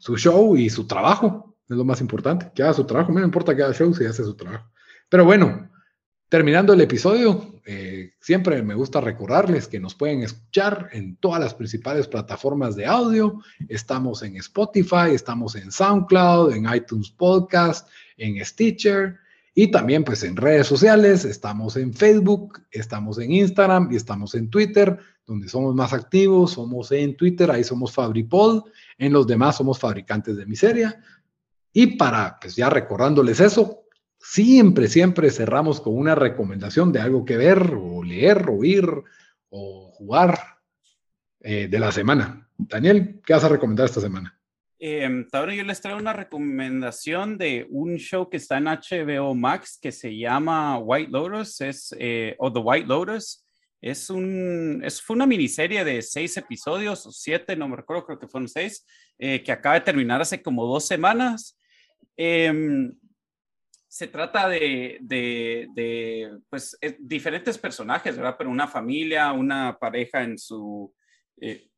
su 0.00 0.16
show 0.16 0.56
y 0.56 0.68
su 0.70 0.88
trabajo, 0.88 1.56
es 1.68 1.76
lo 1.76 1.84
más 1.84 2.00
importante, 2.00 2.50
que 2.52 2.64
haga 2.64 2.74
su 2.74 2.84
trabajo, 2.84 3.12
no 3.12 3.22
importa 3.22 3.54
que 3.54 3.62
haga 3.62 3.72
show 3.72 3.94
si 3.94 4.04
hace 4.04 4.24
su 4.24 4.34
trabajo. 4.34 4.68
Pero 5.08 5.24
bueno, 5.24 5.70
Terminando 6.28 6.72
el 6.72 6.80
episodio, 6.80 7.60
eh, 7.66 8.14
siempre 8.18 8.62
me 8.62 8.74
gusta 8.74 9.00
recordarles 9.00 9.68
que 9.68 9.78
nos 9.78 9.94
pueden 9.94 10.22
escuchar 10.22 10.88
en 10.92 11.16
todas 11.16 11.40
las 11.40 11.54
principales 11.54 12.08
plataformas 12.08 12.74
de 12.76 12.86
audio. 12.86 13.40
Estamos 13.68 14.22
en 14.22 14.36
Spotify, 14.36 15.12
estamos 15.12 15.54
en 15.54 15.70
SoundCloud, 15.70 16.52
en 16.54 16.66
iTunes 16.74 17.10
Podcast, 17.10 17.88
en 18.16 18.44
Stitcher 18.44 19.18
y 19.54 19.70
también 19.70 20.02
pues 20.02 20.24
en 20.24 20.36
redes 20.36 20.66
sociales. 20.66 21.24
Estamos 21.24 21.76
en 21.76 21.94
Facebook, 21.94 22.62
estamos 22.70 23.18
en 23.18 23.32
Instagram 23.32 23.90
y 23.92 23.96
estamos 23.96 24.34
en 24.34 24.50
Twitter, 24.50 24.98
donde 25.26 25.48
somos 25.48 25.74
más 25.74 25.92
activos. 25.92 26.52
Somos 26.52 26.90
en 26.90 27.16
Twitter, 27.16 27.50
ahí 27.50 27.62
somos 27.62 27.92
Fabripod. 27.92 28.64
En 28.98 29.12
los 29.12 29.26
demás 29.26 29.56
somos 29.56 29.78
fabricantes 29.78 30.36
de 30.36 30.46
miseria. 30.46 31.00
Y 31.72 31.96
para 31.96 32.38
pues 32.40 32.56
ya 32.56 32.70
recordándoles 32.70 33.40
eso, 33.40 33.83
siempre, 34.24 34.88
siempre 34.88 35.30
cerramos 35.30 35.80
con 35.80 35.96
una 35.96 36.14
recomendación 36.14 36.92
de 36.92 37.00
algo 37.00 37.24
que 37.24 37.36
ver 37.36 37.74
o 37.76 38.02
leer, 38.02 38.48
o 38.48 38.58
oír 38.58 38.86
o 39.50 39.90
jugar 39.92 40.38
eh, 41.40 41.68
de 41.68 41.78
la 41.78 41.92
semana. 41.92 42.48
Daniel, 42.56 43.20
¿qué 43.24 43.34
vas 43.34 43.44
a 43.44 43.48
recomendar 43.48 43.86
esta 43.86 44.00
semana? 44.00 44.38
Eh, 44.78 45.26
ahora 45.32 45.54
yo 45.54 45.62
les 45.62 45.80
traigo 45.80 46.00
una 46.00 46.12
recomendación 46.12 47.38
de 47.38 47.66
un 47.70 47.96
show 47.96 48.28
que 48.28 48.38
está 48.38 48.58
en 48.58 48.64
HBO 48.64 49.34
Max 49.34 49.78
que 49.80 49.92
se 49.92 50.16
llama 50.16 50.78
White 50.78 51.10
Lotus, 51.10 51.60
es, 51.60 51.94
eh, 51.98 52.34
o 52.38 52.52
The 52.52 52.60
White 52.60 52.86
Lotus. 52.86 53.46
Es, 53.80 54.08
un, 54.08 54.82
es 54.82 55.00
fue 55.00 55.16
una 55.16 55.26
miniserie 55.26 55.84
de 55.84 56.00
seis 56.00 56.36
episodios, 56.38 57.06
o 57.06 57.12
siete, 57.12 57.54
no 57.54 57.68
me 57.68 57.76
recuerdo, 57.76 58.06
creo 58.06 58.18
que 58.18 58.28
fueron 58.28 58.48
seis, 58.48 58.86
eh, 59.18 59.42
que 59.42 59.52
acaba 59.52 59.74
de 59.74 59.82
terminar 59.82 60.22
hace 60.22 60.42
como 60.42 60.66
dos 60.66 60.86
semanas. 60.86 61.58
Eh, 63.94 63.96
se 63.96 64.08
trata 64.08 64.48
de, 64.48 64.98
de, 65.00 66.38
pues, 66.50 66.76
eh, 66.80 66.96
diferentes 66.98 67.58
personajes, 67.58 68.16
¿verdad? 68.16 68.34
Pero 68.36 68.50
una 68.50 68.66
familia, 68.66 69.32
una 69.32 69.78
pareja 69.78 70.22
en 70.24 70.36
su, 70.36 70.92
eh, 71.40 71.68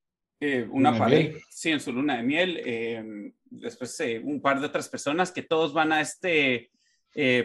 eh, 0.41 0.67
una 0.71 0.97
pareja, 0.97 1.39
sí, 1.51 1.71
en 1.71 1.81
su 1.81 1.93
luna 1.93 2.17
de 2.17 2.23
miel, 2.23 2.61
em, 2.65 3.33
después 3.45 4.03
un 4.23 4.41
par 4.41 4.61
de 4.61 4.67
otras 4.67 4.89
personas 4.89 5.31
que 5.31 5.43
todos 5.43 5.73
van 5.73 5.93
a 5.93 6.01
este, 6.01 6.71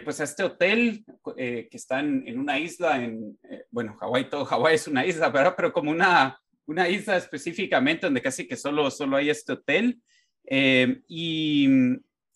pues 0.04 0.20
a 0.20 0.24
este 0.24 0.42
hotel 0.42 1.04
que 1.34 1.68
está 1.72 2.00
en, 2.00 2.38
una 2.38 2.58
isla, 2.58 3.02
en, 3.02 3.38
bueno, 3.70 3.96
Hawái, 3.96 4.28
todo 4.28 4.44
Hawái 4.44 4.74
es 4.74 4.86
una 4.86 5.06
isla, 5.06 5.30
¿verdad? 5.30 5.54
Pero 5.56 5.72
como 5.72 5.90
una, 5.90 6.38
una 6.66 6.88
isla 6.88 7.16
específicamente 7.16 8.06
donde 8.06 8.20
casi 8.20 8.46
que 8.46 8.56
solo, 8.56 8.90
solo 8.90 9.16
hay 9.16 9.30
este 9.30 9.52
hotel. 9.52 10.00
Em, 10.44 11.02
y 11.08 11.68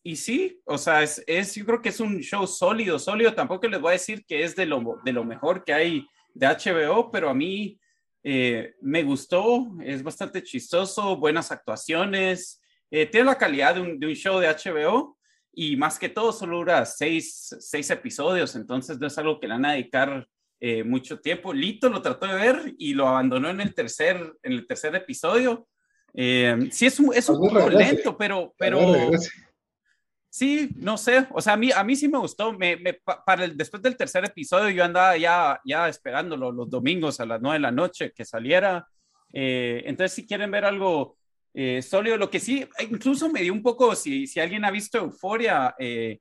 y 0.06 0.14
sí, 0.14 0.62
o 0.64 0.78
sea, 0.78 1.02
es, 1.02 1.20
es, 1.26 1.56
yo 1.56 1.66
creo 1.66 1.82
que 1.82 1.88
es 1.88 1.98
un 1.98 2.20
show 2.20 2.46
sólido, 2.46 2.96
sólido. 2.96 3.34
Tampoco 3.34 3.66
les 3.66 3.80
voy 3.80 3.88
a 3.88 3.92
decir 3.94 4.24
que 4.24 4.44
es 4.44 4.54
de 4.54 4.64
lo, 4.64 5.00
de 5.04 5.12
lo 5.12 5.24
mejor 5.24 5.64
que 5.64 5.72
hay 5.72 6.06
de 6.32 6.46
HBO, 6.46 7.10
pero 7.10 7.28
a 7.28 7.34
mí 7.34 7.76
eh, 8.22 8.76
me 8.82 9.02
gustó, 9.02 9.66
es 9.82 10.04
bastante 10.04 10.44
chistoso, 10.44 11.16
buenas 11.16 11.50
actuaciones, 11.50 12.62
eh, 12.88 13.06
tiene 13.06 13.26
la 13.26 13.36
calidad 13.36 13.74
de 13.74 13.80
un, 13.80 13.98
de 13.98 14.06
un, 14.06 14.14
show 14.14 14.38
de 14.38 14.46
HBO 14.46 15.18
y 15.52 15.74
más 15.74 15.98
que 15.98 16.08
todo 16.08 16.30
solo 16.30 16.58
dura 16.58 16.86
seis, 16.86 17.56
seis, 17.58 17.90
episodios, 17.90 18.54
entonces 18.54 19.00
no 19.00 19.08
es 19.08 19.18
algo 19.18 19.40
que 19.40 19.48
le 19.48 19.54
van 19.54 19.64
a 19.64 19.72
dedicar 19.72 20.28
eh, 20.60 20.84
mucho 20.84 21.18
tiempo. 21.18 21.52
Lito 21.52 21.88
lo 21.88 22.00
trató 22.00 22.26
de 22.26 22.34
ver 22.34 22.74
y 22.78 22.94
lo 22.94 23.08
abandonó 23.08 23.50
en 23.50 23.60
el 23.60 23.74
tercer, 23.74 24.36
en 24.44 24.52
el 24.52 24.68
tercer 24.68 24.94
episodio. 24.94 25.66
sí, 26.14 26.86
es 26.86 27.00
un, 27.00 27.12
es 27.12 27.28
un 27.28 27.40
poco 27.40 27.68
lento, 27.70 28.16
pero... 28.16 28.54
pero 28.56 29.10
Sí, 30.36 30.68
no 30.76 30.98
sé, 30.98 31.26
o 31.30 31.40
sea, 31.40 31.54
a 31.54 31.56
mí, 31.56 31.70
a 31.72 31.82
mí 31.82 31.96
sí 31.96 32.08
me 32.08 32.18
gustó, 32.18 32.52
me, 32.52 32.76
para 33.24 33.46
el, 33.46 33.56
después 33.56 33.82
del 33.82 33.96
tercer 33.96 34.22
episodio 34.22 34.68
yo 34.68 34.84
andaba 34.84 35.16
ya, 35.16 35.58
ya 35.64 35.88
esperándolo 35.88 36.52
los 36.52 36.68
domingos 36.68 37.20
a 37.20 37.24
las 37.24 37.40
nueve 37.40 37.54
de 37.54 37.60
la 37.60 37.70
noche 37.70 38.12
que 38.14 38.26
saliera, 38.26 38.86
eh, 39.32 39.82
entonces 39.86 40.12
si 40.12 40.26
quieren 40.26 40.50
ver 40.50 40.66
algo 40.66 41.16
eh, 41.54 41.80
sólido, 41.80 42.18
lo 42.18 42.28
que 42.28 42.38
sí, 42.38 42.68
incluso 42.80 43.30
me 43.30 43.40
dio 43.40 43.54
un 43.54 43.62
poco, 43.62 43.94
si, 43.94 44.26
si 44.26 44.38
alguien 44.38 44.66
ha 44.66 44.70
visto 44.70 44.98
Euforia, 44.98 45.74
eh, 45.78 46.18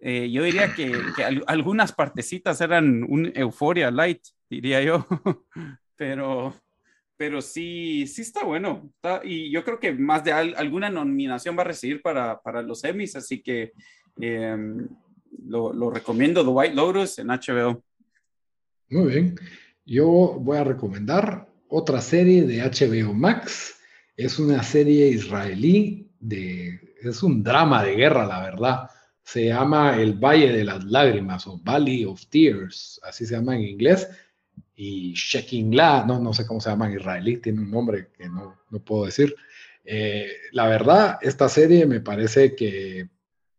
yo 0.00 0.42
diría 0.42 0.74
que, 0.74 0.90
que 1.14 1.22
algunas 1.46 1.92
partecitas 1.92 2.60
eran 2.60 3.04
un 3.04 3.30
Euforia 3.32 3.92
light, 3.92 4.22
diría 4.50 4.82
yo, 4.82 5.06
pero 5.94 6.52
pero 7.22 7.40
sí, 7.40 8.04
sí 8.08 8.22
está 8.22 8.42
bueno. 8.42 8.92
y 9.22 9.48
yo 9.48 9.62
creo 9.62 9.78
que 9.78 9.92
más 9.92 10.24
de 10.24 10.32
alguna 10.32 10.90
nominación 10.90 11.56
va 11.56 11.60
a 11.60 11.66
recibir 11.66 12.02
para, 12.02 12.42
para 12.42 12.62
los 12.62 12.82
Emmys, 12.82 13.14
así 13.14 13.40
que 13.40 13.74
em, 14.20 14.88
lo, 15.46 15.72
lo, 15.72 15.88
recomiendo, 15.88 16.42
The 16.42 16.50
White 16.50 16.74
Lotus 16.74 17.20
en 17.20 17.28
HBO. 17.28 17.84
Muy 18.90 19.12
bien. 19.12 19.36
Yo 19.86 20.36
voy 20.40 20.58
a 20.58 20.64
recomendar 20.64 21.46
otra 21.68 22.00
serie 22.00 22.42
de 22.42 22.60
HBO 22.60 23.14
Max. 23.14 23.76
Es 24.16 24.40
una 24.40 24.64
serie 24.64 25.06
israelí 25.06 26.10
de, 26.18 26.96
es 27.04 27.22
un 27.22 27.44
drama 27.44 27.84
de 27.84 27.94
guerra, 27.94 28.26
la 28.26 28.40
verdad. 28.40 28.90
Se 29.22 29.46
llama 29.46 29.96
El 29.96 30.14
Valle 30.14 30.52
de 30.52 30.64
las 30.64 30.82
Lágrimas 30.82 31.46
o 31.46 31.56
Valley 31.62 32.04
of 32.04 32.26
Tears, 32.26 33.00
así 33.04 33.26
se 33.26 33.36
llama 33.36 33.54
en 33.54 33.62
inglés 33.62 34.08
y 34.84 35.14
La, 35.70 36.04
no, 36.04 36.18
no 36.18 36.32
sé 36.32 36.44
cómo 36.44 36.60
se 36.60 36.70
llama 36.70 36.86
en 36.86 36.98
israelí, 36.98 37.36
tiene 37.36 37.60
un 37.60 37.70
nombre 37.70 38.08
que 38.16 38.28
no, 38.28 38.62
no 38.68 38.80
puedo 38.80 39.04
decir. 39.04 39.34
Eh, 39.84 40.28
la 40.50 40.66
verdad, 40.66 41.18
esta 41.22 41.48
serie 41.48 41.86
me 41.86 42.00
parece 42.00 42.56
que 42.56 43.08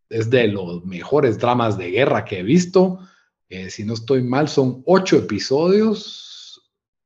es 0.10 0.30
de 0.30 0.50
los 0.50 0.86
mejores 0.86 1.38
dramas 1.40 1.78
de 1.78 1.92
guerra 1.92 2.26
que 2.26 2.40
he 2.40 2.44
visto. 2.44 3.00
Eh, 3.48 3.70
si 3.70 3.86
no 3.86 3.94
estoy 3.94 4.22
mal, 4.22 4.50
son 4.50 4.84
ocho 4.86 5.18
episodios. 5.18 6.62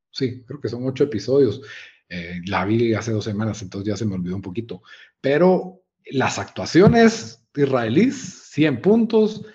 Sí, 0.09 0.43
creo 0.47 0.59
que 0.59 0.69
son 0.69 0.87
ocho 0.87 1.03
episodios. 1.03 1.61
Eh, 2.09 2.41
la 2.47 2.65
vi 2.65 2.95
hace 2.95 3.11
dos 3.11 3.25
semanas, 3.25 3.61
entonces 3.61 3.87
ya 3.87 3.97
se 3.97 4.05
me 4.05 4.15
olvidó 4.15 4.35
un 4.35 4.41
poquito. 4.41 4.81
Pero 5.21 5.83
las 6.09 6.39
actuaciones 6.39 7.43
israelíes, 7.55 8.49
100 8.51 8.81
puntos. 8.81 9.45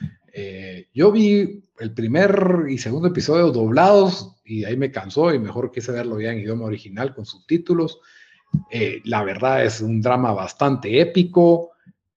yo 0.95 1.11
vi 1.11 1.65
el 1.81 1.95
primer 1.95 2.67
y 2.69 2.79
segundo 2.79 3.09
episodio 3.09 3.51
doblados 3.51 4.32
y 4.45 4.65
ahí 4.65 4.77
me 4.77 4.91
cansó 4.91 5.33
y 5.33 5.39
mejor 5.39 5.71
quise 5.71 5.93
verlo 5.93 6.21
ya 6.21 6.33
en 6.33 6.41
idioma 6.41 6.65
original 6.65 7.15
con 7.15 7.25
subtítulos. 7.25 8.01
Eh, 8.71 9.01
la 9.05 9.23
verdad 9.23 9.65
es 9.65 9.81
un 9.81 10.01
drama 10.01 10.33
bastante 10.33 11.01
épico. 11.01 11.73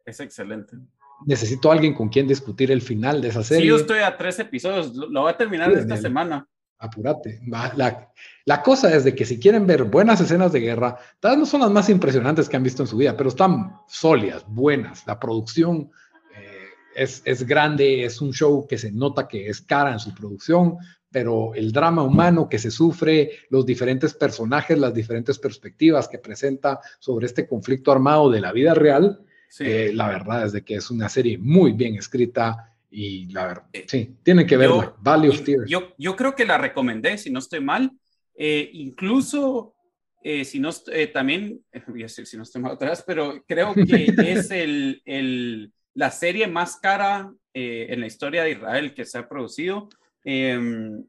Es 0.05 0.19
excelente. 0.19 0.77
Necesito 1.25 1.69
a 1.69 1.73
alguien 1.73 1.93
con 1.93 2.09
quien 2.09 2.27
discutir 2.27 2.71
el 2.71 2.81
final 2.81 3.21
de 3.21 3.29
esa 3.29 3.43
serie. 3.43 3.63
Sí, 3.63 3.69
yo 3.69 3.77
estoy 3.77 3.99
a 3.99 4.17
tres 4.17 4.37
episodios, 4.39 4.93
lo, 4.95 5.21
voy 5.21 5.31
a 5.31 5.37
terminar 5.37 5.71
esta 5.71 5.97
semana. 5.97 6.47
Apúrate. 6.77 7.39
La, 7.47 8.11
la, 8.45 8.61
cosa 8.61 8.93
es 8.93 9.05
de 9.05 9.15
que 9.15 9.25
si 9.25 9.39
quieren 9.39 9.65
ver 9.65 9.85
buenas 9.85 10.19
escenas 10.19 10.51
de 10.51 10.59
guerra, 10.59 10.97
tal 11.21 11.31
vez 11.31 11.39
no 11.39 11.45
son 11.45 11.61
las 11.61 11.71
más 11.71 11.89
impresionantes 11.89 12.49
que 12.49 12.57
han 12.57 12.63
visto 12.63 12.83
en 12.83 12.87
su 12.87 12.97
vida, 12.97 13.15
pero 13.15 13.29
están 13.29 13.77
sólidas, 13.87 14.45
buenas. 14.45 15.07
La 15.07 15.17
producción 15.17 15.89
eh, 16.37 16.67
es, 16.95 17.21
es 17.23 17.47
grande, 17.47 18.03
es 18.03 18.19
un 18.19 18.33
show 18.33 18.67
que 18.67 18.77
se 18.77 18.91
nota 18.91 19.27
que 19.27 19.47
es 19.47 19.61
cara 19.61 19.93
en 19.93 19.99
su 19.99 20.13
producción, 20.13 20.77
pero 21.15 21.55
el 21.55 21.71
drama 21.71 22.03
humano 22.03 22.49
que 22.49 22.59
se 22.59 22.69
sufre, 22.69 23.31
los 23.49 23.65
diferentes 23.65 24.13
personajes, 24.13 24.77
las 24.77 24.93
diferentes 24.93 25.39
perspectivas 25.39 26.09
que 26.09 26.19
presenta 26.19 26.81
sobre 26.99 27.27
este 27.27 27.47
conflicto 27.47 27.93
armado 27.93 28.29
de 28.29 28.41
la 28.41 28.51
vida 28.51 28.73
real, 28.73 29.21
eh, 29.61 29.91
la 29.93 30.09
verdad 30.09 30.43
es 30.43 30.51
de 30.51 30.65
que 30.65 30.75
es 30.75 30.91
una 30.91 31.07
serie 31.07 31.37
muy 31.37 31.71
bien 31.71 31.95
escrita 31.95 32.75
y 32.91 33.27
la 33.31 33.47
verdad, 33.47 33.63
eh, 33.71 33.85
sí, 33.87 34.17
tienen 34.23 34.45
que 34.45 34.57
verla. 34.57 34.93
Valley 34.99 35.29
of 35.29 35.41
Tears. 35.41 35.69
Yo, 35.69 35.93
yo 35.97 36.17
creo 36.17 36.35
que 36.35 36.43
la 36.43 36.57
recomendé, 36.57 37.17
si 37.17 37.29
no 37.29 37.39
estoy 37.39 37.61
mal. 37.61 37.93
Eh, 38.37 38.69
incluso, 38.73 39.73
si 40.21 40.59
no, 40.59 40.69
también, 41.13 41.61
voy 41.87 42.01
a 42.01 42.07
decir 42.07 42.25
si 42.25 42.35
no 42.35 42.43
estoy 42.43 42.61
mal 42.61 42.73
atrás, 42.73 43.05
pero 43.07 43.41
creo 43.47 43.73
que 43.87 44.13
es 44.17 44.51
el, 44.51 45.01
el, 45.05 45.71
la 45.93 46.11
serie 46.11 46.49
más 46.49 46.75
cara 46.75 47.33
en 47.53 48.01
la 48.01 48.07
historia 48.07 48.43
de 48.43 48.51
Israel 48.51 48.93
que 48.93 49.05
se 49.05 49.17
ha 49.17 49.29
producido. 49.29 49.87
Em, 50.25 51.05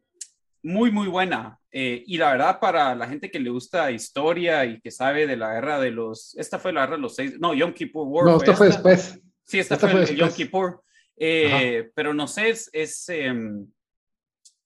muy, 0.63 0.93
muy 0.93 1.09
buena. 1.09 1.59
Eh, 1.73 2.05
y 2.07 2.19
la 2.19 2.33
verdad, 2.33 2.61
para 2.61 2.95
la 2.95 3.09
gente 3.09 3.31
que 3.31 3.41
le 3.41 3.51
gusta 3.51 3.91
historia 3.91 4.65
y 4.67 4.81
que 4.81 4.91
sabe 4.91 5.27
de 5.27 5.37
la 5.37 5.55
guerra 5.55 5.81
de 5.81 5.91
los. 5.91 6.37
Esta 6.37 6.59
fue 6.59 6.73
la 6.73 6.83
guerra 6.83 6.97
de 6.97 7.03
los 7.03 7.15
seis. 7.15 7.41
No, 7.41 7.55
Yom 7.55 7.73
Kippur 7.73 8.07
War. 8.07 8.25
No, 8.27 8.37
esta 8.37 8.55
fue 8.55 8.67
después. 8.67 9.19
Sí, 9.43 9.59
esta, 9.59 9.79
fue, 9.79 10.03
el 10.03 10.17
Yom 10.17 10.31
Kippur. 10.31 10.83
Eh, 11.17 11.91
pero 11.95 12.13
no 12.13 12.29
sé, 12.29 12.51
es, 12.51 12.69
es, 12.73 13.09
em, 13.09 13.67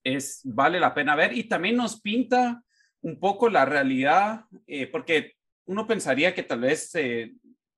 es, 0.03 0.41
vale 0.43 0.81
la 0.81 0.93
pena 0.95 1.15
ver 1.15 1.37
y 1.37 1.45
también 1.45 1.77
nos 1.77 2.01
pinta 2.01 2.63
un 3.03 3.21
poco 3.21 3.49
la 3.49 3.65
realidad, 3.65 4.47
eh, 4.67 4.87
porque 4.89 5.35
uno 5.67 5.87
pensaría 5.87 6.35
que 6.35 6.43
tal 6.43 6.61
vez 6.61 6.93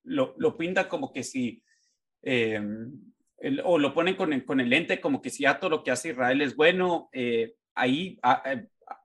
lo, 0.04 0.34
lo, 0.38 0.56
pinta 0.56 0.88
como 0.88 1.12
que 1.12 1.22
si 1.22 1.62
o 3.64 3.78
lo 3.78 3.95
ponen 3.95 4.14
con 4.16 4.32
el, 4.32 4.45
con 4.45 4.61
el 4.61 4.70
lente 4.70 5.01
como 5.01 5.20
que 5.20 5.30
si 5.30 5.45
ya 5.45 5.59
todo 5.59 5.70
lo 5.70 5.82
que 5.82 5.90
hace 5.90 6.11
Israel 6.11 6.40
es 6.43 6.55
bueno, 6.55 7.09
eh, 7.12 7.55
ahí 7.74 8.18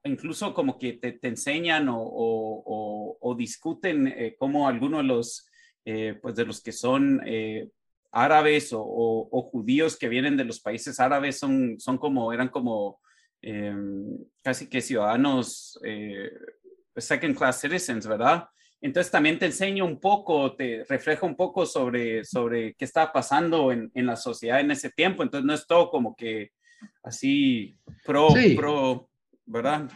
incluso 0.03 0.53
como 0.53 0.77
que 0.77 0.93
te, 0.93 1.13
te 1.13 1.27
enseñan 1.27 1.87
o, 1.89 1.97
o, 1.99 3.35
discuten 3.35 4.07
eh, 4.07 4.35
cómo 4.37 4.67
algunos 4.67 5.01
de 5.01 5.07
los, 5.07 5.49
eh, 5.85 6.17
pues 6.21 6.35
de 6.35 6.45
los 6.45 6.61
que 6.61 6.71
son 6.71 7.21
árabes 8.11 8.69
o, 8.73 9.49
judíos 9.51 9.97
que 9.97 10.09
vienen 10.09 10.37
de 10.37 10.45
los 10.45 10.59
países 10.59 10.99
árabes 10.99 11.37
son, 11.39 11.79
son 11.79 11.97
como, 11.97 12.33
eran 12.33 12.49
como 12.49 12.99
em, 13.41 14.17
casi 14.41 14.67
que 14.67 14.81
ciudadanos 14.81 15.79
eh, 15.83 16.31
second 16.95 17.37
class 17.37 17.61
citizens, 17.61 18.07
¿verdad? 18.07 18.47
Entonces 18.81 19.11
también 19.11 19.39
te 19.39 19.47
enseño 19.47 19.85
un 19.85 19.99
poco, 19.99 20.55
te 20.55 20.85
refleja 20.87 21.25
un 21.25 21.35
poco 21.35 21.65
sobre, 21.65 22.23
sobre 22.23 22.73
qué 22.75 22.85
estaba 22.85 23.11
pasando 23.11 23.71
en, 23.71 23.91
en 23.93 24.05
la 24.05 24.15
sociedad 24.15 24.59
en 24.59 24.71
ese 24.71 24.91
tiempo. 24.91 25.23
Entonces 25.23 25.45
no 25.45 25.53
es 25.53 25.65
todo 25.65 25.89
como 25.89 26.15
que 26.15 26.51
así 27.03 27.77
pro, 28.05 28.29
pro, 28.55 29.09
¿verdad? 29.45 29.89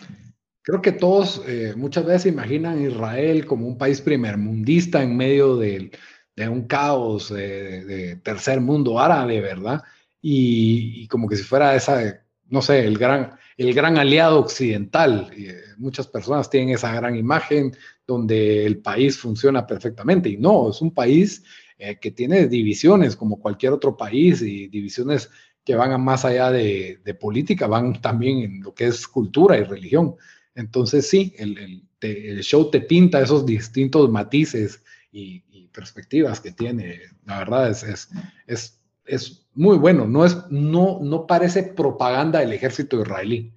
Creo 0.64 0.82
que 0.82 0.92
todos 0.92 1.44
eh, 1.48 1.74
muchas 1.76 2.06
veces 2.06 2.32
imaginan 2.32 2.82
Israel 2.82 3.46
como 3.46 3.68
un 3.68 3.78
país 3.78 4.00
primermundista 4.02 5.02
en 5.02 5.18
medio 5.18 5.58
de, 5.58 5.92
de 6.36 6.50
un 6.50 6.68
caos 6.68 7.34
de, 7.34 8.20
tercer 8.24 8.62
mundo 8.62 9.00
árabe, 9.00 9.42
¿verdad? 9.42 9.82
Y, 10.22 11.08
como 11.08 11.28
que 11.28 11.36
si 11.36 11.44
fuera 11.44 11.76
esa, 11.76 12.24
no 12.48 12.62
sé, 12.62 12.86
el 12.86 12.98
gran, 12.98 13.32
el 13.62 13.76
gran 13.76 13.97
aliado 13.97 14.39
occidental. 14.39 15.32
Eh, 15.38 15.55
muchas 15.78 16.07
personas 16.07 16.49
tienen 16.49 16.74
esa 16.74 16.91
gran 16.93 17.16
imagen 17.16 17.76
donde 18.07 18.66
el 18.66 18.80
país 18.80 19.18
funciona 19.18 19.68
perfectamente 19.68 20.30
y 20.30 20.38
no, 20.38 20.72
es 20.72 20.82
un 20.82 20.91
país 20.91 21.43
eh, 21.78 21.97
que 22.01 22.09
tiene 22.09 22.47
divisiones 22.47 23.16
como 23.16 23.39
cualquier 23.39 23.74
otro 23.74 23.95
país 23.95 24.41
y 24.41 24.68
divisiones 24.68 25.30
que 25.64 25.76
van 25.76 25.91
a 25.91 25.99
más 25.99 26.26
allá 26.26 26.49
de, 26.49 26.99
política, 27.20 27.68
van 27.68 28.01
también 28.01 28.39
en 28.39 28.62
lo 28.64 28.74
que 28.74 28.88
es 28.88 29.07
cultura 29.07 29.59
y 29.59 29.64
religión. 29.64 30.16
Entonces 30.55 31.07
sí, 31.07 31.36
el, 31.38 31.84
show 32.41 32.72
te 32.72 32.82
pinta 32.82 33.22
esos 33.22 33.45
distintos 33.45 34.09
matices 34.09 34.82
y, 35.12 35.43
perspectivas 35.72 36.41
que 36.41 36.51
tiene. 36.51 36.99
La 37.26 37.38
verdad 37.39 37.70
es, 37.70 38.09
es, 38.45 38.81
es, 39.06 39.47
muy 39.54 39.78
bueno. 39.78 40.08
No, 40.08 40.26
es, 40.26 40.38
no, 40.49 40.99
no 41.02 41.28
parece 41.28 41.64
propaganda 41.64 42.39
del 42.39 42.54
ejército 42.54 43.02
israelí. 43.02 43.54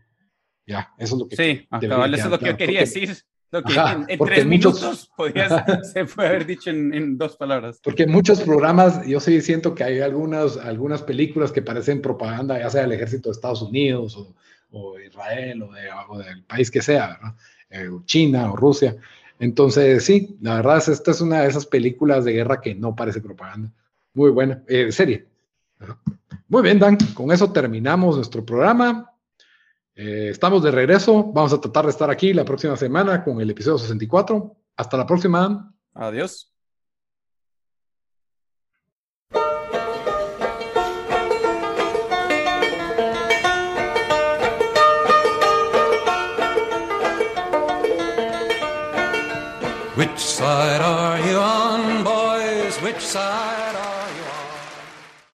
Ya, 0.67 0.93
eso 0.99 1.15
es 1.15 1.21
lo 1.21 1.29
que... 1.29 1.37
Sí, 1.37 1.69
eso 1.81 2.15
es 2.15 2.27
lo 2.27 2.39
que 2.39 2.47
yo 2.47 2.57
quería 2.57 2.81
decir. 2.81 3.17
Lo 3.51 3.63
que 3.63 3.73
en, 4.09 4.19
tres 4.19 4.47
minutos 4.47 5.09
se 5.93 6.05
puede 6.07 6.29
haber 6.29 6.45
dicho 6.45 6.71
en, 6.71 7.17
dos 7.17 7.37
palabras. 7.37 7.81
Porque 7.85 8.05
muchos 8.05 8.41
programas, 8.41 9.07
yo 9.07 9.21
sí 9.21 9.41
siento 9.41 9.77
que 9.77 9.85
hay 9.85 10.01
algunas, 10.01 10.57
algunas 10.57 11.03
películas 11.03 11.53
que 11.53 11.63
parecen 11.63 12.03
propaganda, 12.03 12.59
ya 12.59 12.69
sea 12.69 12.83
del 12.83 12.93
ejército 12.93 13.29
de 13.29 13.35
Estados 13.35 13.63
Unidos 13.63 14.17
o, 14.17 14.35
o 14.73 14.99
Israel 14.99 15.63
o, 15.63 15.73
de, 15.73 16.25
del 16.25 16.43
país 16.43 16.69
que 16.69 16.83
sea, 16.83 17.37
eh, 17.71 17.89
China 18.07 18.53
o 18.53 18.57
Rusia. 18.57 18.97
Entonces, 19.39 20.05
sí, 20.05 20.37
la 20.41 20.57
verdad 20.57 20.79
es 20.79 20.89
esta 20.89 21.13
es 21.13 21.21
una 21.21 21.43
de 21.43 21.49
esas 21.49 21.67
películas 21.67 22.25
de 22.25 22.33
guerra 22.33 22.61
que 22.61 22.75
no 22.75 22.97
parece 22.97 23.21
propaganda. 23.21 23.73
Muy 24.15 24.31
buena, 24.31 24.63
eh, 24.67 24.91
serie. 24.91 25.27
Muy 26.49 26.63
bien, 26.63 26.79
Dan, 26.79 26.97
con 27.15 27.33
eso 27.33 27.53
terminamos 27.53 28.17
nuestro 28.17 28.45
programa. 28.45 29.11
Eh, 29.95 30.29
estamos 30.31 30.63
de 30.63 30.71
regreso. 30.71 31.33
Vamos 31.33 31.53
a 31.53 31.61
tratar 31.61 31.85
de 31.85 31.91
estar 31.91 32.11
aquí 32.11 32.33
la 32.33 32.45
próxima 32.45 32.77
semana 32.77 33.23
con 33.23 33.41
el 33.41 33.51
episodio 33.51 33.79
64. 33.79 34.57
Hasta 34.77 34.97
la 34.97 35.07
próxima. 35.07 35.73
Adiós. 35.95 36.51
Which 49.97 50.19
side 50.19 50.81
are 50.81 51.21
you 51.21 51.37
on, 51.37 52.03
boys? 52.03 52.83
Which 52.83 53.01
side 53.01 53.44